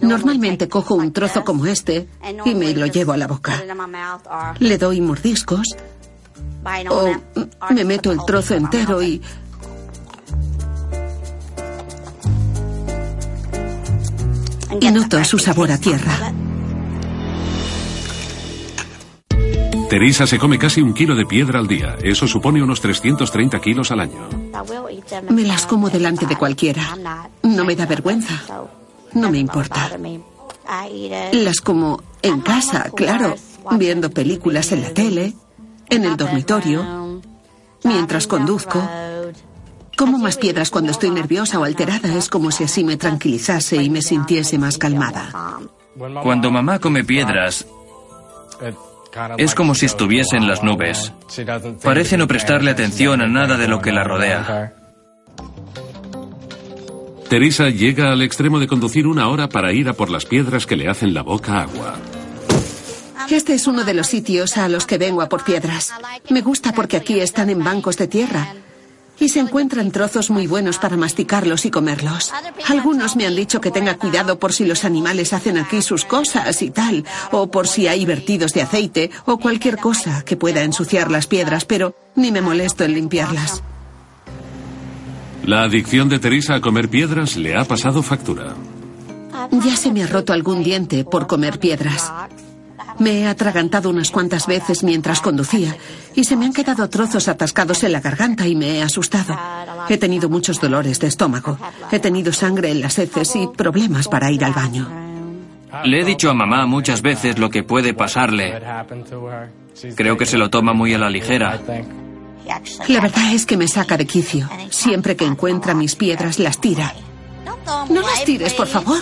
Normalmente 0.00 0.68
cojo 0.68 0.94
un 0.94 1.12
trozo 1.12 1.44
como 1.44 1.66
este 1.66 2.08
y 2.44 2.54
me 2.54 2.74
lo 2.74 2.86
llevo 2.86 3.12
a 3.12 3.16
la 3.16 3.26
boca. 3.26 3.62
Le 4.58 4.78
doy 4.78 5.00
mordiscos 5.00 5.66
o 6.90 7.12
me 7.70 7.84
meto 7.84 8.12
el 8.12 8.18
trozo 8.26 8.54
entero 8.54 9.02
y... 9.02 9.20
Y 14.80 14.90
noto 14.90 15.22
su 15.24 15.38
sabor 15.38 15.70
a 15.70 15.78
tierra. 15.78 16.32
Teresa 19.88 20.26
se 20.26 20.38
come 20.38 20.58
casi 20.58 20.82
un 20.82 20.92
kilo 20.92 21.14
de 21.14 21.24
piedra 21.24 21.60
al 21.60 21.68
día. 21.68 21.96
Eso 22.02 22.26
supone 22.26 22.60
unos 22.62 22.80
330 22.80 23.60
kilos 23.60 23.92
al 23.92 24.00
año. 24.00 24.28
Me 25.30 25.42
las 25.42 25.64
como 25.66 25.88
delante 25.88 26.26
de 26.26 26.36
cualquiera. 26.36 26.82
No 27.44 27.64
me 27.64 27.76
da 27.76 27.86
vergüenza. 27.86 28.34
No 29.14 29.30
me 29.30 29.38
importa. 29.38 29.90
Las 31.32 31.60
como 31.60 32.02
en 32.22 32.40
casa, 32.40 32.90
claro, 32.94 33.36
viendo 33.72 34.10
películas 34.10 34.72
en 34.72 34.82
la 34.82 34.90
tele, 34.90 35.34
en 35.88 36.04
el 36.04 36.16
dormitorio, 36.16 37.20
mientras 37.84 38.26
conduzco. 38.26 38.82
Como 39.96 40.18
más 40.18 40.36
piedras 40.36 40.70
cuando 40.70 40.92
estoy 40.92 41.10
nerviosa 41.10 41.58
o 41.58 41.64
alterada. 41.64 42.14
Es 42.14 42.28
como 42.28 42.50
si 42.50 42.64
así 42.64 42.84
me 42.84 42.98
tranquilizase 42.98 43.82
y 43.82 43.88
me 43.88 44.02
sintiese 44.02 44.58
más 44.58 44.76
calmada. 44.76 45.58
Cuando 46.22 46.50
mamá 46.50 46.78
come 46.78 47.02
piedras, 47.02 47.66
es 49.38 49.54
como 49.54 49.74
si 49.74 49.86
estuviese 49.86 50.36
en 50.36 50.46
las 50.46 50.62
nubes. 50.62 51.12
Parece 51.82 52.18
no 52.18 52.26
prestarle 52.26 52.72
atención 52.72 53.22
a 53.22 53.26
nada 53.26 53.56
de 53.56 53.68
lo 53.68 53.80
que 53.80 53.92
la 53.92 54.04
rodea. 54.04 54.75
Teresa 57.28 57.70
llega 57.70 58.12
al 58.12 58.22
extremo 58.22 58.60
de 58.60 58.68
conducir 58.68 59.06
una 59.06 59.28
hora 59.28 59.48
para 59.48 59.72
ir 59.72 59.88
a 59.88 59.94
por 59.94 60.10
las 60.10 60.24
piedras 60.24 60.64
que 60.64 60.76
le 60.76 60.88
hacen 60.88 61.12
la 61.12 61.22
boca 61.22 61.62
agua. 61.62 61.96
Este 63.28 63.54
es 63.54 63.66
uno 63.66 63.82
de 63.82 63.94
los 63.94 64.06
sitios 64.06 64.56
a 64.56 64.68
los 64.68 64.86
que 64.86 64.98
vengo 64.98 65.22
a 65.22 65.28
por 65.28 65.42
piedras. 65.42 65.92
Me 66.30 66.42
gusta 66.42 66.72
porque 66.72 66.96
aquí 66.96 67.18
están 67.18 67.50
en 67.50 67.64
bancos 67.64 67.96
de 67.96 68.06
tierra 68.06 68.54
y 69.18 69.28
se 69.28 69.40
encuentran 69.40 69.90
trozos 69.90 70.30
muy 70.30 70.46
buenos 70.46 70.78
para 70.78 70.96
masticarlos 70.96 71.64
y 71.66 71.70
comerlos. 71.70 72.32
Algunos 72.68 73.16
me 73.16 73.26
han 73.26 73.34
dicho 73.34 73.60
que 73.60 73.72
tenga 73.72 73.96
cuidado 73.96 74.38
por 74.38 74.52
si 74.52 74.64
los 74.64 74.84
animales 74.84 75.32
hacen 75.32 75.58
aquí 75.58 75.82
sus 75.82 76.04
cosas 76.04 76.62
y 76.62 76.70
tal, 76.70 77.04
o 77.32 77.50
por 77.50 77.66
si 77.66 77.88
hay 77.88 78.04
vertidos 78.04 78.52
de 78.52 78.62
aceite 78.62 79.10
o 79.24 79.38
cualquier 79.38 79.78
cosa 79.78 80.22
que 80.24 80.36
pueda 80.36 80.62
ensuciar 80.62 81.10
las 81.10 81.26
piedras, 81.26 81.64
pero 81.64 81.96
ni 82.14 82.30
me 82.30 82.42
molesto 82.42 82.84
en 82.84 82.94
limpiarlas. 82.94 83.62
La 85.44 85.62
adicción 85.62 86.08
de 86.08 86.18
Teresa 86.18 86.56
a 86.56 86.60
comer 86.60 86.88
piedras 86.88 87.36
le 87.36 87.56
ha 87.56 87.64
pasado 87.64 88.02
factura. 88.02 88.54
Ya 89.64 89.76
se 89.76 89.92
me 89.92 90.02
ha 90.02 90.06
roto 90.06 90.32
algún 90.32 90.62
diente 90.62 91.04
por 91.04 91.26
comer 91.26 91.58
piedras. 91.58 92.12
Me 92.98 93.20
he 93.20 93.26
atragantado 93.26 93.90
unas 93.90 94.10
cuantas 94.10 94.46
veces 94.46 94.82
mientras 94.82 95.20
conducía 95.20 95.76
y 96.14 96.24
se 96.24 96.36
me 96.36 96.46
han 96.46 96.52
quedado 96.52 96.88
trozos 96.88 97.28
atascados 97.28 97.84
en 97.84 97.92
la 97.92 98.00
garganta 98.00 98.46
y 98.46 98.56
me 98.56 98.78
he 98.78 98.82
asustado. 98.82 99.36
He 99.88 99.98
tenido 99.98 100.28
muchos 100.28 100.60
dolores 100.60 100.98
de 100.98 101.08
estómago. 101.08 101.58
He 101.90 101.98
tenido 101.98 102.32
sangre 102.32 102.70
en 102.70 102.80
las 102.80 102.98
heces 102.98 103.36
y 103.36 103.46
problemas 103.48 104.08
para 104.08 104.30
ir 104.30 104.44
al 104.44 104.52
baño. 104.52 104.88
Le 105.84 106.00
he 106.00 106.04
dicho 106.04 106.30
a 106.30 106.34
mamá 106.34 106.66
muchas 106.66 107.02
veces 107.02 107.38
lo 107.38 107.50
que 107.50 107.62
puede 107.62 107.92
pasarle. 107.92 108.60
Creo 109.94 110.16
que 110.16 110.26
se 110.26 110.38
lo 110.38 110.48
toma 110.48 110.72
muy 110.72 110.94
a 110.94 110.98
la 110.98 111.10
ligera. 111.10 111.60
La 112.88 113.00
verdad 113.00 113.32
es 113.32 113.46
que 113.46 113.56
me 113.56 113.68
saca 113.68 113.96
de 113.96 114.06
quicio. 114.06 114.48
Siempre 114.70 115.16
que 115.16 115.24
encuentra 115.24 115.74
mis 115.74 115.96
piedras 115.96 116.38
las 116.38 116.60
tira. 116.60 116.94
No 117.88 118.00
las 118.02 118.24
tires, 118.24 118.54
por 118.54 118.66
favor. 118.66 119.00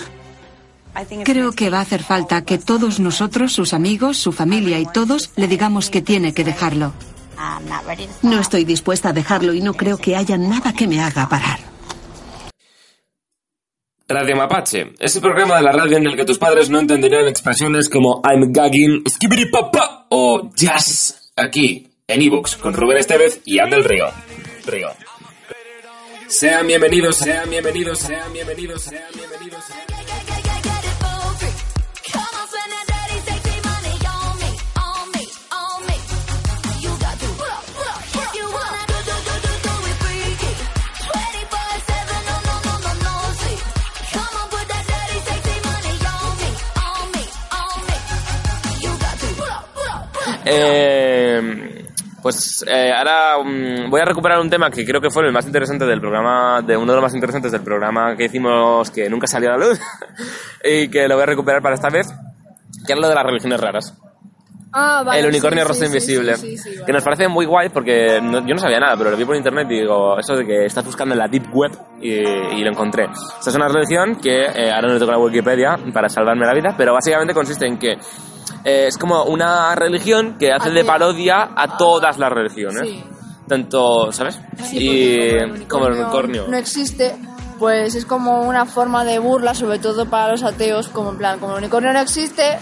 Creo 1.23 1.51
que 1.51 1.69
va 1.69 1.79
a 1.79 1.81
hacer 1.81 2.03
falta 2.03 2.45
que 2.45 2.57
todos 2.57 2.99
nosotros, 2.99 3.51
sus 3.51 3.73
amigos, 3.73 4.17
su 4.17 4.31
familia 4.31 4.79
y 4.79 4.85
todos, 4.85 5.31
le 5.35 5.47
digamos 5.47 5.89
que 5.89 6.01
tiene 6.01 6.33
que 6.33 6.43
dejarlo. 6.43 6.93
No 8.21 8.39
estoy 8.39 8.63
dispuesta 8.63 9.09
a 9.09 9.13
dejarlo 9.13 9.53
y 9.53 9.61
no 9.61 9.73
creo 9.73 9.97
que 9.97 10.15
haya 10.15 10.37
nada 10.37 10.73
que 10.73 10.87
me 10.87 11.01
haga 11.01 11.27
parar. 11.27 11.59
Radio 14.07 14.35
Mapache 14.35 14.93
es 14.99 15.15
el 15.15 15.21
programa 15.21 15.55
de 15.55 15.63
la 15.63 15.71
radio 15.71 15.97
en 15.97 16.05
el 16.05 16.15
que 16.15 16.25
tus 16.25 16.37
padres 16.37 16.69
no 16.69 16.79
entenderían 16.79 17.27
expresiones 17.27 17.89
como 17.89 18.21
I'm 18.23 18.51
gagging, 18.53 19.03
skibidi 19.09 19.47
papa 19.47 20.05
o 20.09 20.51
jazz. 20.55 21.31
Aquí, 21.35 21.87
en 22.07 22.21
ebooks, 22.21 22.55
con 22.57 22.73
Rubén 22.73 22.97
Estevez 22.97 23.41
y 23.45 23.59
Andel 23.59 23.83
Río. 23.83 24.11
Río. 24.67 24.89
Sean 26.27 26.67
bienvenidos, 26.67 27.17
sean 27.17 27.49
bienvenidos, 27.49 27.99
sean 27.99 28.31
bienvenidos, 28.31 28.83
sean 28.83 29.03
bienvenidos. 29.15 29.63
Eh, 50.47 51.74
pues 52.25 52.65
eh, 52.67 52.91
ahora 52.91 53.35
mm, 53.43 53.87
voy 53.91 54.01
a 54.01 54.05
recuperar 54.05 54.39
un 54.39 54.49
tema 54.49 54.71
que 54.71 54.83
creo 54.83 54.99
que 54.99 55.11
fue 55.11 55.27
el 55.27 55.31
más 55.31 55.45
interesante 55.45 55.85
del 55.85 56.01
programa, 56.01 56.59
de 56.63 56.75
uno 56.75 56.87
de 56.91 56.95
los 56.95 57.03
más 57.03 57.13
interesantes 57.13 57.51
del 57.51 57.61
programa 57.61 58.15
que 58.17 58.25
hicimos 58.25 58.89
que 58.89 59.07
nunca 59.11 59.27
salió 59.27 59.53
a 59.53 59.57
la 59.59 59.67
luz 59.67 59.79
y 60.63 60.87
que 60.87 61.07
lo 61.07 61.13
voy 61.13 61.21
a 61.21 61.27
recuperar 61.27 61.61
para 61.61 61.75
esta 61.75 61.89
vez, 61.91 62.07
que 62.87 62.93
es 62.93 62.99
lo 62.99 63.07
de 63.07 63.13
las 63.13 63.23
religiones 63.23 63.61
raras. 63.61 63.93
Ah, 64.73 65.03
vale. 65.05 65.19
el 65.19 65.27
unicornio 65.27 65.61
sí, 65.61 65.67
rosa 65.67 65.79
sí, 65.81 65.85
invisible. 65.85 66.35
sí, 66.35 66.55
vale. 66.57 66.85
Que 66.87 66.93
nos 66.93 67.03
parece 67.03 67.27
muy 67.27 67.45
guay 67.45 67.69
porque 67.69 68.19
no- 68.23 68.39
yo 68.43 68.55
no 68.55 68.59
sabía 68.59 68.79
nada, 68.79 68.97
pero 68.97 69.11
lo 69.11 69.17
vi 69.17 69.23
por 69.23 69.35
internet 69.35 69.67
y 69.69 69.81
digo, 69.81 70.17
eso 70.17 70.35
de 70.35 70.47
que 70.47 70.65
estás 70.65 70.83
buscando 70.83 71.13
en 71.13 71.19
la 71.19 71.27
deep 71.27 71.53
web 71.53 71.71
y, 72.01 72.09
y 72.11 72.63
lo 72.63 72.71
encontré. 72.71 73.03
Esta 73.03 73.51
es 73.51 73.55
una 73.55 73.67
religión 73.67 74.15
que 74.15 74.45
eh, 74.45 74.71
ahora 74.71 74.87
no 74.87 74.93
le 74.95 74.99
toca 74.99 75.11
la 75.11 75.19
Wikipedia 75.19 75.77
para 75.93 76.09
salvarme 76.09 76.47
la 76.47 76.55
vida, 76.55 76.73
pero 76.75 76.91
básicamente 76.93 77.35
consiste 77.35 77.67
en 77.67 77.77
que 77.77 77.97
eh, 78.65 78.87
es 78.87 78.97
como 78.97 79.23
una 79.25 79.75
religión 79.75 80.37
que 80.39 80.51
hace 80.51 80.71
de 80.71 80.83
parodia 80.83 81.51
a 81.55 81.77
todas 81.77 82.17
las 82.17 82.31
religiones. 82.31 82.81
Sí. 82.81 83.03
Tanto, 83.47 84.11
¿sabes? 84.11 84.39
Sí, 84.63 84.79
y 84.79 85.65
como 85.65 85.85
el 85.85 85.93
unicornio. 85.93 86.47
no 86.47 86.57
existe, 86.57 87.15
pues 87.59 87.93
es 87.93 88.05
como 88.05 88.41
una 88.41 88.65
forma 88.65 89.05
de 89.05 89.19
burla, 89.19 89.53
sobre 89.53 89.77
todo 89.77 90.07
para 90.09 90.31
los 90.31 90.41
ateos, 90.41 90.87
como 90.87 91.11
en 91.11 91.17
plan, 91.17 91.39
como 91.39 91.53
el 91.53 91.59
unicornio 91.59 91.93
no 91.93 91.99
existe, 91.99 92.57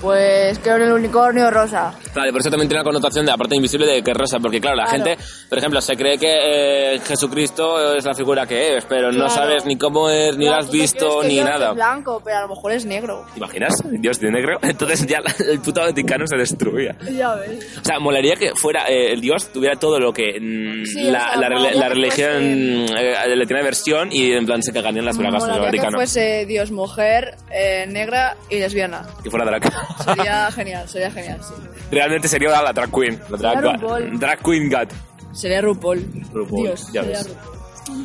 pues 0.00 0.60
creo 0.60 0.76
en 0.76 0.82
el 0.82 0.92
unicornio 0.92 1.50
rosa. 1.50 1.94
Claro, 2.12 2.28
y 2.28 2.32
por 2.32 2.40
eso 2.40 2.50
también 2.50 2.68
tiene 2.68 2.80
una 2.82 2.84
connotación 2.90 3.24
de 3.26 3.32
aparte 3.32 3.54
invisible 3.56 3.86
de 3.86 4.02
que 4.02 4.12
rosa, 4.12 4.38
porque 4.40 4.60
claro, 4.60 4.76
la 4.76 4.84
Claro. 4.86 5.04
gente, 5.04 5.24
por 5.48 5.58
ejemplo, 5.58 5.80
se 5.80 5.96
cree 5.96 6.18
que 6.18 6.94
eh, 6.94 7.00
Jesucristo 7.06 7.94
es 7.94 8.04
la 8.04 8.14
figura 8.14 8.46
que 8.46 8.76
es, 8.76 8.84
pero 8.86 9.12
no 9.12 9.26
Claro. 9.26 9.30
sabes 9.30 9.64
ni 9.66 9.76
cómo 9.78 10.10
es, 10.10 10.36
ni 10.36 10.46
lo 10.46 10.54
has 10.56 10.70
visto, 10.70 11.22
ni 11.22 11.40
nada. 11.40 11.68
Es 11.70 11.74
blanco, 11.74 12.20
pero 12.24 12.38
a 12.38 12.40
lo 12.42 12.48
mejor 12.48 12.72
es 12.72 12.84
negro. 12.84 13.24
¿Te 13.32 13.38
imaginas? 13.38 13.74
Dios 13.84 14.18
de 14.20 14.30
negro. 14.30 14.58
Entonces 14.62 15.06
ya 15.06 15.20
la- 15.20 15.34
el 15.50 15.60
puto 15.60 15.80
Vaticano 15.80 16.26
se 16.26 16.36
destruía. 16.36 16.96
Ya 17.12 17.34
ves. 17.36 17.78
O 17.80 17.84
sea, 17.84 17.98
molaría 18.00 18.34
que 18.36 18.52
fuera 18.54 18.88
eh, 18.88 19.12
el 19.12 19.20
Dios 19.20 19.52
tuviera 19.52 19.76
todo 19.76 19.98
lo 20.00 20.12
que 20.12 20.38
mm, 20.40 20.84
Sí, 20.86 21.02
la, 21.04 21.32
o 21.36 21.38
sea, 21.38 21.48
la, 21.48 21.58
la 21.74 21.88
que 21.88 21.94
religión 21.94 22.42
eh, 22.42 23.36
le 23.36 23.46
tiene 23.46 23.62
versión 23.62 24.08
y 24.12 24.32
en 24.32 24.46
plan 24.46 24.62
se 24.62 24.72
cagarían 24.72 25.04
las 25.04 25.16
bragas 25.16 25.42
del 25.44 25.52
Molaría 25.52 25.70
que 25.70 25.76
Vaticano. 25.78 25.96
fuese 25.98 26.46
Dios 26.46 26.70
mujer, 26.70 27.36
eh, 27.52 27.86
negra 27.88 28.36
y 28.48 28.58
lesbiana. 28.58 29.06
Que 29.22 29.30
fuera 29.30 29.44
drag. 29.44 29.62
Sería 30.04 30.50
genial, 30.54 30.88
sería 30.88 31.10
genial, 31.10 31.38
sí. 31.42 31.54
Realmente 32.00 32.28
sería 32.28 32.62
la 32.62 32.72
drag 32.72 32.90
queen. 32.90 33.20
La 33.28 33.36
drag, 33.36 33.78
RuPaul. 33.78 34.18
drag 34.18 34.38
queen 34.42 34.70
God. 34.70 34.88
Sería 35.34 35.60
RuPaul. 35.60 35.98
RuPaul, 36.32 36.62
Dios, 36.62 36.90
ya 36.94 37.02
sería 37.02 37.18
ves. 37.18 37.28
RuPaul. 37.28 38.04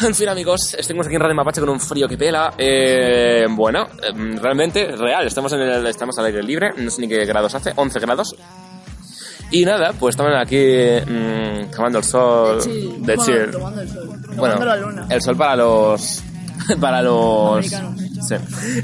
En 0.00 0.14
fin, 0.14 0.28
amigos, 0.28 0.74
estamos 0.78 1.06
aquí 1.06 1.16
en 1.16 1.20
Radio 1.22 1.34
Mapache 1.34 1.60
con 1.60 1.70
un 1.70 1.80
frío 1.80 2.06
que 2.08 2.16
pela. 2.16 2.54
Eh, 2.56 3.44
bueno, 3.50 3.88
eh, 4.00 4.12
realmente 4.40 4.94
real. 4.94 5.26
Estamos, 5.26 5.52
en 5.54 5.60
el, 5.60 5.84
estamos 5.88 6.16
al 6.20 6.26
aire 6.26 6.40
libre. 6.44 6.70
No 6.76 6.88
sé 6.88 7.00
ni 7.00 7.08
qué 7.08 7.24
grados 7.24 7.52
hace. 7.56 7.72
11 7.74 7.98
grados. 7.98 8.36
Y 9.50 9.64
nada, 9.64 9.92
pues 9.92 10.12
estamos 10.14 10.32
aquí 10.40 10.76
mm, 11.04 11.70
tomando 11.74 11.98
el 11.98 12.04
sol. 12.04 12.62
Sí, 12.62 12.94
de 13.00 13.16
bueno, 13.16 13.24
chill. 13.24 13.50
tomando 13.50 13.80
el 13.82 13.88
sol. 13.88 14.06
Bueno, 14.36 14.54
Tomando 14.54 14.64
la 14.66 14.76
luna. 14.76 15.06
el 15.10 15.20
sol 15.20 15.36
para 15.36 15.56
los. 15.56 16.22
para 16.80 17.02
los. 17.02 17.72
Americanos. 17.72 18.11
Sí. 18.28 18.36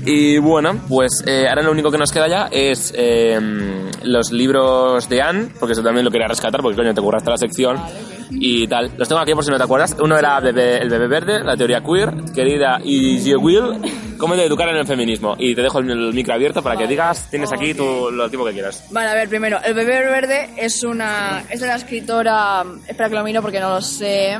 Y 0.04 0.38
bueno, 0.38 0.80
pues 0.88 1.22
eh, 1.26 1.46
ahora 1.48 1.62
lo 1.62 1.70
único 1.72 1.90
que 1.90 1.98
nos 1.98 2.10
queda 2.12 2.28
ya 2.28 2.48
es 2.50 2.92
eh, 2.96 3.38
los 4.02 4.32
libros 4.32 5.08
de 5.08 5.22
Anne, 5.22 5.48
porque 5.58 5.72
eso 5.72 5.82
también 5.82 6.04
lo 6.04 6.10
quería 6.10 6.26
rescatar, 6.28 6.60
porque 6.60 6.76
coño, 6.76 6.94
te 6.94 7.00
curraste 7.00 7.30
la 7.30 7.36
sección 7.36 7.78
y 8.30 8.66
tal. 8.66 8.90
Los 8.96 9.08
tengo 9.08 9.20
aquí 9.20 9.34
por 9.34 9.44
si 9.44 9.50
no 9.50 9.56
te 9.56 9.64
acuerdas. 9.64 9.96
Uno 10.00 10.18
era 10.18 10.40
bebé- 10.40 10.80
el 10.82 10.88
bebé 10.90 11.06
verde, 11.08 11.44
la 11.44 11.56
teoría 11.56 11.80
queer, 11.82 12.12
querida 12.34 12.78
y 12.82 13.20
Je 13.22 13.36
Will, 13.36 13.80
cómo 14.18 14.36
de 14.36 14.44
educar 14.44 14.68
en 14.68 14.76
el 14.76 14.86
feminismo. 14.86 15.34
Y 15.38 15.54
te 15.54 15.62
dejo 15.62 15.78
el, 15.78 16.12
micro 16.12 16.34
abierto 16.34 16.62
para 16.62 16.76
que 16.76 16.86
digas, 16.86 17.28
tienes 17.30 17.52
aquí 17.52 17.74
tu, 17.74 18.10
lo 18.10 18.28
tiempo 18.28 18.46
que 18.46 18.52
quieras. 18.52 18.84
Vale, 18.90 19.08
a 19.10 19.14
ver, 19.14 19.28
primero, 19.28 19.58
El 19.64 19.74
bebé 19.74 20.00
verde 20.10 20.50
es 20.56 20.82
una 20.82 21.44
es 21.48 21.60
de 21.60 21.66
la 21.66 21.76
escritora, 21.76 22.64
espera 22.86 23.08
que 23.08 23.14
lo 23.14 23.24
miro 23.24 23.40
porque 23.42 23.60
no 23.60 23.70
lo 23.70 23.80
sé. 23.80 24.38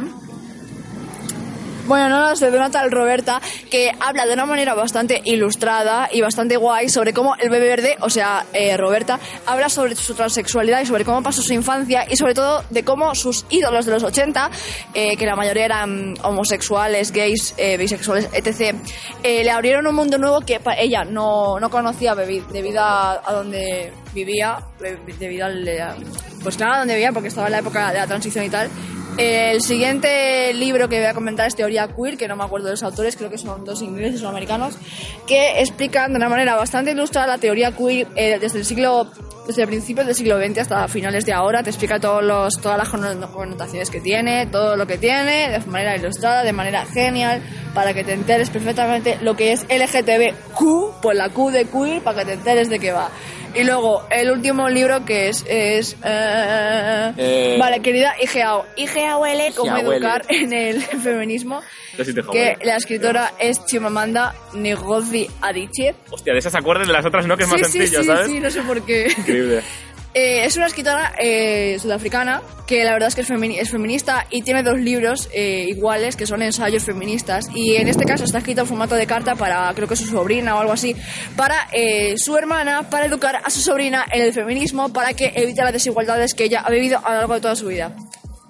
Bueno, 1.89 2.11
no 2.11 2.21
lo 2.29 2.37
sé, 2.37 2.51
de 2.51 2.57
una 2.59 2.71
tal 2.71 2.91
Roberta 2.91 3.41
que 3.71 3.91
habla 3.99 4.27
de 4.27 4.35
una 4.35 4.45
manera 4.45 4.75
bastante 4.75 5.23
ilustrada 5.25 6.11
y 6.13 6.21
bastante 6.21 6.59
guay 6.59 6.91
sobre 6.91 7.15
cómo 7.15 7.35
el 7.37 7.49
bebé 7.49 7.67
verde, 7.69 7.97
o 8.01 8.11
sea, 8.11 8.45
eh, 8.53 8.77
Roberta, 8.77 9.19
habla 9.47 9.71
sobre 9.71 9.97
su 9.97 10.15
transexualidad 10.15 10.83
y 10.83 10.87
sobre 10.87 11.07
cómo 11.07 11.23
pasó 11.23 11.41
su 11.41 11.55
infancia 11.55 12.05
y 12.11 12.17
sobre 12.17 12.35
todo 12.35 12.63
de 12.69 12.85
cómo 12.85 13.15
sus 13.15 13.47
ídolos 13.49 13.87
de 13.87 13.93
los 13.93 14.03
80, 14.03 14.51
eh, 14.93 15.17
que 15.17 15.25
la 15.25 15.35
mayoría 15.35 15.65
eran 15.65 16.15
homosexuales, 16.23 17.11
gays, 17.11 17.55
eh, 17.57 17.79
bisexuales, 17.79 18.29
etc., 18.35 18.77
eh, 19.23 19.43
le 19.43 19.51
abrieron 19.51 19.87
un 19.87 19.95
mundo 19.95 20.19
nuevo 20.19 20.41
que 20.43 20.61
ella 20.77 21.05
no, 21.05 21.59
no 21.59 21.71
conocía 21.71 22.15
debido 22.15 22.83
a, 22.83 23.23
a 23.27 23.33
donde 23.33 23.93
vivía, 24.13 24.59
debido 25.19 25.47
al... 25.47 25.67
a- 25.81 25.97
Pues 26.43 26.57
claro, 26.59 26.81
donde 26.81 26.95
vivía, 26.95 27.13
porque 27.13 27.29
estaba 27.29 27.47
en 27.47 27.53
la 27.53 27.59
época 27.61 27.93
de 27.93 27.99
la 27.99 28.07
transición 28.07 28.45
y 28.45 28.51
tal. 28.51 28.69
El 29.19 29.61
siguiente 29.63 30.55
libro 30.55 30.89
que 30.89 30.99
voy 30.99 31.07
a 31.07 31.13
comentar 31.15 31.49
es 31.49 31.57
Teoría 31.57 31.89
Queer, 31.89 32.17
que 32.17 32.29
no 32.29 32.37
me 32.37 32.45
acuerdo 32.45 32.67
de 32.67 32.73
los 32.75 32.85
autores, 32.85 33.17
creo 33.17 33.29
que 33.29 33.37
son 33.37 33.65
dos 33.65 33.83
ingleses 33.83 34.23
o 34.23 34.29
americanos, 34.29 34.77
que 35.27 35.59
explican 35.61 36.13
de 36.13 36.19
una 36.19 36.29
manera 36.29 36.55
bastante 36.55 36.93
ilustrada 36.93 37.27
la 37.27 37.39
teoría 37.39 37.73
queer 37.73 38.07
eh, 38.15 38.39
desde 38.41 38.59
el 38.59 38.65
siglo 38.65 39.09
desde 39.49 39.67
principios 39.67 40.05
del 40.07 40.15
siglo 40.15 40.39
XX 40.39 40.59
hasta 40.59 40.87
finales 40.89 41.25
de 41.25 41.33
ahora, 41.33 41.63
te 41.63 41.71
explica 41.71 41.99
todos 41.99 42.23
los, 42.23 42.61
todas 42.61 42.77
las 42.77 42.87
conno- 42.89 43.31
connotaciones 43.33 43.89
que 43.91 43.99
tiene, 43.99 44.47
todo 44.47 44.77
lo 44.77 44.87
que 44.87 44.99
tiene, 44.99 45.49
de 45.49 45.59
manera 45.61 45.97
ilustrada, 45.97 46.45
de 46.45 46.53
manera 46.53 46.85
genial, 46.85 47.43
para 47.75 47.95
que 47.95 48.05
te 48.05 48.13
enteres 48.13 48.51
perfectamente 48.51 49.17
lo 49.23 49.35
que 49.37 49.53
es 49.53 49.65
LGTBQ, 49.71 51.01
pues 51.01 51.17
la 51.17 51.31
Q 51.31 51.51
de 51.51 51.65
queer, 51.65 52.03
para 52.03 52.19
que 52.21 52.25
te 52.27 52.33
enteres 52.35 52.69
de 52.69 52.79
qué 52.79 52.93
va. 52.93 53.09
Y 53.59 53.65
luego, 53.65 54.07
el 54.09 54.31
último 54.31 54.69
libro 54.69 55.05
que 55.05 55.29
es... 55.29 55.45
es 55.49 55.97
eh, 56.05 57.13
Eh, 57.17 57.57
vale, 57.59 57.81
querida 57.81 58.15
IGAO. 58.23 58.65
IGAOL, 58.77 59.55
cómo 59.57 59.77
educar 59.77 60.25
en 60.29 60.53
el 60.53 60.81
feminismo. 61.03 61.61
Que 62.31 62.57
la 62.63 62.77
escritora 62.77 63.33
es 63.41 63.65
Chimamanda 63.67 64.33
Ngozi 64.55 65.29
Adichie. 65.41 65.93
Hostia, 66.09 66.35
de 66.35 66.39
esas 66.39 66.55
acuerdas 66.55 66.87
de 66.87 66.93
las 66.93 67.05
otras 67.05 67.27
no, 67.27 67.37
que 67.37 67.43
es 67.43 67.49
más 67.49 67.59
sí, 67.63 67.65
sí, 67.67 67.79
sencillo, 67.79 68.03
sí, 68.03 68.07
¿sabes? 68.07 68.27
sí, 68.29 68.39
no 68.39 68.51
sé 68.51 68.63
por 68.63 68.81
qué. 68.87 69.09
Increíble. 69.19 69.63
Eh, 70.21 70.45
es 70.45 70.57
una 70.57 70.67
escritora 70.67 71.13
eh, 71.17 71.79
sudafricana 71.81 72.43
que 72.67 72.83
la 72.83 72.93
verdad 72.93 73.07
es 73.09 73.15
que 73.15 73.21
es, 73.21 73.31
femini- 73.31 73.57
es 73.61 73.71
feminista 73.71 74.27
y 74.31 74.43
tiene 74.43 74.65
dos 74.65 74.77
libros 74.77 75.29
eh, 75.33 75.67
iguales 75.69 76.17
que 76.17 76.27
son 76.27 76.43
ensayos 76.43 76.83
feministas. 76.83 77.49
Y 77.55 77.77
en 77.77 77.87
este 77.87 78.05
caso 78.05 78.25
está 78.25 78.39
escrito 78.39 78.63
en 78.63 78.67
formato 78.67 78.97
de 78.97 79.07
carta 79.07 79.37
para 79.37 79.73
creo 79.75 79.87
que 79.87 79.95
su 79.95 80.07
sobrina 80.07 80.57
o 80.57 80.59
algo 80.59 80.73
así 80.73 80.97
para 81.37 81.69
su 82.17 82.37
hermana 82.37 82.91
para 82.91 83.07
educar 83.07 83.37
a 83.45 83.49
su 83.49 83.61
sobrina 83.61 84.05
en 84.11 84.23
el 84.23 84.33
feminismo 84.33 84.93
para 84.93 85.15
que 85.15 85.31
evite 85.37 85.63
las 85.63 85.73
desigualdades 85.73 86.35
que 86.35 86.45
ella 86.45 86.63
ha 86.67 86.71
vivido 86.71 86.99
a 87.05 87.11
lo 87.13 87.17
largo 87.19 87.35
de 87.35 87.41
toda 87.41 87.55
su 87.55 87.69
vida 87.69 87.95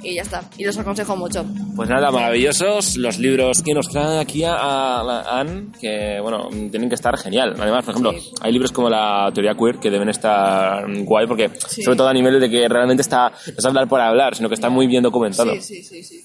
y 0.02 0.14
ya 0.14 0.22
está 0.22 0.42
y 0.56 0.64
los 0.64 0.76
aconsejo 0.78 1.16
mucho 1.16 1.44
Pues 1.74 1.88
nada, 1.88 2.10
maravillosos 2.10 2.96
los 2.96 3.18
libros 3.18 3.62
que 3.62 3.74
nos 3.74 3.88
traen 3.88 4.18
aquí 4.20 4.44
a, 4.44 4.54
a 4.54 5.40
Anne, 5.40 5.68
que 5.80 6.18
bueno, 6.20 6.48
tienen 6.70 6.88
que 6.88 6.94
estar 6.94 7.16
genial. 7.18 7.54
Además, 7.58 7.84
por 7.84 7.92
ejemplo, 7.94 8.12
hay 8.40 8.52
libros 8.52 8.70
como 8.72 8.88
la 8.88 9.30
teoría 9.34 9.54
queer 9.54 9.78
que 9.78 9.90
deben 9.90 10.08
estar 10.08 10.84
guay 11.04 11.26
porque, 11.26 11.50
Sí. 11.68 11.82
sobre 11.82 11.96
todo 11.96 12.08
a 12.08 12.12
nivel 12.14 12.38
de 12.40 12.48
que 12.48 12.68
realmente 12.68 13.02
está, 13.02 13.30
no 13.30 13.54
es 13.56 13.64
hablar 13.64 13.88
por 13.88 14.00
hablar, 14.00 14.34
sino 14.34 14.48
que 14.48 14.54
está 14.54 14.68
muy 14.70 14.86
bien 14.86 15.02
documentado. 15.02 15.52
sí 15.60 15.60
sí 15.60 15.82
sí 15.82 16.02
sí 16.02 16.24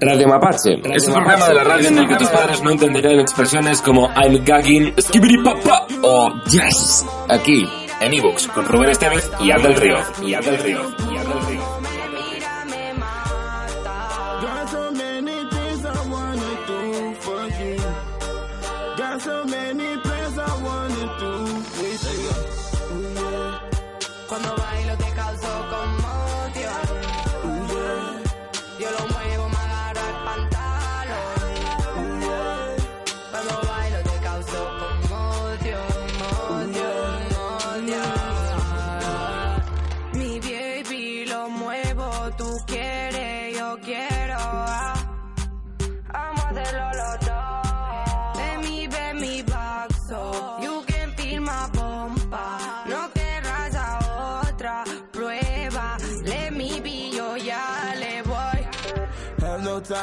Radio 0.00 0.28
Mapache 0.28 0.80
es 0.94 1.06
un 1.06 1.14
programa 1.14 1.48
de 1.48 1.54
la 1.54 1.64
radio 1.64 1.88
en 1.88 1.98
el 1.98 2.08
que 2.08 2.16
tus 2.16 2.28
padres 2.28 2.62
no 2.62 2.70
entenderían 2.70 3.20
expresiones 3.20 3.82
como 3.82 4.08
I'm 4.14 4.44
gagging, 4.44 4.94
skibidi 5.00 5.42
papa 5.42 5.86
o 6.02 6.30
yes. 6.50 7.04
Aquí, 7.28 7.66
en 8.00 8.14
ebooks, 8.14 8.46
con 8.48 8.64
Rubén 8.66 8.90
Estevez 8.90 9.30
y 9.40 9.50
Ad 9.50 9.62
del 9.62 9.74
Río. 9.74 9.96
Y 10.22 10.34
Ad 10.34 10.44
del 10.44 10.58
Río. 10.58 10.92
Y 11.10 11.16
Ad 11.16 11.17
del 11.17 11.17
Río. 11.17 11.17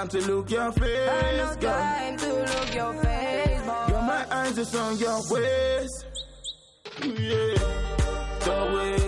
Time 0.07 0.21
to 0.21 0.31
look 0.31 0.51
your 0.51 0.71
face, 0.71 1.09
Have 1.09 1.37
no 1.37 1.61
girl. 1.61 1.71
time 1.71 2.17
to 2.17 2.33
look 2.33 2.75
your 2.75 2.93
face, 2.93 3.61
boy. 3.61 3.85
You're 3.89 4.01
my 4.01 4.25
My 4.25 4.25
eyes 4.31 4.57
is 4.57 4.75
on 4.75 4.97
your 4.97 5.21
waist. 5.29 6.05
Yeah. 7.01 7.55
The 8.45 8.71
way 8.75 9.04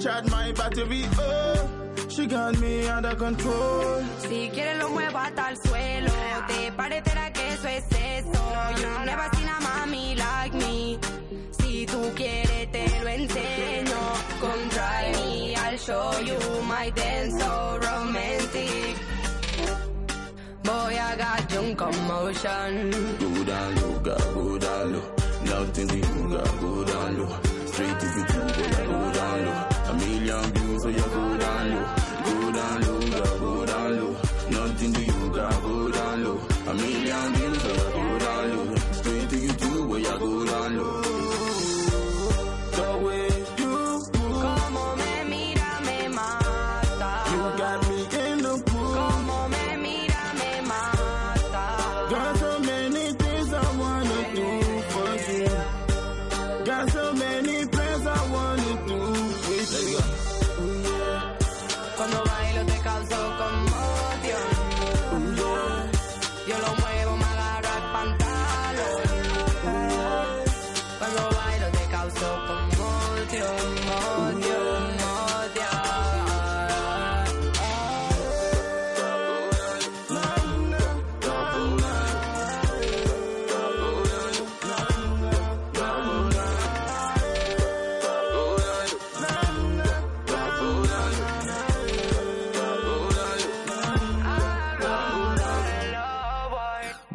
She 0.00 0.06
charged 0.06 0.30
my 0.30 0.50
battery 0.52 1.04
up. 1.04 2.10
She 2.10 2.24
got 2.24 2.58
me 2.58 2.88
under 2.88 3.14
control. 3.16 4.02
Si 4.16 4.48
quieres 4.48 4.78
lo 4.78 4.88
muevo 4.88 5.18
hasta 5.18 5.50
el 5.50 5.58
suelo. 5.58 6.10
Te 6.48 6.72
parecerá 6.72 7.30
que 7.34 7.52
eso 7.52 7.68
es 7.68 7.84
eso. 7.92 8.42
You 8.80 9.04
never 9.04 9.28
seen 9.36 9.48
a 9.48 9.60
mami 9.60 10.16
like 10.16 10.54
me. 10.56 10.98
Si 11.50 11.84
tú 11.84 12.00
quieres 12.14 12.72
te 12.72 12.86
lo 13.04 13.10
enseño. 13.10 14.00
Come 14.40 14.68
try 14.70 15.12
me, 15.20 15.54
I'll 15.56 15.76
show 15.76 16.18
you 16.20 16.38
my 16.66 16.88
dance 16.92 17.38
so 17.38 17.78
romantic. 17.82 18.96
Boy, 20.62 20.96
I 20.98 21.16
got 21.18 21.52
you 21.52 21.74
commotion. 21.74 22.90
Go 23.20 23.44
down 23.44 23.76
low, 23.76 23.98
girl, 24.00 24.34
go 24.34 24.58
down 24.58 24.92
low. 24.94 25.12
Nothing 25.44 25.88
to 25.88 26.00
down 26.86 27.18
low. 27.18 27.36
Straight 27.66 28.00
to 28.00 28.06
the 28.06 28.24
truth, 28.32 29.69
young 30.30 30.56
you, 30.56 30.78
so 30.78 30.88
you 30.88 31.02
good 31.02 31.42
and 31.42 31.72
you. 31.72 31.99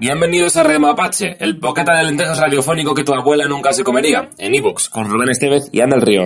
Bienvenidos 0.10 0.56
a 0.56 0.62
Red 0.62 0.78
Mapache, 0.78 1.36
el 1.39 1.56
bocata 1.56 1.97
de 1.97 2.03
lentejas 2.03 2.38
radiofónico 2.38 2.93
que 2.93 3.03
tu 3.03 3.12
abuela 3.16 3.47
nunca 3.47 3.74
se 3.74 3.84
comería, 3.84 4.30
en 4.38 4.53
ebooks, 4.53 4.88
con 4.88 5.10
Rubén 5.10 5.30
Estevez 5.32 5.64
y 5.72 5.82
Ana 5.82 5.95
del 5.95 6.06
Río. 6.06 6.26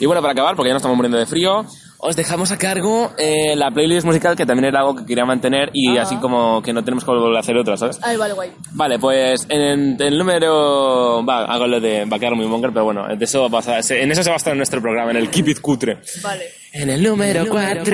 Y 0.00 0.06
bueno, 0.06 0.20
para 0.20 0.32
acabar, 0.32 0.56
porque 0.56 0.70
ya 0.70 0.72
nos 0.72 0.80
estamos 0.80 0.96
muriendo 0.96 1.16
de 1.16 1.24
frío, 1.26 1.64
os 2.00 2.16
dejamos 2.16 2.50
a 2.50 2.58
cargo 2.58 3.12
eh, 3.16 3.54
la 3.54 3.70
playlist 3.70 4.04
musical, 4.04 4.34
que 4.34 4.44
también 4.44 4.64
era 4.64 4.80
algo 4.80 4.96
que 4.96 5.06
quería 5.06 5.24
mantener, 5.24 5.70
y 5.72 5.98
Ah. 5.98 6.02
así 6.02 6.16
como 6.16 6.62
que 6.62 6.72
no 6.72 6.82
tenemos 6.82 7.04
que 7.04 7.12
volver 7.12 7.36
a 7.36 7.38
hacer 7.38 7.56
otra, 7.56 7.76
¿sabes? 7.76 8.00
Ay, 8.02 8.16
vale, 8.16 8.34
guay. 8.34 8.50
Vale, 8.72 8.98
pues 8.98 9.46
en 9.48 9.96
el 10.02 10.18
número... 10.18 11.24
Va, 11.24 11.44
hago 11.44 11.68
lo 11.68 11.78
de... 11.80 12.06
Va 12.06 12.16
a 12.16 12.18
quedar 12.18 12.34
muy 12.34 12.46
monger, 12.46 12.72
pero 12.72 12.86
bueno, 12.86 13.06
de 13.16 13.24
eso 13.24 13.48
va 13.48 13.60
a- 13.60 13.78
en 13.88 14.10
eso 14.10 14.24
se 14.24 14.30
va 14.30 14.34
a 14.34 14.38
estar 14.38 14.56
nuestro 14.56 14.82
programa, 14.82 15.12
en 15.12 15.18
el 15.18 15.30
Keep 15.30 15.46
It 15.50 15.60
Cutre. 15.60 16.00
Vale. 16.24 16.42
En 16.72 16.90
el 16.90 17.00
número 17.04 17.44
4... 17.48 17.84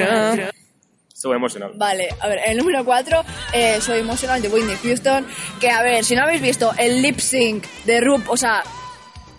Estuvo 1.16 1.34
emocionado. 1.34 1.72
Vale, 1.76 2.10
a 2.20 2.28
ver, 2.28 2.40
el 2.44 2.58
número 2.58 2.84
4, 2.84 3.24
eh, 3.54 3.80
Soy 3.80 4.00
Emotional 4.00 4.42
de 4.42 4.48
Whitney 4.48 4.76
Houston. 4.82 5.26
Que 5.58 5.70
a 5.70 5.82
ver, 5.82 6.04
si 6.04 6.14
no 6.14 6.22
habéis 6.22 6.42
visto 6.42 6.74
el 6.76 7.00
lip 7.00 7.20
sync 7.20 7.64
de 7.86 8.02
RuPaul, 8.02 8.34
o 8.34 8.36
sea, 8.36 8.62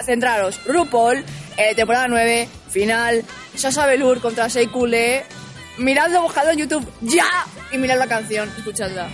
centraros, 0.04 0.60
RuPaul, 0.66 1.24
eh, 1.56 1.76
temporada 1.76 2.08
9, 2.08 2.50
final, 2.72 3.24
Sasha 3.54 3.86
Velour 3.86 4.20
contra 4.22 4.48
Shea 4.48 4.68
Coulee. 4.72 5.22
Miradlo, 5.78 6.24
buscadlo 6.24 6.50
en 6.50 6.58
YouTube 6.58 6.92
ya 7.02 7.46
y 7.72 7.78
mirad 7.78 8.00
la 8.00 8.08
canción, 8.08 8.52
escuchadla. 8.58 9.08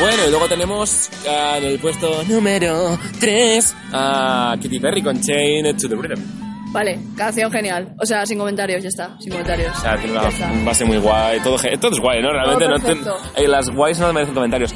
Bueno, 0.00 0.22
y 0.26 0.30
luego 0.30 0.46
tenemos 0.48 1.10
ah, 1.28 1.56
en 1.58 1.64
el 1.64 1.78
puesto 1.80 2.22
número 2.28 2.96
3 3.18 3.76
a 3.92 4.56
Katy 4.62 4.78
Perry 4.78 5.02
con 5.02 5.20
Chain 5.20 5.76
to 5.76 5.88
the 5.88 5.96
Rhythm. 5.96 6.22
Vale, 6.70 7.00
canción 7.16 7.50
genial. 7.50 7.94
O 7.98 8.06
sea, 8.06 8.24
sin 8.26 8.38
comentarios, 8.38 8.82
ya 8.82 8.88
está, 8.90 9.16
sin 9.18 9.30
comentarios. 9.32 9.76
O 9.76 9.80
sea, 9.80 9.96
tiene 9.96 10.12
una 10.12 10.30
base 10.64 10.84
muy 10.84 10.98
guay. 10.98 11.40
Todo, 11.40 11.56
todo 11.80 11.92
es 11.92 11.98
guay, 12.00 12.22
¿no? 12.22 12.30
Realmente 12.30 12.68
no 12.68 12.74
te- 12.76 12.82
perfecto. 12.82 13.16
eh, 13.36 13.48
las 13.48 13.70
guays 13.70 13.98
no 13.98 14.12
merecen 14.12 14.34
comentarios. 14.34 14.72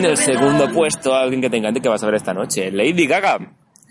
En 0.00 0.10
el 0.10 0.16
segundo 0.16 0.70
puesto, 0.72 1.14
alguien 1.14 1.40
que 1.40 1.48
te 1.50 1.56
encante 1.56 1.80
que 1.80 1.88
vas 1.88 2.02
a 2.02 2.06
ver 2.06 2.16
esta 2.16 2.34
noche, 2.34 2.70
Lady 2.70 3.06
Gaga. 3.06 3.38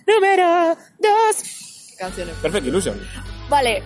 Número 0.07 0.75
2. 0.99 1.95
Canciones. 1.97 2.35
Perfect 2.41 2.67
Illusion. 2.67 2.99
Vale, 3.49 3.83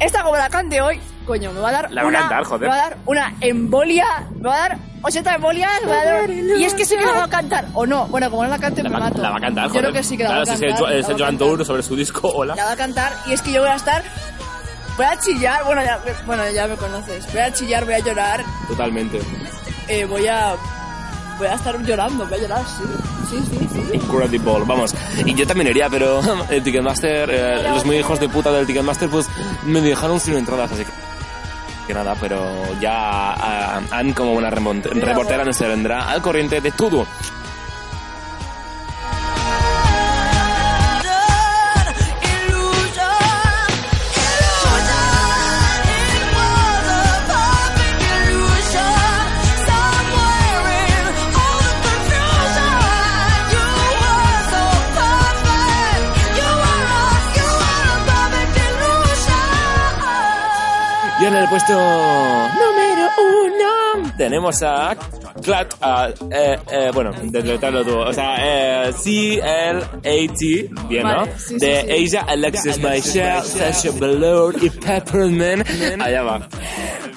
esta 0.00 0.22
como 0.22 0.36
la 0.36 0.48
cante 0.48 0.80
hoy, 0.80 1.00
coño, 1.24 1.52
me 1.52 1.60
va 1.60 1.68
a 1.68 1.72
dar 1.72 1.92
La 1.92 2.04
una, 2.06 2.20
cantar, 2.20 2.44
joder. 2.44 2.60
Me 2.62 2.66
va 2.68 2.74
a 2.74 2.88
dar 2.90 2.96
una 3.06 3.34
embolia, 3.40 4.28
me 4.34 4.48
va 4.48 4.54
a 4.56 4.68
dar 4.68 4.78
80 5.02 5.34
embolias, 5.36 5.70
me 5.84 5.90
va 5.90 6.00
a 6.00 6.04
dar... 6.04 6.30
Y 6.30 6.64
es 6.64 6.74
que 6.74 6.84
sí 6.84 6.96
que 6.96 7.04
la 7.04 7.12
va 7.12 7.24
a 7.24 7.28
cantar, 7.30 7.66
o 7.74 7.86
no, 7.86 8.06
bueno, 8.08 8.30
como 8.30 8.42
no 8.44 8.50
la 8.50 8.58
cante 8.58 8.82
La 8.82 8.88
me 8.88 8.94
va, 8.94 9.00
mato. 9.04 9.22
la 9.22 9.30
va 9.30 9.36
a 9.36 9.40
cantar, 9.40 9.64
Yo 9.64 9.68
joder. 9.70 9.82
creo 9.84 9.92
que 9.94 10.02
sí 10.02 10.16
que 10.16 10.24
la 10.24 10.28
Claro, 10.30 10.46
va 10.46 10.52
a 10.52 10.58
cantar. 10.58 10.92
es 10.94 11.08
el 11.08 11.18
Joan. 11.18 11.38
Tour 11.38 11.64
sobre 11.64 11.82
su 11.82 11.94
disco, 11.96 12.28
hola. 12.28 12.54
La 12.56 12.64
va 12.64 12.72
a 12.72 12.76
cantar 12.76 13.12
y 13.26 13.32
es 13.32 13.42
que 13.42 13.52
yo 13.52 13.60
voy 13.60 13.70
a 13.70 13.74
estar... 13.76 14.02
Voy 14.96 15.06
a 15.06 15.18
chillar, 15.18 15.64
bueno 15.64 15.82
ya, 15.82 15.98
bueno, 16.24 16.42
ya 16.50 16.68
me 16.68 16.76
conoces. 16.76 17.26
Voy 17.32 17.40
a 17.40 17.52
chillar, 17.52 17.84
voy 17.84 17.94
a 17.94 17.98
llorar, 17.98 18.44
Totalmente. 18.68 19.20
eh, 19.88 20.04
voy 20.04 20.26
a... 20.28 20.54
Voy 21.38 21.46
a 21.48 21.54
estar 21.54 21.80
llorando, 21.82 22.26
voy 22.26 22.38
a 22.38 22.42
llorar, 22.42 22.64
sí. 22.66 22.84
Sí, 23.30 23.42
sí, 23.50 23.68
sí. 23.72 23.90
Incredible, 23.94 24.64
vamos. 24.66 24.94
Y 25.24 25.34
yo 25.34 25.46
también 25.46 25.70
iría, 25.70 25.88
pero 25.88 26.20
el 26.50 26.62
Ticketmaster, 26.62 27.30
eh, 27.30 27.62
los 27.62 27.84
muy 27.84 27.96
hijos 27.96 28.20
de 28.20 28.28
puta 28.28 28.52
del 28.52 28.66
Ticketmaster, 28.66 29.08
pues 29.08 29.28
me 29.64 29.80
dejaron 29.80 30.20
sin 30.20 30.34
entradas, 30.34 30.72
así 30.72 30.84
que. 30.84 30.92
Que 31.86 31.92
nada, 31.92 32.14
pero 32.18 32.40
ya 32.80 33.32
ah, 33.32 33.80
han 33.90 34.12
como 34.14 34.32
una 34.32 34.48
reportera 34.48 35.44
nos 35.44 35.58
vendrá 35.58 36.08
al 36.10 36.22
corriente 36.22 36.60
de 36.60 36.70
todo. 36.70 37.06
El 61.44 61.50
puesto 61.50 61.74
número 61.74 63.10
uno 63.18 64.14
tenemos 64.16 64.62
a 64.62 64.96
Clat, 65.42 65.74
a, 65.80 66.08
eh, 66.30 66.58
eh, 66.70 66.90
bueno, 66.94 67.10
desletrarlo 67.22 67.84
tú, 67.84 67.98
o 67.98 68.12
sea, 68.12 68.36
eh, 68.88 68.92
C-L-A-T, 68.92 70.70
bien, 70.88 71.02
¿no? 71.02 71.16
Vale, 71.16 71.32
sí, 71.36 71.48
sí, 71.48 71.58
de 71.58 71.82
sí. 71.82 72.04
Asia, 72.04 72.20
Alexis 72.28 72.78
Michelle, 72.78 73.42
Sasha 73.42 73.90
Velour 73.98 74.54
y 74.62 74.70
Peppermint. 74.70 75.66
Allá 76.00 76.22
va. 76.22 76.48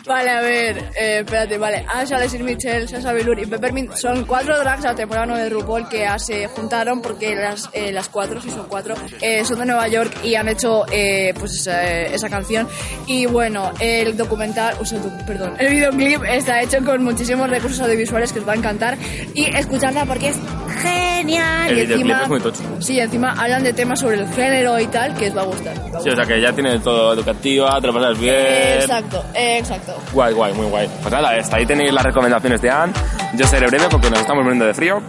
Vale, 0.07 0.29
a 0.29 0.41
ver, 0.41 0.77
eh, 0.95 1.19
espérate, 1.19 1.57
vale. 1.57 1.85
Ash, 1.93 2.13
Alexis 2.13 2.41
Mitchell, 2.41 2.87
Sasha 2.87 3.11
Velour 3.11 3.39
y 3.39 3.45
Peppermint 3.45 3.93
son 3.93 4.25
cuatro 4.25 4.57
drags 4.57 4.81
de 4.83 4.87
la 4.87 4.95
temporada 4.95 5.25
9 5.27 5.43
de 5.43 5.49
RuPaul 5.49 5.89
que 5.89 5.99
ya 5.99 6.17
se 6.17 6.47
juntaron 6.47 7.01
porque 7.01 7.35
las, 7.35 7.69
eh, 7.73 7.91
las 7.91 8.07
cuatro, 8.07 8.41
si 8.41 8.49
son 8.49 8.67
cuatro, 8.69 8.95
eh, 9.21 9.43
son 9.43 9.59
de 9.59 9.65
Nueva 9.65 9.87
York 9.89 10.13
y 10.23 10.35
han 10.35 10.47
hecho 10.47 10.85
eh, 10.91 11.33
pues 11.37 11.53
esa, 11.53 11.83
esa 11.83 12.29
canción. 12.29 12.67
Y 13.05 13.25
bueno, 13.25 13.71
el 13.79 14.15
documental, 14.15 14.75
o 14.79 14.85
sea, 14.85 14.99
perdón, 15.25 15.55
el 15.59 15.73
videoclip 15.73 16.23
está 16.23 16.61
hecho 16.61 16.77
con 16.85 17.03
muchísimos 17.03 17.49
recursos 17.49 17.81
audiovisuales 17.81 18.31
que 18.31 18.39
os 18.39 18.47
va 18.47 18.53
a 18.53 18.55
encantar 18.55 18.97
y 19.33 19.43
escucharla 19.43 20.05
porque 20.05 20.29
es 20.29 20.37
genial. 20.81 21.69
El 21.71 21.77
y 21.77 21.93
encima, 21.93 22.21
es 22.23 22.29
muy 22.29 22.39
tocho. 22.39 22.61
Sí, 22.79 22.99
encima 22.99 23.33
hablan 23.33 23.63
de 23.63 23.73
temas 23.73 23.99
sobre 23.99 24.17
el 24.17 24.27
género 24.29 24.79
y 24.79 24.87
tal 24.87 25.15
que 25.15 25.27
os 25.29 25.37
va 25.37 25.41
a 25.41 25.45
gustar. 25.45 25.75
Sí, 26.01 26.09
o 26.09 26.15
sea 26.15 26.25
que 26.25 26.39
ya 26.39 26.53
tiene 26.53 26.79
todo 26.79 27.13
educativa, 27.13 27.79
te 27.81 27.87
lo 27.87 27.93
pasas 27.93 28.19
bien. 28.19 28.35
Exacto, 28.35 29.23
exacto. 29.33 29.96
Guay, 30.11 30.33
guay, 30.33 30.53
muy 30.53 30.67
guay. 30.67 30.89
Pues 31.01 31.11
nada, 31.11 31.31
hasta 31.31 31.57
ahí 31.57 31.65
tenéis 31.65 31.93
las 31.93 32.03
recomendaciones 32.03 32.61
de 32.61 32.69
Anne. 32.69 32.93
Yo 33.35 33.45
seré 33.45 33.67
breve 33.67 33.85
porque 33.89 34.09
nos 34.09 34.19
estamos 34.19 34.43
muriendo 34.43 34.65
de 34.65 34.73
frío. 34.73 35.01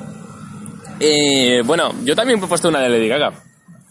Eh, 1.00 1.62
bueno, 1.64 1.92
yo 2.04 2.14
también 2.16 2.42
he 2.42 2.46
puesto 2.46 2.68
una 2.68 2.80
de 2.80 2.88
Lady 2.88 3.08
Gaga. 3.08 3.32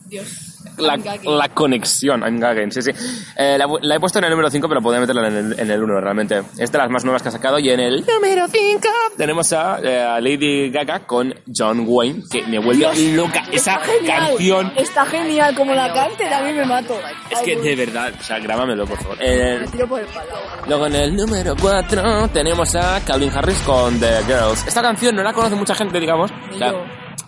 Dios. 0.06 0.47
La, 0.78 0.98
la 1.24 1.50
conexión, 1.50 2.22
gagging, 2.40 2.72
sí, 2.72 2.82
sí. 2.82 2.92
Eh, 3.36 3.58
la, 3.58 3.68
la 3.82 3.96
he 3.96 4.00
puesto 4.00 4.20
en 4.20 4.26
el 4.26 4.32
número 4.32 4.50
5, 4.50 4.68
pero 4.70 4.82
podría 4.82 5.02
meterla 5.02 5.28
en 5.28 5.36
el, 5.38 5.60
en 5.60 5.72
el 5.72 5.84
1 5.84 6.02
realmente. 6.02 6.44
Es 6.58 6.72
de 6.72 6.78
las 6.78 6.90
más 6.90 7.04
nuevas 7.04 7.22
que 7.24 7.30
ha 7.30 7.32
sacado. 7.32 7.58
Y 7.60 7.70
en 7.70 7.80
el 7.80 8.06
número 8.06 8.48
5 8.48 8.80
tenemos 9.18 9.52
a, 9.54 9.80
eh, 9.82 10.02
a 10.02 10.22
Lady 10.22 10.70
Gaga 10.70 11.00
con 11.08 11.34
John 11.56 11.84
Wayne, 11.88 12.24
que 12.32 12.44
me 12.48 12.60
vuelve 12.60 12.78
Dios, 12.92 13.00
loca. 13.16 13.44
Esa 13.52 13.80
genial, 13.80 14.28
canción. 14.30 14.74
Está 14.76 15.06
genial, 15.06 15.56
como 15.56 15.74
la 15.74 15.92
cante, 15.94 16.26
a 16.32 16.42
mí 16.44 16.54
me 16.54 16.66
mato. 16.66 16.96
Es 17.32 17.40
que 17.40 17.56
de 17.56 17.76
verdad, 17.76 18.14
o 18.20 18.24
sea, 18.24 18.40
grábamelo, 18.40 18.86
por 18.86 18.98
favor. 19.00 19.18
Eh, 19.20 19.58
Me 19.62 19.68
tiro 19.68 19.88
por 19.88 20.00
el 20.00 20.08
palo. 20.08 20.30
Luego 20.68 20.86
en 20.88 20.96
el 20.96 21.16
número 21.16 21.56
4 21.60 22.30
tenemos 22.30 22.76
a 22.76 23.00
Calvin 23.06 23.32
Harris 23.36 23.60
con 23.64 24.00
The 24.00 24.24
Girls. 24.28 24.68
Esta 24.68 24.82
canción 24.82 25.16
no 25.16 25.24
la 25.24 25.34
conoce 25.34 25.56
mucha 25.56 25.74
gente, 25.76 26.00
digamos. 26.00 26.32
O 26.54 26.58
sea, 26.58 26.74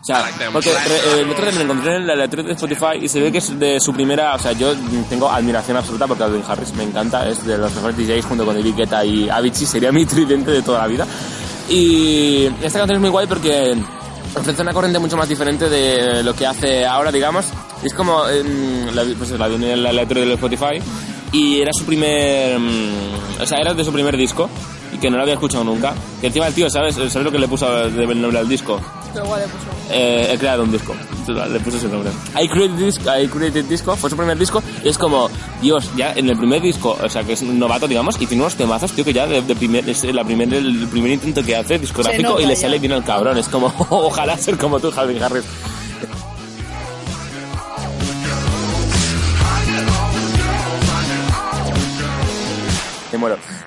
o 0.02 0.06
sea, 0.06 0.26
porque 0.54 0.72
el 1.20 1.30
otro 1.30 1.46
día 1.46 1.56
me 1.56 1.64
encontré 1.64 1.98
en 1.98 2.08
la 2.08 2.16
letra 2.16 2.42
de 2.42 2.54
Spotify 2.54 2.98
y 3.02 3.10
se 3.10 3.20
ve 3.20 3.32
que 3.32 3.40
es 3.40 3.60
de 3.60 3.80
su 3.80 3.94
primera. 3.94 4.34
O 4.36 4.40
sea, 4.40 4.54
yo 4.54 4.74
tengo 5.10 5.30
admiración 5.30 5.76
absoluta 5.78 6.08
por 6.08 6.18
Calvin 6.18 6.44
Harris, 6.48 6.74
me 6.74 6.84
encanta, 6.84 7.28
es 7.28 7.46
de 7.46 7.58
los 7.58 7.74
mejores 7.76 7.98
DJs 7.98 8.26
junto 8.26 8.46
con 8.46 8.56
David 8.56 8.76
Guetta 8.76 9.04
y 9.04 9.30
Avicii, 9.30 9.68
sería 9.68 9.92
mi 9.92 10.06
tridente 10.08 10.52
de 10.52 10.62
toda 10.62 10.80
la 10.80 10.88
vida. 10.88 11.06
Y 11.70 12.46
esta 12.62 12.80
canción 12.80 12.96
es 12.96 13.02
muy 13.02 13.10
guay 13.10 13.28
porque 13.28 13.78
ofrece 14.36 14.62
una 14.62 14.74
corriente 14.74 15.00
mucho 15.00 15.18
más 15.18 15.28
diferente 15.28 15.70
de 15.70 16.24
lo 16.24 16.34
que 16.34 16.48
hace 16.48 16.86
ahora, 16.86 17.12
digamos. 17.12 17.46
Es 17.84 17.94
como, 17.94 18.28
em, 18.28 18.88
la, 18.96 19.04
pues 19.18 19.32
la 19.32 19.48
vi 19.48 19.56
en 19.56 19.84
la 19.84 19.92
letra 19.92 20.20
del 20.20 20.32
Spotify 20.32 20.82
y 21.32 21.60
era 21.62 21.72
su 21.74 21.86
primer, 21.86 22.58
mm, 22.58 23.42
o 23.42 23.46
sea, 23.46 23.58
era 23.60 23.74
de 23.74 23.84
su 23.84 23.92
primer 23.92 24.16
disco 24.16 24.50
y 24.94 24.98
que 24.98 25.10
no 25.10 25.18
lo 25.18 25.24
había 25.24 25.36
escuchado 25.36 25.64
nunca. 25.64 25.94
Que 26.22 26.28
encima 26.28 26.48
el 26.48 26.54
tío, 26.54 26.70
¿sabes? 26.70 26.96
¿Sabes 26.96 27.16
lo 27.16 27.32
que 27.32 27.40
le 27.40 27.48
puso 27.48 27.90
de 27.90 28.16
nombre 28.16 28.40
al 28.40 28.48
disco? 28.48 28.80
Pero 29.14 29.26
igual 29.26 29.42
le 29.42 29.48
puso. 29.48 29.66
Eh, 29.92 30.30
he 30.34 30.38
creado 30.38 30.64
un 30.64 30.72
disco. 30.72 30.96
Le 31.28 31.60
puse 31.60 31.78
ese 31.78 31.88
nombre. 31.88 32.12
I 32.42 32.48
Created, 32.48 32.76
Disco, 32.78 33.04
I 33.16 33.28
Created 33.28 33.66
Disco 33.66 33.96
fue 33.96 34.10
su 34.10 34.18
primer 34.18 34.38
disco 34.38 34.64
y 34.84 34.90
es 34.90 34.98
como, 34.98 35.30
Dios, 35.62 35.92
ya 35.96 36.14
en 36.14 36.28
el 36.30 36.38
primer 36.38 36.62
disco, 36.62 36.98
o 37.02 37.10
sea, 37.10 37.24
que 37.24 37.34
es 37.34 37.44
novato, 37.44 37.88
digamos, 37.88 38.16
y 38.20 38.26
tiene 38.26 38.42
unos 38.44 38.56
temazos, 38.56 38.92
tío, 38.94 39.06
que 39.06 39.14
ya 39.14 39.28
de, 39.28 39.42
de 39.44 39.56
primer, 39.56 39.88
es 39.88 40.04
la 40.06 40.24
primer, 40.24 40.52
el 40.54 40.88
primer 40.88 41.12
intento 41.12 41.44
que 41.44 41.56
hace 41.56 41.78
discográfico 41.78 42.30
nota 42.32 42.42
y 42.42 42.46
le 42.46 42.56
ya. 42.56 42.62
sale 42.62 42.80
bien 42.80 42.94
al 42.94 43.04
cabrón. 43.04 43.38
Es 43.38 43.48
como, 43.48 43.68
ojalá 43.90 44.38
ser 44.38 44.58
como 44.58 44.80
tú, 44.80 44.92
Calvin 44.92 45.22
Harris. 45.22 45.44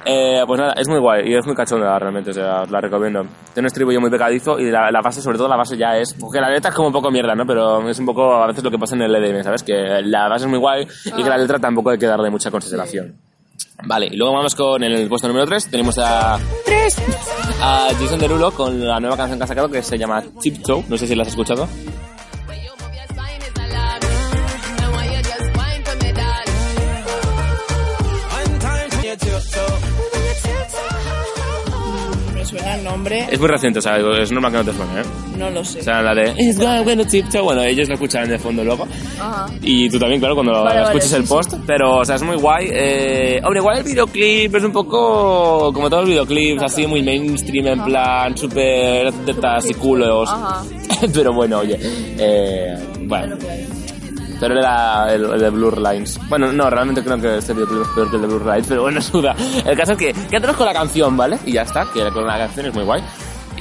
Eh, 0.05 0.43
pues 0.47 0.61
nada, 0.61 0.75
es 0.77 0.89
muy 0.89 0.99
guay 0.99 1.29
y 1.29 1.35
es 1.35 1.47
muy 1.47 1.55
cachonda 1.55 1.99
realmente, 1.99 2.31
o 2.31 2.35
sea, 2.35 2.63
os 2.63 2.71
la 2.71 2.81
recomiendo. 2.81 3.23
Tiene 3.23 3.61
un 3.61 3.67
estribillo 3.67 4.01
muy 4.01 4.11
pegadizo 4.11 4.59
y 4.59 4.71
la, 4.71 4.91
la 4.91 5.01
base, 5.01 5.21
sobre 5.21 5.39
todo 5.39 5.49
la 5.49 5.57
base 5.57 5.77
ya 5.77 5.97
es... 5.97 6.15
Porque 6.15 6.41
la 6.41 6.51
letra 6.51 6.71
es 6.71 6.77
como 6.77 6.89
un 6.89 6.93
poco 6.93 7.11
mierda, 7.11 7.35
¿no? 7.35 7.45
Pero 7.47 7.89
es 7.89 7.99
un 7.99 8.07
poco 8.07 8.35
a 8.35 8.47
veces 8.47 8.65
lo 8.65 8.71
que 8.71 8.79
pasa 8.79 8.95
en 8.95 9.03
el 9.03 9.15
EDM, 9.15 9.43
¿sabes? 9.43 9.63
Que 9.63 10.03
la 10.05 10.29
base 10.29 10.45
es 10.45 10.51
muy 10.51 10.59
guay 10.59 10.87
y 11.07 11.23
que 11.23 11.29
la 11.29 11.39
letra 11.39 11.59
tampoco 11.59 11.91
hay 11.91 11.99
que 11.99 12.07
darle 12.07 12.31
mucha 12.31 12.51
consideración. 12.51 13.17
Vale, 13.85 14.07
y 14.07 14.17
luego 14.17 14.35
vamos 14.35 14.55
con 14.55 14.83
el 14.83 15.09
puesto 15.09 15.27
número 15.29 15.47
3. 15.47 15.71
Tenemos 15.71 15.99
a... 15.99 16.39
¡Tres! 16.65 16.97
A 17.61 17.89
Jason 17.99 18.19
Derulo 18.19 18.53
con 18.53 18.87
la 18.87 19.01
nueva 19.01 19.17
canción 19.17 19.39
que 19.39 19.45
ha 19.45 19.49
sacado 19.49 19.69
que 19.69 19.83
se 19.83 19.99
llama 19.99 20.23
Tiptoe. 20.41 20.85
No 20.89 20.97
sé 20.97 21.07
si 21.07 21.15
la 21.15 21.23
has 21.23 21.29
escuchado. 21.29 21.69
Suena 32.73 32.79
el 32.79 32.85
nombre, 32.85 33.27
Es 33.31 33.39
muy 33.39 33.49
reciente, 33.49 33.79
o 33.79 33.83
sea, 33.83 33.97
es 33.99 34.33
normal 34.33 34.53
que 34.53 34.59
no 34.59 34.65
te 34.65 34.73
suene, 34.73 35.01
¿eh? 35.01 35.05
no 35.37 35.51
lo 35.51 35.65
sé. 35.65 35.81
O 35.81 35.83
sea, 35.83 36.03
la 36.03 36.15
de... 36.15 36.35
It's 36.39 36.59
going 36.59 36.97
to 36.97 37.05
tiptoe. 37.05 37.43
Bueno, 37.43 37.63
ellos 37.63 37.89
lo 37.89 37.95
escucharán 37.95 38.29
de 38.29 38.39
fondo 38.39 38.65
luego. 38.65 38.87
Ajá. 39.19 39.47
Y 39.63 39.89
tú 39.91 39.99
también, 39.99 40.21
claro, 40.21 40.35
cuando 40.35 40.53
Vale, 40.53 40.81
vale, 40.81 40.83
escuches 40.83 41.11
sí, 41.11 41.17
el 41.17 41.25
post. 41.25 41.55
Pero, 41.67 41.99
o 41.99 42.05
sea, 42.05 42.17
es 42.17 42.23
muy 42.23 42.37
guay. 42.37 42.69
Eh, 42.71 43.41
hombre, 43.45 43.61
igual 43.61 43.79
el 43.79 43.85
videoclip 43.85 44.55
es 44.55 44.65
un 44.65 44.73
poco 44.73 45.73
como 45.73 45.89
todos 45.91 46.03
los 46.03 46.11
videoclips, 46.11 46.63
así 46.63 46.87
muy 46.87 47.03
mainstream, 47.03 47.67
en 47.67 47.85
plan 47.85 48.37
súper 48.37 49.13
tetas 49.27 49.71
y 49.71 49.75
culos. 49.75 50.31
Pero 51.13 51.33
bueno, 51.33 51.59
oye. 51.59 51.79
Eh, 51.81 52.77
bueno. 53.01 53.37
Pero 54.43 54.59
era 54.59 55.15
el, 55.15 55.25
el 55.25 55.39
de 55.39 55.51
Blur 55.51 55.79
Lines. 55.79 56.19
Bueno, 56.29 56.53
no, 56.53 56.69
realmente 56.69 57.01
creo 57.05 57.17
que 57.21 57.39
este 57.39 57.53
videoclip 57.53 57.83
es 57.83 57.89
peor 57.95 58.11
que 58.11 58.17
el 58.17 58.23
de 58.23 58.27
Blur 58.27 58.45
Lines, 58.45 58.67
pero 58.67 58.83
bueno, 58.83 59.01
suda. 59.01 59.37
El 59.65 59.77
caso 59.77 59.93
es 59.93 59.99
que 59.99 60.13
quédanos 60.29 60.57
con 60.57 60.67
la 60.67 60.73
canción, 60.73 61.17
¿vale? 61.17 61.39
Y 61.47 61.53
ya 61.53 61.63
está, 61.63 61.87
que 61.95 62.11
con 62.11 62.27
la 62.27 62.39
canción 62.39 62.67
es 62.67 62.75
muy 62.75 62.83
guay. 62.83 63.05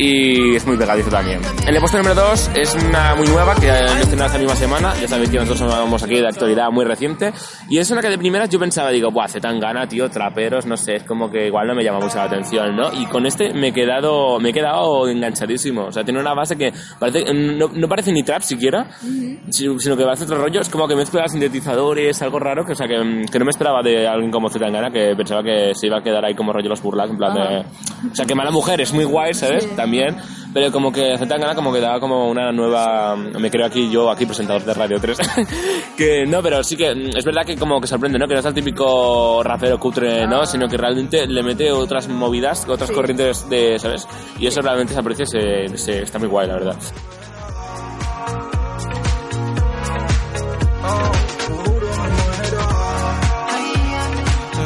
Y 0.04 0.56
es 0.56 0.66
muy 0.66 0.78
pegadizo 0.78 1.12
también. 1.12 1.40
El 1.68 1.78
puesto 1.78 1.98
número 1.98 2.16
2 2.16 2.52
es 2.56 2.74
una 2.74 3.14
muy 3.14 3.28
nueva 3.28 3.54
que 3.54 3.68
mencionado 3.68 4.26
esta 4.26 4.40
misma 4.40 4.56
semana. 4.56 4.94
Ya 5.00 5.08
sabéis 5.08 5.30
que 5.30 5.38
nosotros 5.38 5.60
somos 5.60 6.02
aquí 6.02 6.16
de 6.16 6.28
actualidad 6.28 6.72
muy 6.72 6.86
reciente. 6.86 7.32
Y 7.70 7.78
es 7.78 7.92
una 7.92 8.02
que 8.02 8.10
de 8.10 8.18
primeras 8.18 8.50
yo 8.50 8.60
pensaba, 8.60 8.90
digo, 8.90 9.12
buah, 9.12 9.26
hace 9.26 9.40
tan 9.40 9.60
gana, 9.60 9.88
tío, 9.88 10.10
traperos, 10.10 10.66
no 10.66 10.76
sé, 10.76 10.96
es 10.96 11.04
como 11.04 11.30
que 11.30 11.46
igual 11.46 11.68
no 11.68 11.76
me 11.76 11.84
llama 11.84 12.00
mucho 12.00 12.16
la 12.16 12.24
atención, 12.24 12.76
¿no? 12.76 12.92
Y 12.92 13.06
con 13.06 13.28
este 13.28 13.54
me 13.54 13.68
he 13.68 13.74
quedado, 13.74 14.40
me 14.40 14.50
he 14.50 14.54
quedado 14.54 15.08
enganchadísimo. 15.08 15.86
O 15.86 15.92
sea, 15.92 16.04
tiene 16.04 16.20
una 16.20 16.34
base 16.34 16.56
que 16.56 16.74
parece, 16.98 17.32
no, 17.32 17.68
no 17.68 17.88
parece 17.88 18.12
ni 18.12 18.24
trap 18.24 18.42
siquiera, 18.42 18.88
sino 19.50 19.78
sino 19.78 19.96
que 19.96 20.04
parece 20.04 20.24
otro 20.24 20.38
rollo. 20.38 20.62
Es 20.62 20.70
como 20.70 20.88
que 20.88 20.96
mezcla 20.96 21.28
sintetizadores, 21.28 22.20
algo 22.24 22.40
raro, 22.40 22.66
que, 22.66 22.72
o 22.72 22.76
sea, 22.76 22.88
que, 22.88 22.96
que 23.32 23.38
no 23.38 23.46
me 23.46 23.52
esperaba 23.52 23.84
de 23.84 24.08
alguien 24.08 24.32
como 24.32 24.50
Zetangana, 24.50 24.90
que 24.90 25.14
pensaba 25.16 25.44
que 25.44 25.76
se 25.76 25.86
iba 25.86 26.00
a 26.00 26.02
quedar 26.02 26.26
ahí 26.26 26.34
como 26.34 26.52
rollo 26.54 26.70
los 26.70 26.82
burlas, 26.82 27.08
en 27.08 27.18
plan 27.18 27.36
de... 27.36 27.60
O 28.12 28.16
sea, 28.16 28.26
que 28.26 28.34
Mala 28.34 28.50
Mujer 28.50 28.82
es 28.82 28.92
muy 28.94 29.04
guay, 29.04 29.36
¿sabes? 29.36 29.76
También, 29.76 29.91
pero 30.54 30.72
como 30.72 30.92
que 30.92 31.18
Zetangana 31.18 31.56
como 31.56 31.72
que 31.74 31.80
daba 31.80 32.00
como 32.00 32.30
una 32.30 32.52
nueva... 32.52 33.16
Me 33.16 33.50
creo 33.50 33.66
aquí 33.66 33.90
yo, 33.90 34.10
aquí 34.12 34.26
presentador 34.26 34.64
de 34.64 34.74
Radio 34.74 35.00
3, 35.00 35.18
que 35.98 36.26
no, 36.26 36.42
pero 36.42 36.64
sí 36.64 36.76
que 36.76 36.94
mm, 36.94 37.18
es 37.18 37.26
verdad 37.26 37.44
que 37.46 37.56
como 37.58 37.80
que 37.80 37.88
sorprende, 37.88 38.18
¿no? 38.20 38.28
Que 38.28 38.34
no 38.34 38.40
es 38.40 38.46
el 38.46 38.54
típico 38.54 39.42
rapero 39.44 39.80
cutre, 39.80 40.28
¿no? 40.28 40.46
Sino 40.46 40.68
que 40.68 40.78
realmente 40.78 41.26
le 41.28 41.44
mete 41.44 41.72
otras 41.72 42.08
movidas, 42.08 42.68
otras 42.68 42.92
corrientes 42.92 43.50
de, 43.50 43.78
¿sabes? 43.80 44.08
Y 44.40 44.48
eso 44.48 44.62
realmente 44.62 44.94
se 44.94 45.00
aprecia, 45.00 45.26
se, 45.26 45.78
se- 45.78 46.02
está 46.04 46.20
muy 46.20 46.28
guay, 46.28 46.48
la 46.48 46.54
verdad. 46.56 46.76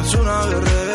Es 0.02 0.14
una 0.14 0.46
guerrera. 0.46 0.85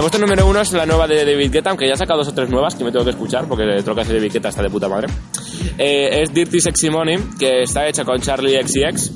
El 0.00 0.04
puesto 0.04 0.18
número 0.18 0.46
uno 0.46 0.60
es 0.62 0.72
la 0.72 0.86
nueva 0.86 1.06
de 1.06 1.26
David 1.26 1.52
Guetta, 1.52 1.68
aunque 1.70 1.86
ya 1.86 1.92
ha 1.92 1.96
sacado 1.96 2.20
dos 2.20 2.28
o 2.28 2.32
tres 2.32 2.48
nuevas 2.48 2.74
que 2.74 2.82
me 2.84 2.90
tengo 2.90 3.04
que 3.04 3.10
escuchar, 3.10 3.44
porque 3.46 3.64
el 3.64 3.84
troca 3.84 4.02
de 4.02 4.14
David 4.14 4.32
Guetta 4.32 4.48
está 4.48 4.62
de 4.62 4.70
puta 4.70 4.88
madre. 4.88 5.08
Eh, 5.76 6.22
es 6.22 6.32
Dirty 6.32 6.58
Sexy 6.58 6.88
Money, 6.88 7.18
que 7.38 7.62
está 7.64 7.86
hecha 7.86 8.02
con 8.02 8.18
Charlie 8.18 8.58
XCX. 8.62 9.12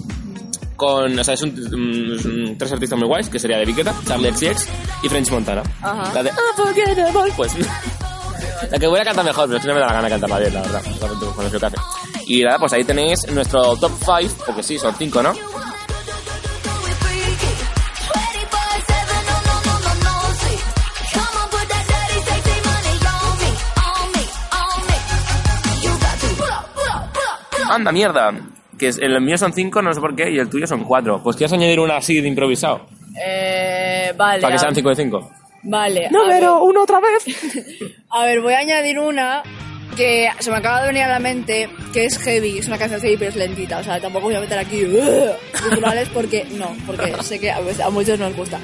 Con, 0.76 1.18
o 1.18 1.24
sea, 1.24 1.32
es 1.35 1.43
un, 1.43 1.53
mm, 1.55 2.26
un- 2.51 2.59
tres 2.59 2.70
artistas 2.72 2.99
muy 2.99 3.09
guays, 3.09 3.30
que 3.30 3.39
sería 3.39 3.57
David 3.57 3.76
Guetta, 3.76 3.95
Charlie 4.07 4.30
XCX 4.30 4.68
y 5.05 5.09
French 5.09 5.30
Montana. 5.30 5.62
Ajá. 5.80 6.12
La 6.12 6.22
de 6.22 6.30
Unforgettable, 6.30 7.32
pues... 7.35 7.53
La 8.70 8.78
que 8.78 8.87
voy 8.87 9.01
a 9.01 9.05
cantar 9.05 9.24
mejor, 9.24 9.47
pero 9.47 9.57
es 9.57 9.62
que 9.62 9.68
no 9.68 9.74
me 9.74 9.80
da 9.80 9.87
la 9.87 9.93
gana 9.95 10.09
cantarla 10.09 10.39
bien, 10.39 10.55
la 10.55 10.61
verdad. 10.62 10.82
con 11.35 11.51
que 11.51 11.66
hace. 11.66 11.76
Y 12.26 12.43
nada, 12.43 12.59
pues 12.59 12.72
ahí 12.72 12.85
tenéis 12.85 13.26
nuestro 13.30 13.76
top 13.76 13.93
5, 14.20 14.35
porque 14.47 14.62
sí, 14.62 14.78
son 14.78 14.95
5, 14.95 15.22
¿no? 15.22 15.32
¡Anda, 27.75 27.93
mierda! 27.93 28.33
Que 28.79 28.89
es- 28.89 28.99
el 28.99 29.20
mío 29.20 29.39
son 29.39 29.53
cinco, 29.53 29.83
no 29.83 29.93
sé 29.95 30.01
por 30.01 30.14
qué, 30.16 30.31
y 30.31 30.39
el 30.39 30.49
tuyo 30.49 30.66
son 30.66 30.85
cuatro. 30.85 31.20
Pues 31.22 31.37
quieres 31.37 31.53
añadir 31.53 31.79
una 31.81 31.97
así 31.97 32.20
de 32.20 32.29
improvisado. 32.29 32.87
Eh, 33.25 34.12
vale. 34.16 34.41
Para 34.43 34.53
que 34.53 34.57
a- 34.57 34.59
sean 34.59 34.75
cinco 34.75 34.89
de 34.91 34.97
cinco. 34.97 35.31
Vale. 35.62 36.09
No, 36.11 36.25
a 36.25 36.27
ver. 36.29 36.41
pero 36.41 36.62
uno 36.64 36.83
otra 36.83 37.01
vez. 37.01 37.25
A 38.11 38.25
ver, 38.27 38.41
voy 38.43 38.53
a 38.53 38.59
añadir 38.59 38.99
una 38.99 39.43
que 39.97 40.28
se 40.41 40.51
me 40.51 40.57
acaba 40.57 40.80
de 40.82 40.89
venir 40.89 41.03
a 41.05 41.09
la 41.09 41.18
mente, 41.20 41.68
que 41.93 42.05
es 42.07 42.18
heavy, 42.18 42.59
es 42.59 42.66
una 42.66 42.78
canción 42.78 43.01
heavy 43.01 43.16
pero 43.16 43.30
es 43.30 43.37
lentita, 43.37 43.78
o 43.78 43.82
sea, 43.85 44.01
tampoco 44.01 44.24
voy 44.26 44.35
a 44.35 44.41
meter 44.41 44.59
aquí 44.59 44.85
"Ugh", 44.85 45.30
guturales 45.70 46.09
porque 46.12 46.45
no, 46.53 46.74
porque 46.87 47.14
sé 47.22 47.39
que 47.39 47.51
a, 47.51 47.59
a 47.85 47.91
muchos 47.91 48.18
nos 48.18 48.35
gusta. 48.37 48.59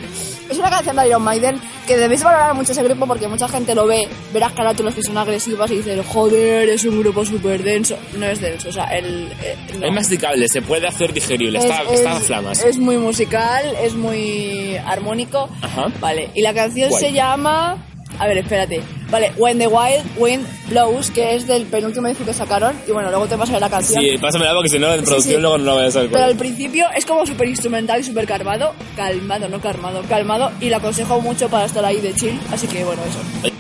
Es 0.51 0.59
una 0.59 0.69
canción 0.71 0.97
de 0.97 1.07
Iron 1.07 1.23
Maiden 1.23 1.61
que 1.87 1.97
debéis 1.97 2.25
valorar 2.25 2.53
mucho 2.55 2.73
ese 2.73 2.83
grupo 2.83 3.07
porque 3.07 3.29
mucha 3.29 3.49
gente 3.49 3.75
lo 3.77 3.87
ve, 3.87 4.09
verás 4.33 4.53
carátulas 4.53 4.95
que 4.97 5.03
son 5.03 5.17
agresivas 5.17 5.71
y 5.71 5.77
dicen, 5.77 6.03
joder, 6.03 6.69
es 6.69 6.85
un 6.85 6.99
grupo 7.01 7.25
súper 7.25 7.63
denso. 7.63 7.97
No 8.19 8.27
es 8.27 8.41
denso, 8.41 8.69
o 8.69 8.73
sea, 8.73 8.87
el... 8.87 9.29
eh, 9.43 9.57
no. 9.79 9.87
Es 9.87 9.93
masticable, 9.93 10.49
se 10.49 10.63
puede 10.63 10.89
hacer 10.89 11.13
digerible, 11.13 11.59
Es- 11.61 11.65
está, 11.67 11.83
es- 11.85 11.91
está 11.93 12.17
a 12.17 12.21
flamas. 12.21 12.65
Es 12.65 12.79
muy 12.79 12.97
musical, 12.99 13.65
es 13.81 13.95
muy 13.95 14.77
armónico. 14.85 15.49
Ajá. 15.63 15.87
Vale, 16.01 16.31
y 16.35 16.43
la 16.43 16.53
canción 16.53 16.91
se 16.93 17.13
llama... 17.13 17.87
A 18.21 18.27
ver, 18.27 18.37
espérate. 18.37 18.83
Vale, 19.11 19.33
When 19.39 19.59
the 19.59 19.67
Wild 19.67 20.05
Wind 20.19 20.47
Blows, 20.69 21.11
que 21.11 21.35
es 21.35 21.47
del 21.47 21.65
penúltimo 21.65 22.07
disco 22.07 22.23
que 22.27 22.35
sacaron. 22.35 22.79
Y 22.87 22.93
bueno, 22.93 23.09
luego 23.09 23.27
te 23.27 23.37
pasaré 23.37 23.59
la 23.59 23.71
canción. 23.71 23.99
Sí, 23.99 24.19
pásamela 24.19 24.53
porque 24.53 24.69
si 24.69 24.79
no 24.79 24.93
en 24.93 25.03
producción 25.03 25.37
sí. 25.37 25.41
luego 25.41 25.57
no 25.57 25.65
lo 25.65 25.75
voy 25.77 25.87
a 25.87 25.91
saber. 25.91 26.11
Pero 26.11 26.25
al 26.25 26.37
principio 26.37 26.85
es 26.95 27.07
como 27.07 27.25
súper 27.25 27.49
instrumental 27.49 27.99
y 28.01 28.05
súper 28.05 28.27
calmado. 28.27 28.75
Calmado, 28.95 29.49
no 29.49 29.59
calmado, 29.59 30.03
calmado. 30.07 30.53
Y 30.61 30.69
lo 30.69 30.77
aconsejo 30.77 31.19
mucho 31.23 31.49
para 31.49 31.65
estar 31.65 31.83
ahí 31.83 31.99
de 32.03 32.13
chill. 32.15 32.39
Así 32.53 32.67
que 32.67 32.85
bueno, 32.85 33.01
eso. 33.09 33.51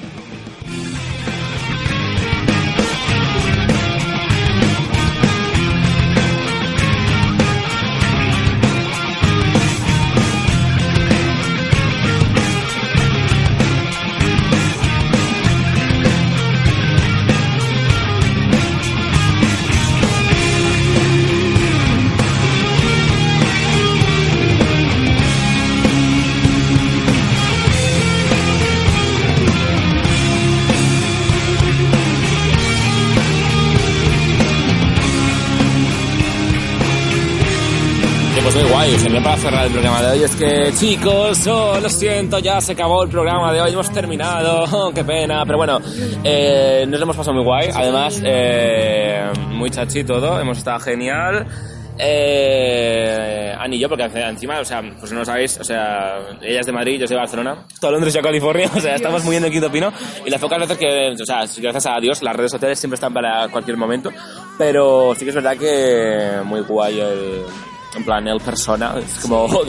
Genial 39.10 39.24
para 39.24 39.36
cerrar 39.38 39.66
el 39.66 39.72
programa 39.72 40.02
de 40.02 40.10
hoy. 40.12 40.22
Es 40.22 40.36
que, 40.36 40.72
chicos, 40.78 41.46
oh, 41.48 41.80
lo 41.80 41.88
siento, 41.88 42.38
ya 42.38 42.60
se 42.60 42.72
acabó 42.72 43.02
el 43.02 43.10
programa 43.10 43.52
de 43.52 43.60
hoy, 43.60 43.72
hemos 43.72 43.90
terminado, 43.90 44.64
oh, 44.72 44.92
qué 44.94 45.02
pena. 45.02 45.44
Pero 45.44 45.58
bueno, 45.58 45.80
eh, 46.22 46.84
nos 46.86 47.00
lo 47.00 47.04
hemos 47.04 47.16
pasado 47.16 47.34
muy 47.34 47.44
guay. 47.44 47.70
Además, 47.74 48.22
eh, 48.24 49.32
muy 49.48 49.68
chachi 49.70 50.04
todo, 50.04 50.40
hemos 50.40 50.58
estado 50.58 50.78
genial. 50.78 51.44
Eh, 51.98 53.52
Ani 53.58 53.76
y 53.76 53.80
yo, 53.80 53.88
porque 53.88 54.04
encima, 54.04 54.60
o 54.60 54.64
sea, 54.64 54.80
pues 54.98 55.12
no 55.12 55.18
lo 55.18 55.24
sabéis, 55.24 55.58
o 55.58 55.64
sea, 55.64 56.18
ella 56.40 56.60
es 56.60 56.66
de 56.66 56.72
Madrid, 56.72 57.00
yo 57.00 57.06
soy 57.06 57.16
de 57.16 57.20
Barcelona, 57.20 57.66
todo 57.78 57.90
Londres 57.90 58.14
y 58.14 58.16
yo 58.16 58.22
California, 58.22 58.70
o 58.74 58.80
sea, 58.80 58.94
estamos 58.94 59.22
muy 59.24 59.36
en 59.36 59.44
el 59.44 59.50
quinto 59.50 59.70
pino. 59.72 59.92
Y 60.24 60.30
las 60.30 60.40
pocas 60.40 60.60
veces 60.60 60.78
que, 60.78 61.14
o 61.20 61.26
sea, 61.26 61.40
gracias 61.60 61.86
a 61.86 62.00
Dios, 62.00 62.22
las 62.22 62.36
redes 62.36 62.52
sociales 62.52 62.78
siempre 62.78 62.94
están 62.94 63.12
para 63.12 63.48
cualquier 63.48 63.76
momento. 63.76 64.10
Pero 64.56 65.14
sí 65.16 65.24
que 65.24 65.30
es 65.30 65.34
verdad 65.34 65.56
que 65.56 66.42
muy 66.44 66.60
guay 66.60 67.00
el, 67.00 67.42
en 67.94 68.04
plan, 68.04 68.26
el 68.28 68.40
persona, 68.40 68.94
es 68.98 69.20
como, 69.20 69.44
oh. 69.44 69.64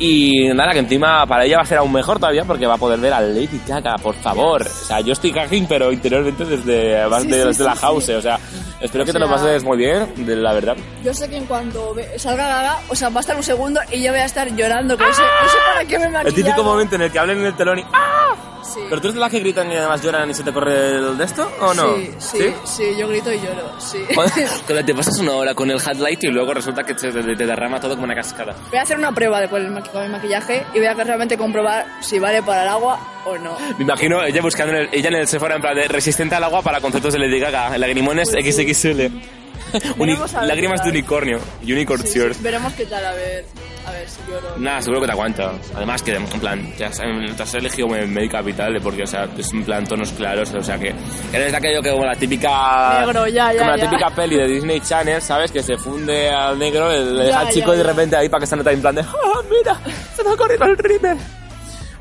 Y 0.00 0.48
nada, 0.54 0.72
que 0.72 0.78
encima 0.78 1.26
para 1.26 1.44
ella 1.44 1.58
va 1.58 1.62
a 1.62 1.66
ser 1.66 1.76
aún 1.78 1.92
mejor 1.92 2.18
todavía 2.18 2.44
porque 2.46 2.66
va 2.66 2.74
a 2.74 2.78
poder 2.78 2.98
ver 2.98 3.12
a 3.12 3.20
Lady 3.20 3.60
Gaga, 3.68 3.96
por 3.96 4.14
favor. 4.14 4.62
O 4.62 4.64
sea, 4.86 5.00
yo 5.00 5.12
estoy 5.12 5.30
gagging, 5.30 5.66
pero 5.68 5.92
interiormente 5.92 6.44
desde, 6.46 7.04
Sí, 7.04 7.26
desde, 7.26 7.42
sí, 7.42 7.48
desde 7.48 7.64
la 7.64 7.74
sí, 7.74 7.80
house, 7.82 8.04
sí. 8.06 8.12
o 8.12 8.22
sea, 8.22 8.38
espero 8.80 9.04
que 9.04 9.10
O 9.10 9.12
te 9.12 9.18
lo 9.18 9.28
sea- 9.28 9.36
pases 9.36 9.62
muy 9.62 9.76
bien, 9.76 10.10
de 10.16 10.36
la 10.36 10.54
verdad. 10.54 10.74
Yo 11.04 11.12
sé 11.12 11.28
que 11.28 11.36
en 11.36 11.44
cuanto 11.44 11.94
salga 12.16 12.48
Gaga, 12.48 12.78
o 12.88 12.94
sea, 12.96 13.10
va 13.10 13.18
a 13.18 13.20
estar 13.20 13.36
un 13.36 13.42
segundo 13.42 13.78
y 13.92 14.02
yo 14.02 14.10
voy 14.10 14.20
a 14.20 14.24
estar 14.24 14.48
llorando. 14.56 14.96
Que 14.96 15.04
no, 15.04 15.12
sé, 15.12 15.20
no 15.22 15.48
sé 15.50 15.56
para 15.74 15.84
qué 15.86 15.98
me 15.98 16.20
El 16.28 16.34
típico 16.34 16.64
momento 16.64 16.94
en 16.94 17.02
el 17.02 17.12
que 17.12 17.18
hablan 17.18 17.38
en 17.38 17.44
el 17.44 17.54
telón 17.54 17.78
y 17.80 17.82
¡ah! 17.92 18.34
Sí. 18.62 18.78
¿Pero 18.88 19.00
tú 19.00 19.08
eres 19.08 19.14
de 19.14 19.20
las 19.20 19.30
que 19.30 19.40
gritan 19.40 19.72
y 19.72 19.74
además 19.74 20.00
lloran 20.02 20.30
y 20.30 20.34
se 20.34 20.44
te 20.44 20.52
corre 20.52 20.90
el 20.90 21.18
de 21.18 21.24
esto? 21.24 21.50
¿O 21.60 21.74
no? 21.74 21.96
Sí, 21.96 22.10
sí, 22.18 22.54
sí, 22.64 22.84
yo 22.96 23.08
grito 23.08 23.32
y 23.32 23.38
lloro, 23.40 23.80
sí. 23.80 23.98
Cuando 24.14 24.84
te 24.86 24.94
pasas 24.94 25.18
una 25.18 25.32
hora 25.32 25.54
con 25.54 25.68
el 25.70 25.78
headlight 25.80 26.22
y 26.24 26.28
luego 26.28 26.54
resulta 26.54 26.84
que 26.84 26.94
te, 26.94 27.10
te- 27.10 27.34
te 27.36 27.46
derrama 27.46 27.80
todo 27.80 27.94
como 27.94 28.04
una 28.04 28.14
cascada. 28.14 28.54
Voy 28.68 28.78
a 28.78 28.82
hacer 28.82 28.96
una 28.98 29.10
prueba 29.12 29.40
de 29.40 29.48
con 29.48 29.60
el, 29.64 29.72
maqui- 29.72 29.89
con 29.92 30.02
el 30.02 30.10
maquillaje 30.10 30.64
y 30.74 30.78
voy 30.78 30.86
a 30.86 30.94
realmente 30.94 31.36
comprobar 31.36 31.86
si 32.00 32.18
vale 32.18 32.42
para 32.42 32.62
el 32.62 32.68
agua 32.68 32.98
o 33.24 33.36
no. 33.38 33.56
Me 33.78 33.84
imagino 33.84 34.22
ella 34.22 34.40
buscando 34.42 34.74
en 34.74 34.82
el, 34.82 34.88
ella 34.92 35.08
en 35.08 35.16
el 35.16 35.28
Sephora 35.28 35.56
en 35.56 35.60
plan 35.60 35.74
de 35.74 35.88
resistente 35.88 36.34
al 36.34 36.44
agua 36.44 36.62
para 36.62 36.80
conceptos 36.80 37.12
de 37.12 37.18
Lady 37.18 37.38
Gaga, 37.38 37.76
lagrimones 37.78 38.30
Pues 38.30 38.76
sí. 38.76 39.39
Uni- 39.98 40.16
lágrimas 40.42 40.82
de 40.84 40.90
unicornio. 40.90 41.38
Unicorn 41.62 42.02
Sí, 42.02 42.08
sí, 42.08 42.18
tears. 42.18 42.42
veremos 42.42 42.72
qué 42.74 42.86
tal, 42.86 43.04
a 43.04 43.12
ver, 43.12 43.44
a 43.86 43.90
ver 43.92 44.08
si 44.08 44.18
lloro. 44.30 44.54
Nada, 44.58 44.80
seguro 44.82 45.00
que 45.00 45.06
te 45.06 45.12
aguanta. 45.12 45.52
Además 45.74 46.02
que, 46.02 46.14
en 46.14 46.26
plan, 46.26 46.72
te 46.76 46.84
has, 46.84 46.98
te 47.36 47.42
has 47.42 47.54
elegido 47.54 47.88
Médica 47.88 48.38
Capital, 48.38 48.78
porque, 48.82 49.02
o 49.02 49.06
sea, 49.06 49.28
es 49.36 49.52
en 49.52 49.64
plan 49.64 49.84
tonos 49.86 50.12
claros, 50.12 50.52
o 50.54 50.62
sea 50.62 50.78
que 50.78 50.94
eres 51.32 51.52
aquello 51.54 51.82
que 51.82 51.90
como 51.90 52.04
la 52.04 52.14
típica... 52.16 53.00
Negro, 53.04 53.26
ya, 53.28 53.52
ya, 53.52 53.58
Como 53.60 53.70
la 53.72 53.76
ya. 53.76 53.90
típica 53.90 54.10
peli 54.10 54.36
de 54.36 54.46
Disney 54.48 54.80
Channel, 54.80 55.20
¿sabes? 55.22 55.50
Que 55.52 55.62
se 55.62 55.76
funde 55.76 56.30
al 56.30 56.58
negro, 56.58 56.90
le, 56.90 57.04
deja 57.04 57.30
Ya, 57.30 57.40
al 57.40 57.46
ya, 57.46 57.52
chico 57.52 57.74
y 57.74 57.76
de 57.78 57.82
ya. 57.84 57.88
repente 57.90 58.16
ahí 58.16 58.28
para 58.28 58.40
que 58.40 58.46
se 58.46 58.56
nota 58.56 58.72
en 58.72 58.80
plan 58.80 58.94
de 58.94 59.02
¡Ah, 59.02 59.40
mira! 59.50 59.80
¡Se 60.16 60.22
me 60.24 60.30
ha 60.30 60.36
corrido 60.36 60.64
el 60.66 60.76
rímel! 60.78 61.18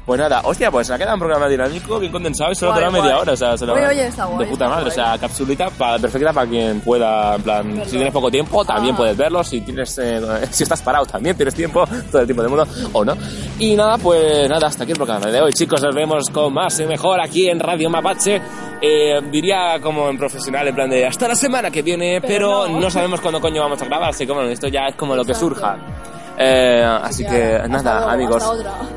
Pues 0.06 0.20
nada, 0.20 0.42
hostia, 0.44 0.72
pues 0.72 0.88
se 0.88 0.94
ha 0.94 0.98
quedado 0.98 1.14
un 1.14 1.20
programa 1.20 1.48
dinámico, 1.48 2.00
bien 2.00 2.12
condensado 2.12 2.52
y 2.52 2.56
solo 2.56 2.72
Guay, 2.74 2.86
media 2.86 3.02
guay. 3.02 3.22
hora, 3.22 3.34
o 3.34 3.36
sea, 3.36 3.56
se 3.56 3.64
lo 3.68 3.74
Oye, 3.74 3.88
oye, 3.90 4.08
está 4.08 4.26
guay, 4.26 4.40
de 4.40 4.46
puta 4.52 4.66
está 4.66 4.76
madre, 4.76 4.88
o 4.90 4.92
sea, 4.92 5.18
capsulita 5.20 5.70
pa- 5.70 6.00
perfecta 6.00 6.34
para 6.34 6.50
quien 6.50 6.82
pueda, 6.82 7.36
en 7.36 7.42
plan, 7.44 7.68
Verlo. 7.68 7.86
si 7.86 7.92
tienes 7.92 8.12
poco 8.14 8.32
tiempo, 8.32 8.66
también 8.66 8.96
Ah. 8.96 8.98
puedes 8.98 9.16
verlo, 9.16 9.44
si 9.44 9.62
tienes, 9.62 9.96
eh, 10.00 10.20
si 10.52 10.64
estás 10.64 10.82
parado 10.82 11.06
también 11.06 11.36
tienes 11.36 11.54
tiempo, 11.54 11.86
todo 12.12 12.22
el 12.22 12.26
tiempo 12.28 12.42
del 12.42 12.50
mundo, 12.50 12.68
o 12.94 13.06
no. 13.06 13.16
Y 13.60 13.76
nada, 13.76 14.00
pues 14.00 14.50
nada, 14.50 14.66
hasta 14.66 14.82
aquí 14.84 14.94
el 14.94 14.98
programa 14.98 15.28
de 15.28 15.42
hoy, 15.42 15.54
chicos, 15.54 15.84
nos 15.84 15.94
vemos 15.94 16.28
con 16.32 16.52
más 16.56 16.80
y 16.80 16.86
mejor 16.88 17.22
aquí 17.22 17.48
en 17.48 17.60
Radio 17.60 17.90
Mapache, 17.90 18.42
Eh, 18.82 19.20
diría 19.30 19.78
como 19.82 20.10
en 20.10 20.18
profesional, 20.18 20.66
en 20.70 20.74
plan 20.74 20.90
de 20.90 21.06
hasta 21.06 21.28
la 21.28 21.36
semana 21.36 21.70
que 21.70 21.82
viene, 21.82 22.20
pero, 22.22 22.62
Pero 22.64 22.68
no. 22.70 22.80
no. 22.80 22.90
sabemos 22.90 23.20
cuándo 23.20 23.42
coño 23.42 23.62
vamos 23.62 23.82
a 23.82 23.86
grabar, 23.86 24.10
así 24.12 24.26
que 24.26 24.32
bueno, 24.32 24.50
esto 24.50 24.70
ya 24.70 24.88
es 24.88 24.96
como 24.96 25.16
lo 25.18 25.26
que 25.26 25.34
surja. 25.36 25.78
Eh, 26.42 26.84
así 27.04 27.26
que 27.26 27.60
nada, 27.68 27.96
luego, 28.00 28.10
amigos, 28.12 28.44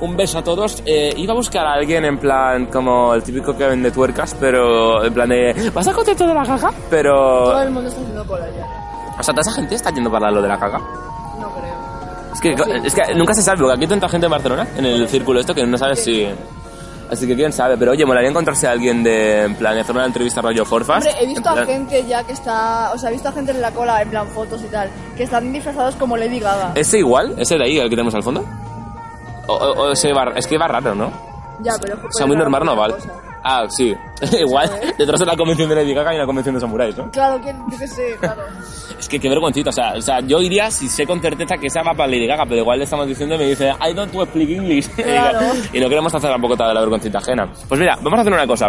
un 0.01 0.17
beso 0.17 0.39
a 0.39 0.45
todos. 0.45 0.81
Eh, 0.87 1.13
iba 1.17 1.33
a 1.33 1.37
buscar 1.37 1.67
a 1.67 1.73
alguien 1.73 2.05
en 2.05 2.17
plan 2.19 2.67
como 2.67 3.15
el 3.15 3.23
típico 3.25 3.57
que 3.57 3.67
vende 3.67 3.91
tuercas, 3.91 4.37
pero 4.39 5.05
en 5.05 5.13
plan 5.13 5.29
de 5.29 5.71
¿vas 5.75 5.89
a 5.89 5.93
contento 5.93 6.25
de 6.27 6.35
la? 6.35 6.45
Todo 6.45 6.71
Pero, 6.89 7.61
el 7.63 7.71
mundo 7.71 7.89
está 7.89 8.01
haciendo 8.01 8.25
cola 8.27 8.47
ya. 8.57 9.17
o 9.19 9.23
sea, 9.23 9.35
toda 9.35 9.41
esa 9.41 9.53
gente 9.55 9.75
está 9.75 9.91
yendo 9.91 10.11
para 10.11 10.31
lo 10.31 10.41
de 10.41 10.47
la 10.49 10.57
caga. 10.59 10.79
No 10.79 11.51
creo. 11.51 12.33
Es 12.33 12.41
que, 12.41 12.57
Sí. 12.57 12.87
es 12.87 12.95
que 12.95 13.15
nunca 13.17 13.35
se 13.35 13.43
sabe, 13.43 13.59
porque 13.59 13.75
aquí 13.75 13.83
hay 13.83 13.89
tanta 13.89 14.09
gente 14.09 14.27
en 14.27 14.31
Barcelona, 14.31 14.67
en 14.77 14.87
el 14.87 15.09
círculo 15.09 15.41
esto, 15.41 15.53
que 15.55 15.67
no 15.67 15.77
sabes 15.77 16.03
si... 16.05 16.29
Así 17.13 17.27
que 17.27 17.37
quién 17.37 17.53
sabe, 17.53 17.77
pero 17.77 17.93
oye, 17.93 18.07
molaría 18.07 18.31
encontrarse 18.31 18.67
a 18.67 18.71
alguien 18.71 19.03
de, 19.05 19.43
en 19.43 19.55
plan, 19.55 19.75
de 19.75 19.83
hacer 19.83 19.95
una 19.95 20.07
entrevista 20.07 20.41
rollo 20.41 20.65
Forfast. 20.65 21.07
Hombre, 21.07 21.23
he 21.23 21.27
visto 21.27 21.49
a 21.49 21.53
plan- 21.53 21.67
gente 21.67 22.05
ya 22.07 22.25
que 22.25 22.33
está. 22.33 22.91
O 22.95 22.99
sea, 22.99 23.11
he 23.11 23.13
visto 23.13 23.29
a 23.29 23.33
gente 23.33 23.53
en 23.53 23.61
la 23.61 23.71
cola, 23.71 24.01
en 24.01 24.09
plan 24.09 24.27
fotos 24.29 24.63
y 24.63 24.67
tal, 24.69 24.89
que 25.17 25.25
están 25.25 25.53
disfrazados 25.53 25.95
como 25.97 26.17
Lady 26.17 26.41
Gaga. 26.41 26.73
¿Ese 26.75 26.99
igual? 26.99 27.35
¿Ese 27.37 27.57
de 27.59 27.65
ahí, 27.65 27.77
el 27.79 27.85
que 27.91 27.97
tenemos 27.97 28.15
al 28.15 28.23
fondo? 28.23 28.43
O, 29.47 29.53
o- 29.55 29.73
o 29.83 29.93
ese 29.93 30.13
va- 30.15 30.33
es 30.37 30.47
que 30.47 30.57
va 30.57 30.69
raro, 30.69 30.95
¿no? 30.95 31.13
Ya, 31.61 31.75
pero. 31.81 31.97
O 31.97 32.11
sea, 32.13 32.25
muy 32.27 32.37
normal 32.37 32.65
no 32.65 32.75
vale. 32.75 32.95
Ah, 33.45 33.67
sí. 33.69 33.95
igual, 34.41 34.71
detrás 34.99 35.19
de 35.21 35.27
la 35.27 35.37
convención 35.37 35.69
de 35.69 35.75
Lady 35.77 35.95
Gaga 35.95 36.11
hay 36.11 36.17
una 36.17 36.27
convención 36.27 36.55
de 36.55 36.61
samuráis, 36.61 36.97
¿no? 36.97 37.11
Claro, 37.11 37.41
que, 37.41 37.53
yo 37.53 37.79
qué 37.79 37.89
sé, 37.89 38.17
claro. 38.21 38.43
Es 38.99 39.09
que 39.09 39.19
qué 39.19 39.29
vergüencita, 39.29 39.71
o 39.71 39.73
sea, 39.73 39.95
o 39.97 40.01
sea, 40.01 40.21
yo 40.21 40.41
iría 40.41 40.71
si 40.71 40.89
sé 40.89 41.05
con 41.07 41.21
certeza 41.21 41.57
que 41.57 41.67
esa 41.67 41.83
va 41.83 41.93
para 41.93 42.07
Lady 42.07 42.27
Gaga, 42.27 42.45
pero 42.45 42.61
igual 42.61 42.79
le 42.79 42.85
estamos 42.85 43.07
diciendo 43.09 43.35
y 43.35 43.39
me 43.39 43.47
dice, 43.47 43.73
I 43.85 43.93
don't 43.95 44.13
speak 44.13 44.49
English. 44.49 44.89
Claro. 44.97 45.41
y 45.73 45.81
no 45.81 45.89
queremos 45.89 46.15
hacer 46.15 46.31
tampoco 46.31 46.57
toda 46.57 46.73
la 46.73 46.81
vergüencita 46.81 47.19
ajena. 47.19 47.53
Pues 47.69 47.81
mira, 47.81 47.97
vamos 48.01 48.19
a 48.19 48.21
hacer 48.23 48.33
una 48.33 48.47
cosa. 48.47 48.69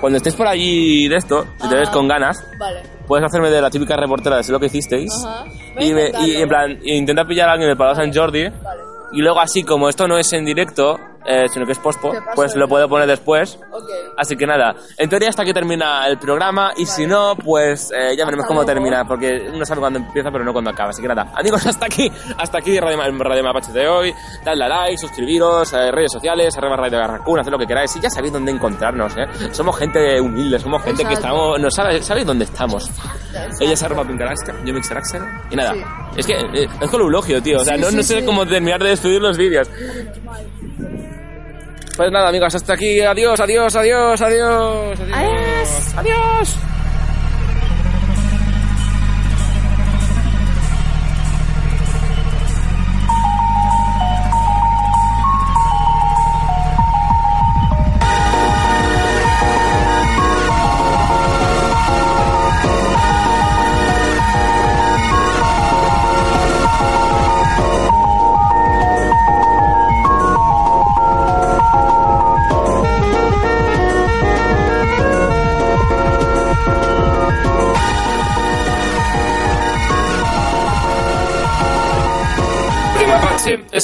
Cuando 0.00 0.16
estés 0.16 0.34
por 0.34 0.46
allí 0.46 1.08
de 1.08 1.16
esto, 1.16 1.44
si 1.60 1.68
te 1.68 1.74
ves 1.74 1.88
Ajá. 1.88 1.92
con 1.96 2.08
ganas, 2.08 2.42
Vale. 2.58 2.82
puedes 3.06 3.24
hacerme 3.26 3.50
de 3.50 3.60
la 3.60 3.68
típica 3.70 3.96
reportera 3.96 4.36
de 4.36 4.44
sé 4.44 4.52
lo 4.52 4.58
que 4.60 4.66
hicisteis. 4.66 5.12
Ajá. 5.26 5.44
Y, 5.78 5.92
me- 5.92 6.10
y 6.24 6.36
en 6.36 6.48
plan, 6.48 6.78
intentar 6.84 7.26
pillar 7.26 7.48
a 7.48 7.52
alguien 7.52 7.68
del 7.68 7.76
Palau 7.76 7.94
San 7.94 8.12
Jordi. 8.14 8.48
Vale. 8.48 8.80
Y 9.12 9.20
luego 9.20 9.40
así, 9.40 9.62
como 9.62 9.88
esto 9.88 10.08
no 10.08 10.16
es 10.18 10.32
en 10.32 10.44
directo, 10.44 10.98
eh, 11.26 11.46
sino 11.52 11.66
que 11.66 11.72
es 11.72 11.78
pospo, 11.78 12.12
pues 12.34 12.54
el- 12.54 12.60
lo 12.60 12.68
puedo 12.68 12.88
poner 12.88 13.06
después. 13.08 13.58
Ok. 13.72 13.88
Así 14.16 14.36
que 14.36 14.46
nada, 14.46 14.74
en 14.96 15.08
teoría 15.10 15.28
hasta 15.28 15.42
aquí 15.42 15.52
termina 15.52 16.06
el 16.06 16.18
programa 16.18 16.72
y 16.76 16.86
si 16.86 17.06
no, 17.06 17.34
pues 17.36 17.90
eh, 17.92 18.16
ya 18.16 18.24
veremos 18.24 18.44
Hasta 18.44 18.48
cómo 18.48 18.60
luego. 18.62 18.66
termina, 18.66 19.04
porque 19.06 19.50
uno 19.52 19.64
sabe 19.64 19.80
cuándo 19.80 19.98
empieza 19.98 20.30
pero 20.30 20.44
no 20.44 20.52
cuándo 20.52 20.70
acaba. 20.70 20.90
Así 20.90 21.02
que 21.02 21.08
nada, 21.08 21.32
amigos, 21.34 21.66
hasta 21.66 21.86
aquí, 21.86 22.10
hasta 22.38 22.58
aquí 22.58 22.78
Radio, 22.80 22.98
Radio 23.18 23.42
Mapache 23.44 23.72
de 23.72 23.86
hoy. 23.88 24.14
Dadle 24.44 24.64
a 24.64 24.68
like, 24.68 24.98
suscribiros, 24.98 25.72
eh, 25.72 25.90
redes 25.90 26.12
sociales, 26.12 26.56
arroba 26.56 26.76
Radio 26.76 26.98
Garracún, 26.98 27.38
haced 27.40 27.50
lo 27.50 27.58
que 27.58 27.66
queráis 27.66 27.94
y 27.96 28.00
ya 28.00 28.10
sabéis 28.10 28.32
dónde 28.32 28.52
encontrarnos, 28.52 29.16
¿eh? 29.16 29.26
Somos 29.52 29.76
gente 29.78 30.20
humilde, 30.20 30.58
somos 30.58 30.82
gente 30.82 31.02
que 31.04 31.14
Exacto. 31.14 31.26
estamos, 31.28 31.60
no 31.60 31.70
sabe- 31.70 32.02
sabéis 32.02 32.26
dónde 32.26 32.44
estamos. 32.44 32.90
Ella 33.60 33.72
es 33.72 33.82
arroba 33.82 34.04
Pincaraxca, 34.04 34.54
yo 34.64 34.72
Mixaraxer 34.72 35.20
y 35.50 35.56
nada. 35.56 35.72
Sí. 35.74 35.80
Es 36.16 36.26
que 36.26 36.32
eh, 36.34 36.68
es 36.80 36.90
con 36.90 37.00
eulogio, 37.00 37.42
tío, 37.42 37.58
o 37.58 37.64
sea, 37.64 37.74
Sí, 37.74 37.80
no, 37.82 37.90
sí, 37.90 37.96
no 37.96 38.02
sé 38.02 38.24
cómo 38.24 38.46
terminar 38.46 38.82
de 38.82 38.90
despedir 38.90 39.20
los 39.20 39.36
vídeos. 39.36 39.68
Pues 41.96 42.12
nada, 42.12 42.28
amigos, 42.28 42.54
hasta 42.54 42.74
aquí. 42.74 43.00
Adiós, 43.00 43.40
adiós, 43.40 43.74
adiós, 43.74 44.20
adiós. 44.20 45.00
Adiós. 45.00 45.94
Adiós. 45.96 46.56
Radio 46.56 46.75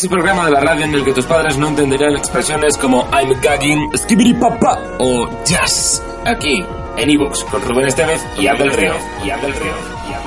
es 0.02 0.04
el 0.06 0.10
programa 0.10 0.46
de 0.46 0.50
la 0.50 0.60
radio 0.60 0.84
en 0.84 0.94
el 0.94 1.04
que 1.04 1.12
tus 1.12 1.24
padres 1.26 1.56
no 1.58 1.68
entenderían 1.68 2.16
expresiones 2.16 2.76
como 2.76 3.08
I'm 3.12 3.40
gagging, 3.40 3.96
skibidi 3.96 4.34
papa 4.34 4.76
o 4.98 5.28
jazz. 5.44 6.02
Aquí, 6.24 6.64
en 6.96 7.10
ebooks, 7.10 7.44
con 7.44 7.62
Rubén 7.62 7.86
Estevez 7.86 8.20
y 8.36 8.48
Abel 8.48 8.72
Río. 8.72 8.94
Y 9.24 9.30
Abel 9.30 9.52
Río. 9.52 9.72
Y 10.08 10.12
Abel 10.12 10.18
Río. 10.18 10.21